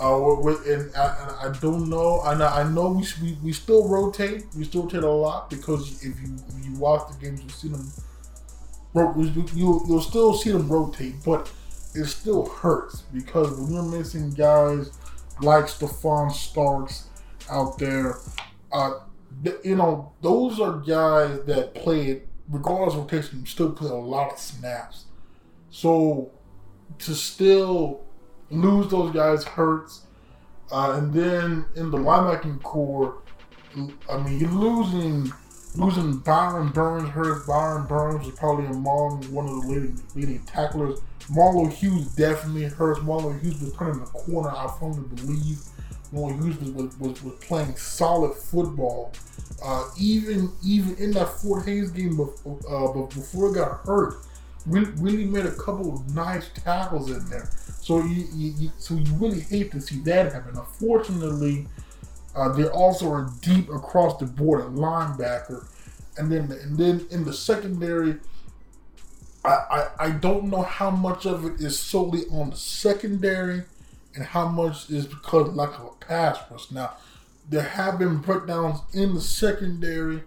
Uh, 0.00 0.36
with, 0.40 0.66
and, 0.66 0.94
I, 0.96 1.16
and 1.20 1.54
I 1.54 1.58
don't 1.60 1.88
know. 1.88 2.20
And 2.24 2.42
I, 2.42 2.60
I 2.60 2.62
know 2.64 2.90
we, 2.90 3.06
we 3.22 3.38
we 3.42 3.52
still 3.52 3.88
rotate. 3.88 4.44
We 4.54 4.64
still 4.64 4.82
rotate 4.82 5.04
a 5.04 5.10
lot 5.10 5.48
because 5.48 6.04
if 6.04 6.20
you 6.20 6.36
you 6.62 6.78
watch 6.78 7.08
the 7.10 7.24
games, 7.24 7.42
you 7.42 7.48
see 7.48 7.68
them. 7.68 7.90
You 8.94 9.48
you'll 9.54 10.00
still 10.02 10.34
see 10.34 10.50
them 10.50 10.68
rotate, 10.68 11.14
but 11.24 11.50
it 11.94 12.04
still 12.06 12.48
hurts 12.48 13.02
because 13.12 13.58
when 13.58 13.72
you're 13.72 13.82
missing 13.82 14.30
guys 14.30 14.90
like 15.40 15.68
Stefan 15.68 16.30
Starks 16.30 17.08
out 17.50 17.78
there, 17.78 18.18
uh, 18.70 19.00
you 19.64 19.76
know, 19.76 20.12
those 20.20 20.60
are 20.60 20.78
guys 20.80 21.42
that 21.44 21.74
played 21.74 22.22
regardless 22.48 22.94
of 22.94 23.00
rotation, 23.00 23.44
still 23.46 23.72
play 23.72 23.88
a 23.88 23.94
lot 23.94 24.32
of 24.32 24.38
snaps. 24.38 25.06
So 25.70 26.30
to 26.98 27.14
still 27.14 28.04
lose 28.50 28.90
those 28.90 29.12
guys 29.12 29.44
hurts. 29.44 30.02
Uh, 30.70 30.98
and 30.98 31.12
then 31.12 31.64
in 31.74 31.90
the 31.90 31.98
linebacking 31.98 32.62
core, 32.62 33.22
I 34.08 34.18
mean, 34.18 34.38
you're 34.38 34.50
losing 34.50 35.32
losing 35.74 36.18
Byron 36.18 36.68
Burns 36.68 37.08
hurts. 37.10 37.46
Byron 37.46 37.86
Burns 37.86 38.26
is 38.26 38.34
probably 38.34 38.66
among 38.66 39.22
one 39.32 39.46
of 39.46 39.62
the 39.62 39.68
leading 39.68 40.02
leading 40.14 40.42
tacklers 40.44 41.00
Marlo 41.30 41.72
Hughes 41.72 42.06
definitely 42.14 42.64
hurts. 42.64 43.00
Marlo 43.00 43.38
Hughes 43.40 43.60
was 43.60 43.72
turning 43.74 44.00
the 44.00 44.06
corner. 44.06 44.50
I 44.50 44.72
firmly 44.78 45.08
believe 45.14 45.58
Marlo 46.12 46.42
Hughes 46.42 46.58
was, 46.74 46.98
was, 46.98 47.22
was 47.22 47.34
playing 47.40 47.76
solid 47.76 48.34
football. 48.34 49.12
Uh, 49.64 49.88
even 49.98 50.50
even 50.64 50.96
in 50.96 51.12
that 51.12 51.28
Fort 51.28 51.64
Hays 51.64 51.90
game 51.90 52.16
before, 52.16 52.58
uh, 52.68 53.06
before 53.06 53.48
he 53.48 53.54
got 53.54 53.80
hurt, 53.86 54.16
really, 54.66 54.90
really 54.96 55.24
made 55.24 55.46
a 55.46 55.52
couple 55.52 55.94
of 55.94 56.14
nice 56.14 56.48
tackles 56.50 57.10
in 57.10 57.24
there. 57.30 57.48
So 57.80 58.02
you, 58.02 58.26
you, 58.34 58.54
you 58.58 58.72
so 58.78 58.94
you 58.94 59.14
really 59.14 59.40
hate 59.40 59.70
to 59.72 59.80
see 59.80 60.00
that 60.00 60.32
happen. 60.32 60.56
Unfortunately, 60.56 61.68
uh, 62.34 62.48
they 62.52 62.66
also 62.68 63.10
are 63.10 63.30
deep 63.40 63.68
across 63.68 64.18
the 64.18 64.26
board 64.26 64.60
at 64.60 64.68
linebacker, 64.68 65.66
and 66.16 66.30
then 66.30 66.50
and 66.50 66.76
then 66.76 67.06
in 67.10 67.24
the 67.24 67.32
secondary 67.32 68.18
I, 69.44 69.48
I, 69.48 70.06
I 70.06 70.10
don't 70.10 70.44
know 70.50 70.62
how 70.62 70.90
much 70.90 71.26
of 71.26 71.44
it 71.44 71.60
is 71.60 71.78
solely 71.78 72.22
on 72.30 72.50
the 72.50 72.56
secondary 72.56 73.62
and 74.14 74.24
how 74.24 74.48
much 74.48 74.88
is 74.90 75.06
because 75.06 75.48
of 75.48 75.56
lack 75.56 75.78
of 75.78 75.86
a 75.86 76.04
pass 76.04 76.38
rush. 76.50 76.70
Now, 76.70 76.94
there 77.48 77.62
have 77.62 77.98
been 77.98 78.18
breakdowns 78.18 78.80
in 78.92 79.14
the 79.14 79.20
secondary, 79.20 80.22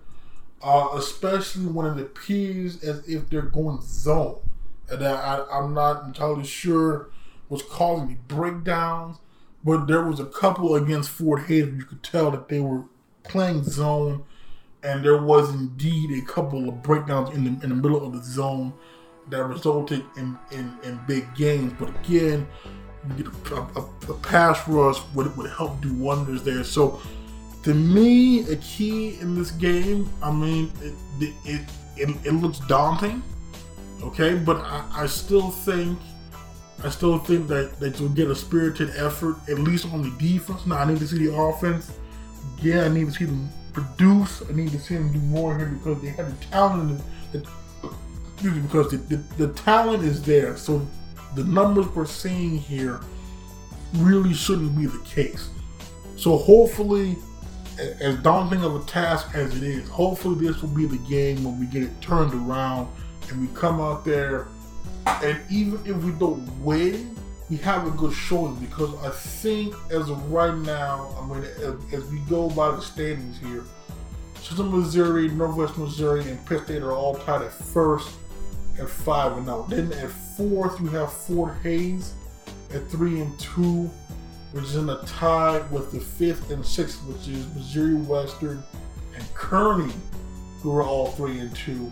uh, 0.61 0.89
especially 0.95 1.67
when 1.67 1.97
it 1.97 2.01
appears 2.01 2.83
as 2.83 3.07
if 3.07 3.29
they're 3.29 3.43
going 3.43 3.79
zone. 3.81 4.39
And 4.89 5.03
I, 5.05 5.45
I'm 5.49 5.73
not 5.73 6.03
entirely 6.03 6.45
sure 6.45 7.09
what's 7.47 7.63
causing 7.63 8.07
the 8.07 8.35
breakdowns, 8.35 9.17
but 9.65 9.87
there 9.87 10.03
was 10.03 10.19
a 10.19 10.25
couple 10.25 10.75
against 10.75 11.09
Fort 11.09 11.41
Hays 11.45 11.73
you 11.75 11.83
could 11.83 12.03
tell 12.03 12.29
that 12.31 12.47
they 12.47 12.59
were 12.59 12.83
playing 13.23 13.63
zone, 13.63 14.23
and 14.83 15.03
there 15.03 15.21
was 15.21 15.53
indeed 15.53 16.11
a 16.11 16.25
couple 16.25 16.69
of 16.69 16.83
breakdowns 16.83 17.35
in 17.35 17.43
the 17.43 17.63
in 17.63 17.69
the 17.69 17.75
middle 17.75 18.05
of 18.05 18.13
the 18.13 18.23
zone 18.23 18.71
that 19.29 19.43
resulted 19.43 20.03
in, 20.17 20.37
in, 20.51 20.71
in 20.83 20.99
big 21.07 21.33
gains. 21.33 21.73
But 21.79 21.89
again, 21.89 22.47
you 23.17 23.23
get 23.23 23.51
a, 23.51 23.55
a, 23.55 23.89
a 24.09 24.13
pass 24.21 24.67
rush 24.67 24.99
would, 25.15 25.35
would 25.35 25.49
help 25.49 25.81
do 25.81 25.93
wonders 25.95 26.43
there. 26.43 26.63
So 26.63 27.01
to 27.63 27.73
me, 27.73 28.41
a 28.49 28.55
key 28.57 29.19
in 29.19 29.33
this 29.33 29.49
game, 29.49 30.07
I 30.21 30.31
mean, 30.31 30.71
it, 30.81 31.33
it, 31.43 31.61
it, 31.97 32.15
it 32.23 32.31
looks 32.33 32.59
daunting, 32.59 33.23
okay, 34.03 34.35
but 34.35 34.57
I, 34.57 34.85
I 34.93 35.05
still 35.07 35.49
think. 35.49 35.97
I 36.83 36.89
still 36.89 37.17
think 37.19 37.47
that, 37.47 37.79
that 37.79 37.99
you'll 37.99 38.09
get 38.09 38.29
a 38.29 38.35
spirited 38.35 38.91
effort, 38.95 39.37
at 39.49 39.59
least 39.59 39.85
on 39.93 40.01
the 40.01 40.11
defense. 40.17 40.65
Now, 40.65 40.77
I 40.77 40.85
need 40.85 40.99
to 40.99 41.07
see 41.07 41.25
the 41.25 41.35
offense. 41.35 41.97
Yeah, 42.61 42.85
I 42.85 42.89
need 42.89 43.07
to 43.07 43.11
see 43.11 43.25
them 43.25 43.49
produce. 43.73 44.43
I 44.49 44.53
need 44.53 44.71
to 44.71 44.79
see 44.79 44.95
them 44.95 45.11
do 45.11 45.19
more 45.19 45.57
here 45.57 45.67
because 45.67 46.01
they 46.01 46.09
have 46.09 46.39
the 46.39 46.45
talent 46.45 47.01
because 48.43 48.91
the, 48.91 48.97
the, 48.97 49.15
the 49.37 49.53
talent 49.53 50.03
is 50.03 50.21
there. 50.21 50.57
So 50.57 50.85
the 51.35 51.43
numbers 51.43 51.87
we're 51.95 52.05
seeing 52.05 52.57
here 52.57 53.01
really 53.95 54.33
shouldn't 54.33 54.77
be 54.77 54.85
the 54.85 54.99
case. 54.99 55.49
So 56.17 56.37
hopefully, 56.37 57.17
as 57.99 58.15
daunting 58.17 58.63
of 58.63 58.75
a 58.75 58.85
task 58.85 59.29
as 59.33 59.55
it 59.55 59.63
is, 59.63 59.87
hopefully 59.89 60.47
this 60.47 60.61
will 60.61 60.69
be 60.69 60.85
the 60.85 60.97
game 61.09 61.43
when 61.43 61.59
we 61.59 61.65
get 61.65 61.83
it 61.83 62.01
turned 62.01 62.33
around 62.33 62.87
and 63.29 63.41
we 63.41 63.47
come 63.55 63.81
out 63.81 64.05
there 64.05 64.47
and 65.07 65.39
even 65.49 65.79
if 65.85 66.03
we 66.03 66.11
don't 66.13 66.47
win, 66.63 67.15
we 67.49 67.57
have 67.57 67.85
a 67.85 67.91
good 67.91 68.13
showing 68.13 68.55
because 68.55 68.93
I 69.03 69.09
think 69.11 69.75
as 69.91 70.09
of 70.09 70.31
right 70.31 70.55
now, 70.55 71.15
I 71.19 71.27
mean, 71.27 71.43
as, 71.91 72.05
we 72.05 72.19
go 72.29 72.49
by 72.49 72.71
the 72.71 72.81
standings 72.81 73.37
here, 73.39 73.63
Southern 74.41 74.71
Missouri, 74.71 75.27
Northwest 75.29 75.77
Missouri, 75.77 76.21
and 76.21 76.43
Pitt 76.45 76.63
State 76.63 76.81
are 76.81 76.91
all 76.91 77.15
tied 77.15 77.43
at 77.43 77.51
first 77.51 78.09
at 78.79 78.89
five 78.89 79.37
and 79.37 79.49
out. 79.49 79.69
Then 79.69 79.91
at 79.93 80.09
fourth, 80.09 80.79
you 80.81 80.87
have 80.89 81.11
Fort 81.11 81.55
Hays 81.63 82.13
at 82.73 82.87
three 82.87 83.21
and 83.21 83.39
two, 83.39 83.89
which 84.51 84.65
is 84.65 84.75
in 84.75 84.89
a 84.89 84.97
tie 85.05 85.59
with 85.71 85.91
the 85.91 85.99
fifth 85.99 86.51
and 86.51 86.65
sixth, 86.65 87.03
which 87.05 87.27
is 87.27 87.47
Missouri 87.55 87.95
Western 87.95 88.63
and 89.15 89.33
Kearney, 89.33 89.93
who 90.61 90.75
are 90.75 90.83
all 90.83 91.07
three 91.07 91.39
and 91.39 91.55
two. 91.55 91.91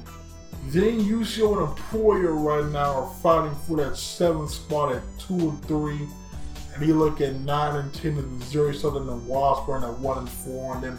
Then 0.68 1.02
UCO 1.02 1.60
and 1.60 1.70
Emporia 1.70 2.32
right 2.32 2.72
now 2.72 3.02
are 3.02 3.14
fighting 3.22 3.56
for 3.68 3.78
that 3.78 3.98
seventh 3.98 4.52
spot 4.52 4.96
at 4.96 5.04
two 5.20 5.50
and 5.50 5.66
three. 5.66 6.08
And 6.76 6.88
you 6.88 6.96
look 6.96 7.22
at 7.22 7.36
nine 7.36 7.76
and 7.76 7.94
ten 7.94 8.18
in 8.18 8.40
Missouri 8.40 8.74
Southern 8.74 9.08
and 9.10 9.28
Washburn 9.28 9.84
at 9.84 10.00
one 10.00 10.18
and 10.20 10.30
four, 10.30 10.76
and 10.76 10.84
then 10.84 10.98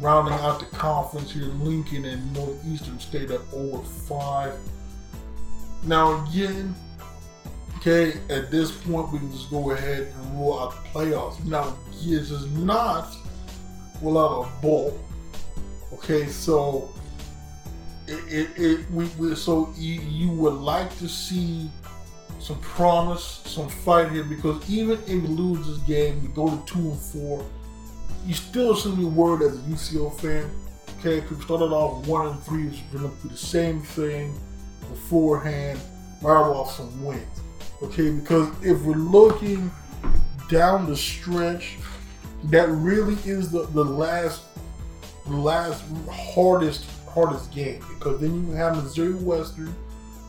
rounding 0.00 0.34
out 0.34 0.60
the 0.60 0.66
conference 0.66 1.32
here, 1.32 1.44
Lincoln 1.44 2.04
and 2.04 2.32
Northeastern 2.32 2.98
State 3.00 3.30
at 3.30 3.40
0 3.50 3.78
5. 3.78 4.54
Now 5.84 6.24
again, 6.26 6.74
okay, 7.78 8.20
at 8.28 8.50
this 8.50 8.70
point 8.70 9.12
we 9.12 9.18
can 9.18 9.32
just 9.32 9.50
go 9.50 9.72
ahead 9.72 10.12
and 10.14 10.38
rule 10.38 10.58
out 10.58 10.70
the 10.72 10.88
playoffs. 10.90 11.44
Now 11.44 11.76
this 11.90 12.30
is 12.30 12.46
not 12.52 13.14
rule 14.00 14.18
out 14.18 14.46
a 14.46 14.62
bowl. 14.62 14.98
Okay, 15.94 16.26
so 16.26 16.92
it, 18.10 18.48
it, 18.56 18.90
we, 18.90 19.06
we, 19.18 19.34
so 19.34 19.72
you, 19.76 20.00
you 20.00 20.30
would 20.30 20.54
like 20.54 20.96
to 20.98 21.08
see 21.08 21.70
some 22.38 22.58
promise, 22.60 23.42
some 23.44 23.68
fight 23.68 24.10
here 24.10 24.24
because 24.24 24.68
even 24.68 24.98
if 25.02 25.08
you 25.08 25.20
lose 25.20 25.66
this 25.66 25.78
game, 25.78 26.20
you 26.22 26.28
go 26.28 26.48
to 26.48 26.64
two 26.66 26.78
and 26.78 26.98
four, 26.98 27.44
you 28.26 28.34
still 28.34 28.74
shouldn't 28.74 28.98
be 28.98 29.04
worried 29.04 29.42
as 29.42 29.58
a 29.58 29.62
UCO 29.62 30.18
fan. 30.20 30.50
Okay, 30.98 31.20
we 31.30 31.42
started 31.42 31.72
off 31.72 32.06
one 32.06 32.26
and 32.28 32.42
three, 32.42 32.66
it's 32.68 32.80
going 32.92 33.08
to 33.08 33.22
be 33.22 33.30
the 33.30 33.36
same 33.36 33.80
thing 33.80 34.38
beforehand, 34.88 35.80
rattle 36.20 36.54
off 36.54 36.72
some 36.72 37.04
wins. 37.04 37.40
Okay, 37.82 38.10
because 38.10 38.48
if 38.64 38.82
we're 38.82 38.94
looking 38.94 39.70
down 40.50 40.86
the 40.86 40.96
stretch, 40.96 41.78
that 42.44 42.68
really 42.68 43.14
is 43.24 43.50
the, 43.50 43.62
the 43.68 43.84
last 43.84 44.42
the 45.26 45.36
last 45.36 45.84
hardest 46.10 46.86
hardest 47.14 47.52
game 47.52 47.82
because 47.88 48.20
then 48.20 48.46
you 48.46 48.52
have 48.52 48.76
Missouri 48.76 49.14
Western 49.14 49.74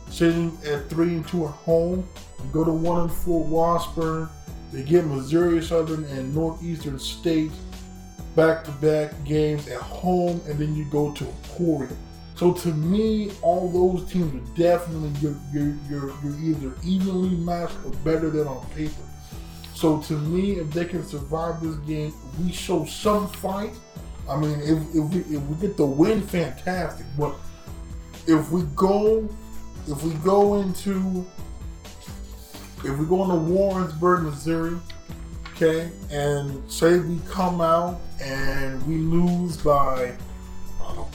sitting 0.10 0.58
at 0.66 0.90
three 0.90 1.16
and 1.16 1.28
two 1.28 1.46
at 1.46 1.52
home. 1.52 2.08
You 2.44 2.50
go 2.52 2.64
to 2.64 2.72
one 2.72 3.02
and 3.02 3.12
four 3.12 3.44
Washburn. 3.44 4.30
They 4.72 4.84
get 4.84 5.06
Missouri 5.06 5.62
Southern 5.62 6.04
and 6.06 6.34
Northeastern 6.34 7.00
State 7.00 7.52
back 8.36 8.64
to 8.64 8.72
back 8.72 9.12
games 9.26 9.68
at 9.68 9.82
home, 9.82 10.42
and 10.48 10.58
then 10.58 10.76
you 10.76 10.86
go 10.86 11.12
to 11.12 11.26
Emporia. 11.26 11.90
So 12.36 12.54
to 12.54 12.70
me, 12.70 13.32
all 13.42 13.70
those 13.70 14.12
teams 14.12 14.34
are 14.34 14.58
definitely 14.58 15.12
you're, 15.22 15.36
you're, 15.54 15.76
you're, 15.90 16.14
you're 16.24 16.40
either 16.40 16.74
evenly 16.84 17.36
matched 17.38 17.76
or 17.86 17.92
better 18.04 18.30
than 18.30 18.48
on 18.48 18.66
paper. 18.72 19.04
So 19.76 20.00
to 20.02 20.14
me, 20.14 20.54
if 20.54 20.72
they 20.72 20.86
can 20.86 21.06
survive 21.06 21.62
this 21.62 21.76
game, 21.88 22.14
we 22.40 22.52
show 22.52 22.86
some 22.86 23.28
fight. 23.28 23.74
I 24.30 24.40
mean, 24.40 24.60
if, 24.62 24.96
if, 24.96 25.04
we, 25.14 25.20
if 25.36 25.42
we 25.42 25.68
get 25.68 25.78
the 25.78 25.86
win, 25.86 26.22
fantastic. 26.22 27.06
But 27.18 27.36
if 28.28 28.52
we 28.52 28.64
go, 28.76 29.28
if 29.88 30.04
we 30.04 30.14
go 30.16 30.62
into, 30.62 31.26
if 32.84 32.98
we 32.98 33.06
go 33.06 33.24
into 33.24 33.36
Warrensburg, 33.36 34.24
Missouri, 34.24 34.78
okay, 35.56 35.90
and 36.12 36.72
say 36.72 37.00
we 37.00 37.20
come 37.30 37.62
out 37.62 38.00
and 38.22 38.82
we 38.88 38.98
lose 38.98 39.58
by 39.58 40.14
uh, 40.82 41.06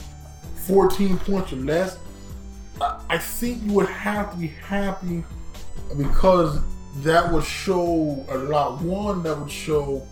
14 0.67 1.19
points 1.19 1.53
or 1.53 1.57
less, 1.57 1.99
I, 2.81 3.01
I 3.09 3.19
think 3.19 3.63
you 3.65 3.73
would 3.73 3.89
have 3.89 4.33
to 4.33 4.37
be 4.37 4.49
happy 4.49 5.25
because 5.97 6.61
that 7.03 7.31
would 7.33 7.45
show 7.45 8.25
a 8.29 8.39
lot. 8.39 8.81
One, 8.83 9.23
that 9.23 9.39
would 9.39 9.51
show 9.51 10.07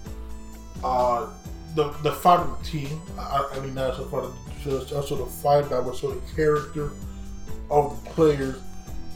uh, 0.83 1.29
the 1.75 1.91
the 2.03 2.13
fight 2.13 2.41
of 2.41 2.59
the 2.59 2.65
team. 2.65 3.01
I, 3.19 3.49
I 3.53 3.61
mean, 3.61 3.75
that's 3.75 3.99
a 3.99 4.05
fight 4.07 4.25
of 4.25 4.37
just 4.63 4.93
also 4.93 5.17
the 5.17 5.27
fight 5.27 5.69
that 5.71 5.85
would 5.85 5.97
show 5.97 6.11
the 6.11 6.35
character 6.35 6.93
of 7.71 8.03
the 8.03 8.11
players. 8.11 8.57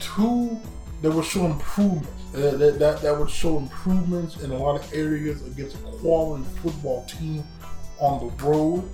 Two, 0.00 0.58
that 1.02 1.10
would 1.10 1.24
show 1.24 1.46
improvements. 1.46 2.08
Uh, 2.34 2.56
that, 2.58 2.78
that 2.78 3.00
that 3.00 3.18
would 3.18 3.30
show 3.30 3.56
improvements 3.56 4.42
in 4.42 4.50
a 4.50 4.56
lot 4.56 4.78
of 4.78 4.92
areas 4.92 5.46
against 5.46 5.76
a 5.76 5.78
quality 5.78 6.44
football 6.62 7.04
team 7.06 7.42
on 7.98 8.26
the 8.26 8.44
road. 8.44 8.88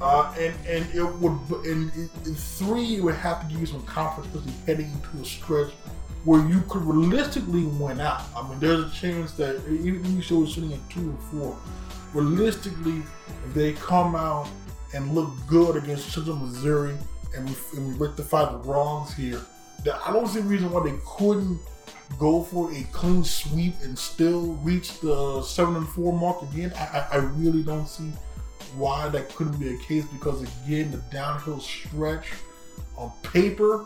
Uh, 0.00 0.34
and 0.38 0.54
and 0.66 0.94
it 0.94 1.04
would 1.04 1.32
and, 1.64 1.90
and 1.92 2.38
three 2.38 2.96
it 2.96 3.02
would 3.02 3.14
have 3.14 3.40
to 3.40 3.46
give 3.46 3.60
you 3.60 3.66
some 3.66 3.82
confidence, 3.84 4.34
especially 4.34 4.60
heading 4.66 4.92
into 4.92 5.22
a 5.22 5.24
stretch 5.24 5.72
where 6.24 6.44
you 6.48 6.60
could 6.68 6.82
realistically 6.82 7.64
win 7.64 8.00
out. 8.00 8.22
I 8.36 8.46
mean, 8.48 8.58
there's 8.58 8.84
a 8.84 8.90
chance 8.90 9.32
that 9.34 9.62
even 9.70 10.04
if 10.04 10.10
you 10.10 10.20
show 10.20 10.44
sitting 10.44 10.72
at 10.72 10.90
two 10.90 11.12
or 11.12 11.16
four, 11.30 11.58
realistically, 12.16 13.02
they 13.54 13.72
come 13.74 14.14
out 14.14 14.48
and 14.94 15.14
look 15.14 15.30
good 15.46 15.76
against 15.76 16.12
Central 16.12 16.36
Missouri 16.36 16.96
and 17.36 17.48
we, 17.48 17.92
rectify 17.94 18.50
the 18.50 18.58
wrongs 18.58 19.14
here, 19.14 19.40
that 19.84 20.00
I 20.06 20.12
don't 20.12 20.26
see 20.26 20.40
a 20.40 20.42
reason 20.42 20.70
why 20.70 20.84
they 20.84 20.96
couldn't 21.06 21.58
go 22.18 22.42
for 22.42 22.72
a 22.72 22.82
clean 22.92 23.24
sweep 23.24 23.74
and 23.82 23.98
still 23.98 24.54
reach 24.62 25.00
the 25.00 25.42
seven 25.42 25.76
and 25.76 25.88
four 25.88 26.12
mark 26.18 26.42
again. 26.42 26.72
I, 26.76 26.80
I, 26.80 27.06
I 27.12 27.16
really 27.16 27.62
don't 27.62 27.86
see 27.86 28.10
why 28.76 29.08
that 29.08 29.28
couldn't 29.34 29.58
be 29.58 29.74
a 29.74 29.78
case 29.78 30.04
because 30.06 30.42
again, 30.42 30.90
the 30.90 31.02
downhill 31.12 31.60
stretch 31.60 32.32
on 32.96 33.12
paper, 33.22 33.78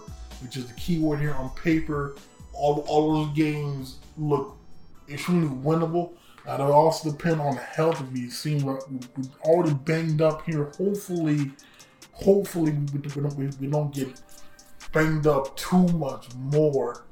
which 0.42 0.56
is 0.56 0.66
the 0.66 0.74
key 0.74 0.98
word 0.98 1.20
here 1.20 1.34
on 1.34 1.50
paper, 1.50 2.16
all 2.52 2.84
all 2.88 3.14
those 3.14 3.36
games 3.36 3.98
look 4.16 4.56
extremely 5.08 5.48
winnable. 5.48 6.12
It 6.46 6.60
also 6.60 7.10
depend 7.10 7.40
on 7.40 7.54
the 7.54 7.60
health 7.60 8.00
of 8.00 8.12
these. 8.14 8.38
Seem 8.38 8.64
we're 8.64 8.78
already 9.44 9.74
banged 9.74 10.22
up 10.22 10.44
here. 10.44 10.72
Hopefully, 10.76 11.52
hopefully 12.12 12.72
we, 12.92 13.22
we, 13.36 13.46
we 13.60 13.66
don't 13.66 13.94
get 13.94 14.20
banged 14.92 15.26
up 15.26 15.56
too 15.56 15.86
much 15.88 16.28
more. 16.34 17.04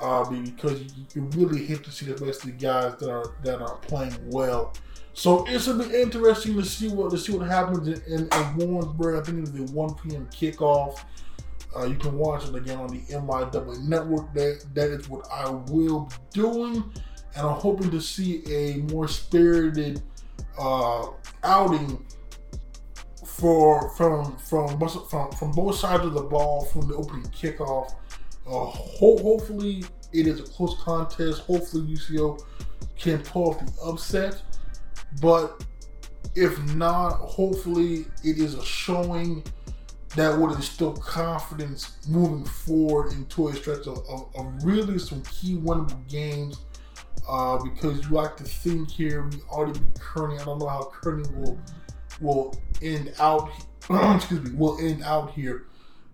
Uh, 0.00 0.28
because 0.28 0.82
you, 1.14 1.22
really 1.34 1.64
hate 1.64 1.84
to 1.84 1.90
see 1.90 2.04
the 2.04 2.26
rest 2.26 2.44
of 2.44 2.50
the 2.50 2.56
guys 2.56 2.96
that 2.98 3.10
are 3.10 3.36
that 3.42 3.62
are 3.62 3.76
playing 3.76 4.14
well. 4.28 4.74
So 5.14 5.46
it's 5.46 5.68
gonna 5.68 5.88
be 5.88 5.94
interesting 5.94 6.56
to 6.56 6.64
see 6.64 6.88
what 6.88 7.10
to 7.12 7.18
see 7.18 7.32
what 7.32 7.46
happens 7.46 7.86
in, 7.86 8.02
in, 8.12 8.28
in 8.30 8.56
Warrensburg. 8.56 9.20
I 9.20 9.24
think 9.24 9.38
it's 9.38 9.50
the 9.50 9.62
1 9.72 9.94
p.m. 9.94 10.28
kickoff. 10.32 10.98
Uh, 11.76 11.84
you 11.84 11.94
can 11.94 12.18
watch 12.18 12.46
it 12.46 12.54
again 12.54 12.78
on 12.78 12.88
the 12.88 13.00
MIAA 13.00 13.82
network. 13.84 14.34
That 14.34 14.64
that 14.74 14.90
is 14.90 15.08
what 15.08 15.26
I 15.32 15.48
will 15.48 16.00
be 16.00 16.16
doing, 16.32 16.92
and 17.36 17.46
I'm 17.46 17.54
hoping 17.54 17.90
to 17.90 18.00
see 18.00 18.42
a 18.50 18.76
more 18.92 19.08
spirited 19.08 20.02
uh, 20.58 21.06
outing 21.42 22.04
for 23.24 23.90
from 23.96 24.36
from 24.38 24.78
from 24.78 25.32
from 25.32 25.50
both 25.52 25.76
sides 25.76 26.04
of 26.04 26.14
the 26.14 26.22
ball 26.22 26.64
from 26.66 26.88
the 26.88 26.94
opening 26.94 27.24
kickoff. 27.24 27.94
Uh, 28.46 28.66
ho- 28.66 29.18
hopefully, 29.18 29.84
it 30.12 30.26
is 30.26 30.40
a 30.40 30.42
close 30.44 30.76
contest. 30.80 31.40
Hopefully, 31.42 31.82
UCO 31.94 32.42
can 32.96 33.18
pull 33.22 33.50
off 33.50 33.58
the 33.58 33.82
upset, 33.82 34.40
but 35.20 35.64
if 36.34 36.58
not, 36.74 37.12
hopefully, 37.14 38.06
it 38.22 38.38
is 38.38 38.54
a 38.54 38.64
showing 38.64 39.42
that 40.16 40.38
would 40.38 40.52
instill 40.52 40.92
confidence 40.92 41.96
moving 42.08 42.44
forward 42.44 43.12
into 43.12 43.48
a 43.48 43.54
stretch 43.54 43.86
of, 43.86 43.98
of, 44.08 44.28
of 44.36 44.64
really 44.64 44.98
some 44.98 45.22
key 45.22 45.56
winnable 45.56 46.06
games. 46.08 46.60
Uh, 47.28 47.58
because 47.62 48.04
you 48.04 48.10
like 48.10 48.36
to 48.36 48.44
think 48.44 48.90
here, 48.90 49.22
we 49.22 49.38
already 49.50 49.78
be 49.78 49.86
Kearney. 49.98 50.38
I 50.38 50.44
don't 50.44 50.58
know 50.58 50.68
how 50.68 50.92
Kearney 50.92 51.28
will 51.34 51.58
will 52.20 52.54
end 52.82 53.12
out. 53.18 53.50
excuse 53.90 54.42
me, 54.42 54.50
will 54.56 54.78
end 54.78 55.02
out 55.02 55.32
here. 55.32 55.64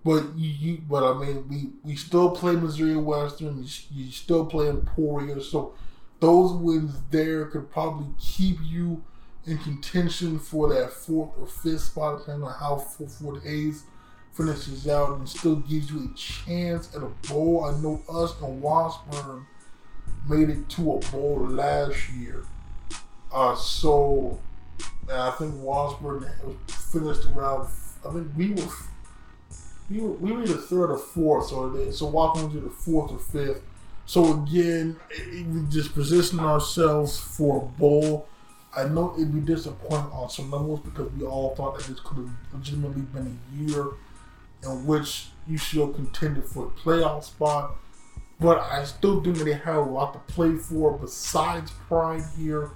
But 0.04 0.24
you, 0.36 0.50
you, 0.50 0.82
but 0.88 1.04
I 1.04 1.18
mean, 1.18 1.48
we 1.48 1.70
we 1.82 1.96
still 1.96 2.30
play 2.30 2.54
Missouri 2.54 2.96
Western. 2.96 3.62
You, 3.62 3.68
you 3.92 4.12
still 4.12 4.46
play 4.46 4.68
Emporia. 4.68 5.40
So 5.42 5.74
those 6.20 6.52
wins 6.52 6.94
there 7.10 7.46
could 7.46 7.70
probably 7.70 8.06
keep 8.18 8.58
you 8.62 9.02
in 9.46 9.58
contention 9.58 10.38
for 10.38 10.72
that 10.72 10.92
fourth 10.92 11.30
or 11.38 11.46
fifth 11.46 11.80
spot, 11.80 12.20
depending 12.20 12.44
on 12.44 12.54
how 12.54 12.76
Fort 12.76 13.42
Hays 13.42 13.84
finishes 14.32 14.86
out, 14.86 15.18
and 15.18 15.28
still 15.28 15.56
gives 15.56 15.90
you 15.90 16.10
a 16.10 16.16
chance 16.16 16.94
at 16.94 17.02
a 17.02 17.08
bowl. 17.28 17.64
I 17.64 17.78
know 17.80 18.00
us 18.08 18.34
and 18.40 18.62
Washburn 18.62 19.46
made 20.28 20.50
it 20.50 20.68
to 20.70 20.92
a 20.94 20.98
bowl 21.10 21.46
last 21.48 22.10
year, 22.10 22.44
uh, 23.32 23.54
so 23.54 24.38
I 25.12 25.30
think 25.32 25.54
Washburn 25.56 26.26
finished 26.68 27.26
around. 27.34 27.68
I 28.06 28.12
think 28.12 28.28
we 28.36 28.52
were 28.52 28.68
we 29.90 30.00
were, 30.00 30.12
we 30.12 30.32
were 30.32 30.46
the 30.46 30.54
third 30.54 30.90
or 30.90 30.98
fourth, 30.98 31.48
so 31.48 31.90
so 31.90 32.06
Washburn 32.06 32.52
was 32.54 32.62
the 32.62 32.70
fourth 32.70 33.12
or 33.12 33.18
fifth. 33.18 33.62
So 34.06 34.42
again, 34.42 34.96
we 35.08 35.62
just 35.68 35.94
positioning 35.94 36.44
ourselves 36.44 37.18
for 37.18 37.58
a 37.62 37.78
bowl. 37.78 38.26
I 38.76 38.84
know 38.84 39.14
it'd 39.16 39.34
be 39.34 39.40
disappointing 39.40 40.10
on 40.12 40.30
some 40.30 40.50
levels 40.50 40.80
because 40.80 41.12
we 41.12 41.24
all 41.24 41.54
thought 41.54 41.78
that 41.78 41.86
this 41.86 42.00
could 42.00 42.18
have 42.18 42.30
legitimately 42.52 43.02
been 43.02 43.38
a 43.38 43.56
year 43.56 43.86
in 44.62 44.86
which 44.86 45.28
UCO 45.48 45.94
contended 45.94 46.44
for 46.44 46.66
a 46.66 46.70
playoff 46.70 47.24
spot. 47.24 47.76
But 48.40 48.60
I 48.60 48.84
still 48.84 49.22
think 49.22 49.38
they 49.38 49.52
have 49.52 49.76
a 49.76 49.80
lot 49.80 50.14
to 50.14 50.32
play 50.32 50.56
for 50.56 50.96
besides 50.96 51.70
pride 51.88 52.24
here. 52.38 52.70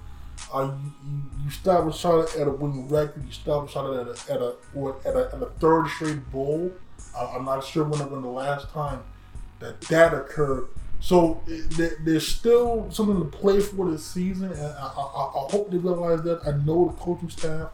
Uh, 0.53 0.75
you, 0.83 0.91
you, 1.09 1.21
you 1.41 1.49
establish 1.49 1.97
Charlotte 1.97 2.35
at 2.35 2.47
a 2.47 2.51
winning 2.51 2.87
record. 2.87 3.23
You 3.23 3.29
establish 3.29 3.73
Charlotte 3.73 4.07
at 4.07 4.29
a, 4.29 4.33
at 4.33 4.41
a, 4.41 4.55
at 5.05 5.15
a, 5.15 5.35
at 5.35 5.41
a 5.41 5.49
third 5.59 5.87
straight 5.87 6.31
bowl. 6.31 6.71
I'm 7.17 7.45
not 7.45 7.63
sure 7.63 7.83
when 7.83 8.01
it 8.01 8.11
was 8.11 8.21
the 8.21 8.27
last 8.27 8.69
time 8.69 9.01
that 9.59 9.81
that 9.81 10.13
occurred. 10.13 10.67
So 10.99 11.41
it, 11.47 12.03
there's 12.03 12.27
still 12.27 12.89
something 12.91 13.19
to 13.19 13.37
play 13.37 13.59
for 13.59 13.89
this 13.89 14.05
season, 14.05 14.51
and 14.51 14.61
I, 14.61 14.87
I, 14.87 15.45
I, 15.45 15.47
hope 15.51 15.69
they 15.71 15.77
realize 15.77 16.21
that. 16.23 16.47
I 16.47 16.51
know 16.65 16.87
the 16.87 16.93
coaching 16.93 17.29
staff. 17.29 17.69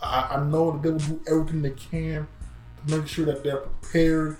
I, 0.00 0.36
I 0.36 0.44
know 0.44 0.72
that 0.72 0.82
they 0.82 0.90
will 0.90 0.98
do 0.98 1.20
everything 1.28 1.62
they 1.62 1.70
can 1.70 2.28
to 2.86 2.96
make 2.96 3.08
sure 3.08 3.24
that 3.26 3.42
they're 3.42 3.58
prepared 3.58 4.36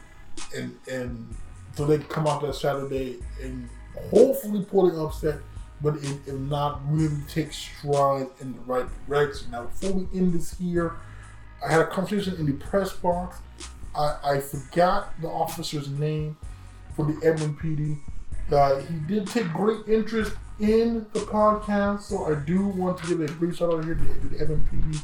and 0.56 0.76
and 0.90 1.34
so 1.78 1.86
they 1.86 1.98
come 1.98 2.26
out 2.26 2.42
that 2.42 2.56
Saturday 2.56 3.20
and 3.40 3.68
hopefully 4.10 4.66
pull 4.68 4.90
the 4.90 5.00
upset, 5.00 5.38
but 5.80 5.94
if, 5.94 6.26
if 6.26 6.34
not, 6.34 6.80
really 6.90 7.14
take 7.28 7.52
stride 7.52 8.26
in 8.40 8.52
the 8.52 8.60
right 8.62 8.86
direction. 9.06 9.52
Now, 9.52 9.66
before 9.66 9.92
we 9.92 10.18
end 10.18 10.32
this 10.32 10.58
here, 10.58 10.96
I 11.64 11.70
had 11.70 11.82
a 11.82 11.86
conversation 11.86 12.34
in 12.34 12.46
the 12.46 12.54
press 12.54 12.92
box. 12.94 13.38
I, 13.94 14.16
I 14.24 14.40
forgot 14.40 15.20
the 15.22 15.28
officer's 15.28 15.88
name 15.88 16.36
for 16.96 17.04
the 17.04 17.24
Edmond 17.24 17.60
PD. 17.60 17.96
Uh, 18.50 18.80
he 18.80 18.94
did 19.06 19.28
take 19.28 19.46
great 19.52 19.86
interest 19.86 20.32
in 20.58 21.06
the 21.12 21.20
podcast, 21.20 22.00
so 22.00 22.24
I 22.24 22.44
do 22.44 22.66
want 22.66 22.98
to 22.98 23.06
give 23.06 23.20
a 23.20 23.32
brief 23.34 23.58
shout 23.58 23.72
out 23.72 23.84
here 23.84 23.94
to 23.94 24.28
the 24.28 24.40
Edmond 24.40 24.66
PD 24.68 25.00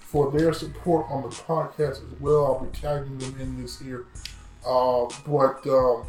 for 0.00 0.30
their 0.30 0.52
support 0.52 1.06
on 1.08 1.22
the 1.22 1.28
podcast 1.30 2.06
as 2.06 2.20
well. 2.20 2.44
I'll 2.44 2.66
be 2.66 2.78
tagging 2.78 3.16
them 3.16 3.34
in 3.40 3.62
this 3.62 3.80
here. 3.80 4.04
Uh, 4.66 5.06
but 5.24 5.66
um, 5.66 6.04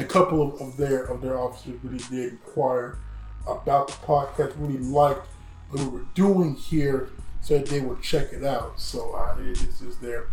a 0.00 0.04
couple 0.04 0.42
of, 0.42 0.60
of, 0.60 0.76
their 0.76 1.04
of 1.04 1.20
their 1.20 1.38
officers 1.38 1.78
really 1.82 1.98
did 2.10 2.32
inquire 2.32 2.98
about 3.46 3.88
the 3.88 3.94
podcast, 4.06 4.54
really 4.56 4.78
liked 4.78 5.26
what 5.70 5.82
we 5.82 5.88
were 5.88 6.06
doing 6.14 6.54
here, 6.54 7.10
said 7.40 7.66
they 7.66 7.80
would 7.80 8.02
check 8.02 8.32
it 8.32 8.44
out. 8.44 8.80
So 8.80 9.12
uh, 9.14 9.34
this 9.36 9.80
is 9.80 9.98
their 9.98 10.28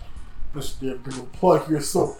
this 0.53 0.71
is 0.71 0.75
their 0.77 0.95
little 0.95 1.25
plug 1.27 1.67
here. 1.67 1.81
So 1.81 2.17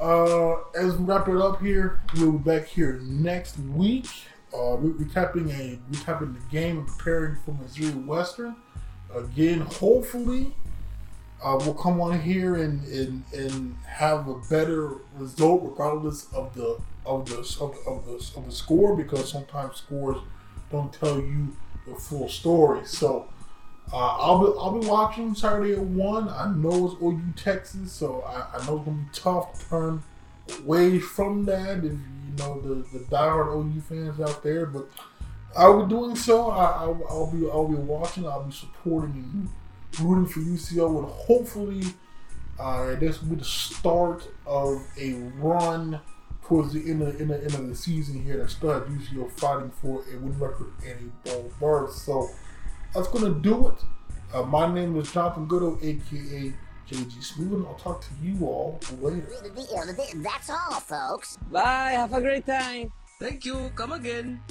uh, 0.00 0.54
as 0.74 0.96
we 0.96 1.04
wrap 1.04 1.28
it 1.28 1.36
up 1.36 1.60
here, 1.60 2.00
we'll 2.16 2.32
be 2.32 2.38
back 2.38 2.66
here 2.66 3.00
next 3.02 3.58
week. 3.58 4.06
Uh, 4.52 4.76
we're 4.76 4.92
recapping 4.92 5.50
a 5.50 5.78
recapping 5.92 6.34
the 6.34 6.50
game 6.50 6.78
and 6.78 6.86
preparing 6.86 7.36
for 7.44 7.52
Missouri 7.52 7.90
Western. 7.90 8.56
Again, 9.14 9.60
hopefully, 9.60 10.54
uh, 11.44 11.58
we'll 11.60 11.74
come 11.74 12.00
on 12.00 12.20
here 12.20 12.56
and, 12.56 12.82
and 12.88 13.22
and 13.34 13.76
have 13.86 14.28
a 14.28 14.34
better 14.48 14.92
result, 15.18 15.62
regardless 15.62 16.32
of 16.32 16.54
the 16.54 16.78
of 17.04 17.28
the 17.28 17.38
of, 17.60 17.76
of 17.86 18.06
the 18.06 18.38
of 18.38 18.46
the 18.46 18.52
score, 18.52 18.96
because 18.96 19.30
sometimes 19.30 19.76
scores 19.76 20.16
don't 20.70 20.92
tell 20.92 21.20
you 21.20 21.54
the 21.86 21.94
full 21.96 22.30
story. 22.30 22.80
So 22.86 23.28
uh, 23.92 23.96
I'll 23.96 24.38
be 24.38 24.58
I'll 24.58 24.80
be 24.80 24.86
watching 24.86 25.34
Saturday 25.34 25.74
at 25.74 25.80
one. 25.80 26.30
I 26.30 26.50
know 26.50 26.86
it's 26.86 27.02
OU 27.02 27.34
Texas, 27.36 27.92
so 27.92 28.22
I, 28.22 28.56
I 28.56 28.66
know 28.66 28.78
it's 28.78 28.86
gonna 28.86 28.96
be 28.96 29.08
tough 29.12 29.58
to 29.58 29.68
turn 29.68 30.02
away 30.60 30.98
from 30.98 31.44
that 31.44 31.78
if 31.78 31.84
you 31.84 31.98
know 32.38 32.58
the 32.62 32.98
the 32.98 33.04
diehard 33.04 33.54
OU 33.54 33.80
fans 33.82 34.18
out 34.18 34.42
there. 34.42 34.64
But 34.64 34.88
I 35.54 35.68
will 35.68 35.84
be 35.84 35.94
doing 35.94 36.16
so. 36.16 36.50
I, 36.50 36.86
will 36.86 37.06
I'll 37.06 37.30
be 37.30 37.50
I'll 37.50 37.68
be 37.68 37.74
watching. 37.74 38.26
I'll 38.26 38.44
be 38.44 38.52
supporting 38.52 39.12
and 39.12 39.48
rooting 40.00 40.26
for 40.26 40.40
UCO, 40.40 40.98
and 40.98 41.06
hopefully, 41.06 41.84
uh, 42.58 42.94
this 42.96 43.20
will 43.20 43.30
be 43.30 43.36
the 43.36 43.44
start 43.44 44.28
of 44.46 44.82
a 44.98 45.14
run 45.36 46.00
towards 46.42 46.72
the 46.72 46.90
end 46.90 47.02
of, 47.02 47.20
end 47.20 47.30
of, 47.30 47.42
end 47.42 47.54
of 47.54 47.68
the 47.68 47.74
season 47.74 48.22
here 48.22 48.36
that 48.36 48.50
still 48.50 48.72
has 48.72 48.82
UCO 48.82 49.30
fighting 49.32 49.70
for 49.70 50.02
a 50.12 50.18
win 50.18 50.38
record 50.38 50.72
and 50.86 51.10
a 51.26 51.28
bowl 51.28 51.50
berth. 51.58 51.92
So 51.92 52.28
that's 52.94 53.08
going 53.08 53.24
to 53.32 53.40
do 53.40 53.68
it. 53.68 53.74
Uh, 54.32 54.42
my 54.42 54.72
name 54.72 54.96
is 54.98 55.10
Jonathan 55.12 55.46
Goudeau, 55.46 55.78
aka 55.82 56.52
JG 56.90 57.22
Smooth, 57.22 57.52
and 57.54 57.66
I'll 57.66 57.74
talk 57.74 58.02
to 58.02 58.08
you 58.22 58.44
all 58.44 58.78
later. 59.00 59.26
That's 60.16 60.50
all, 60.50 60.80
folks. 60.80 61.38
Bye. 61.50 61.92
Have 61.92 62.12
a 62.12 62.20
great 62.20 62.46
time. 62.46 62.92
Thank 63.20 63.44
you. 63.44 63.70
Come 63.74 63.92
again. 63.92 64.42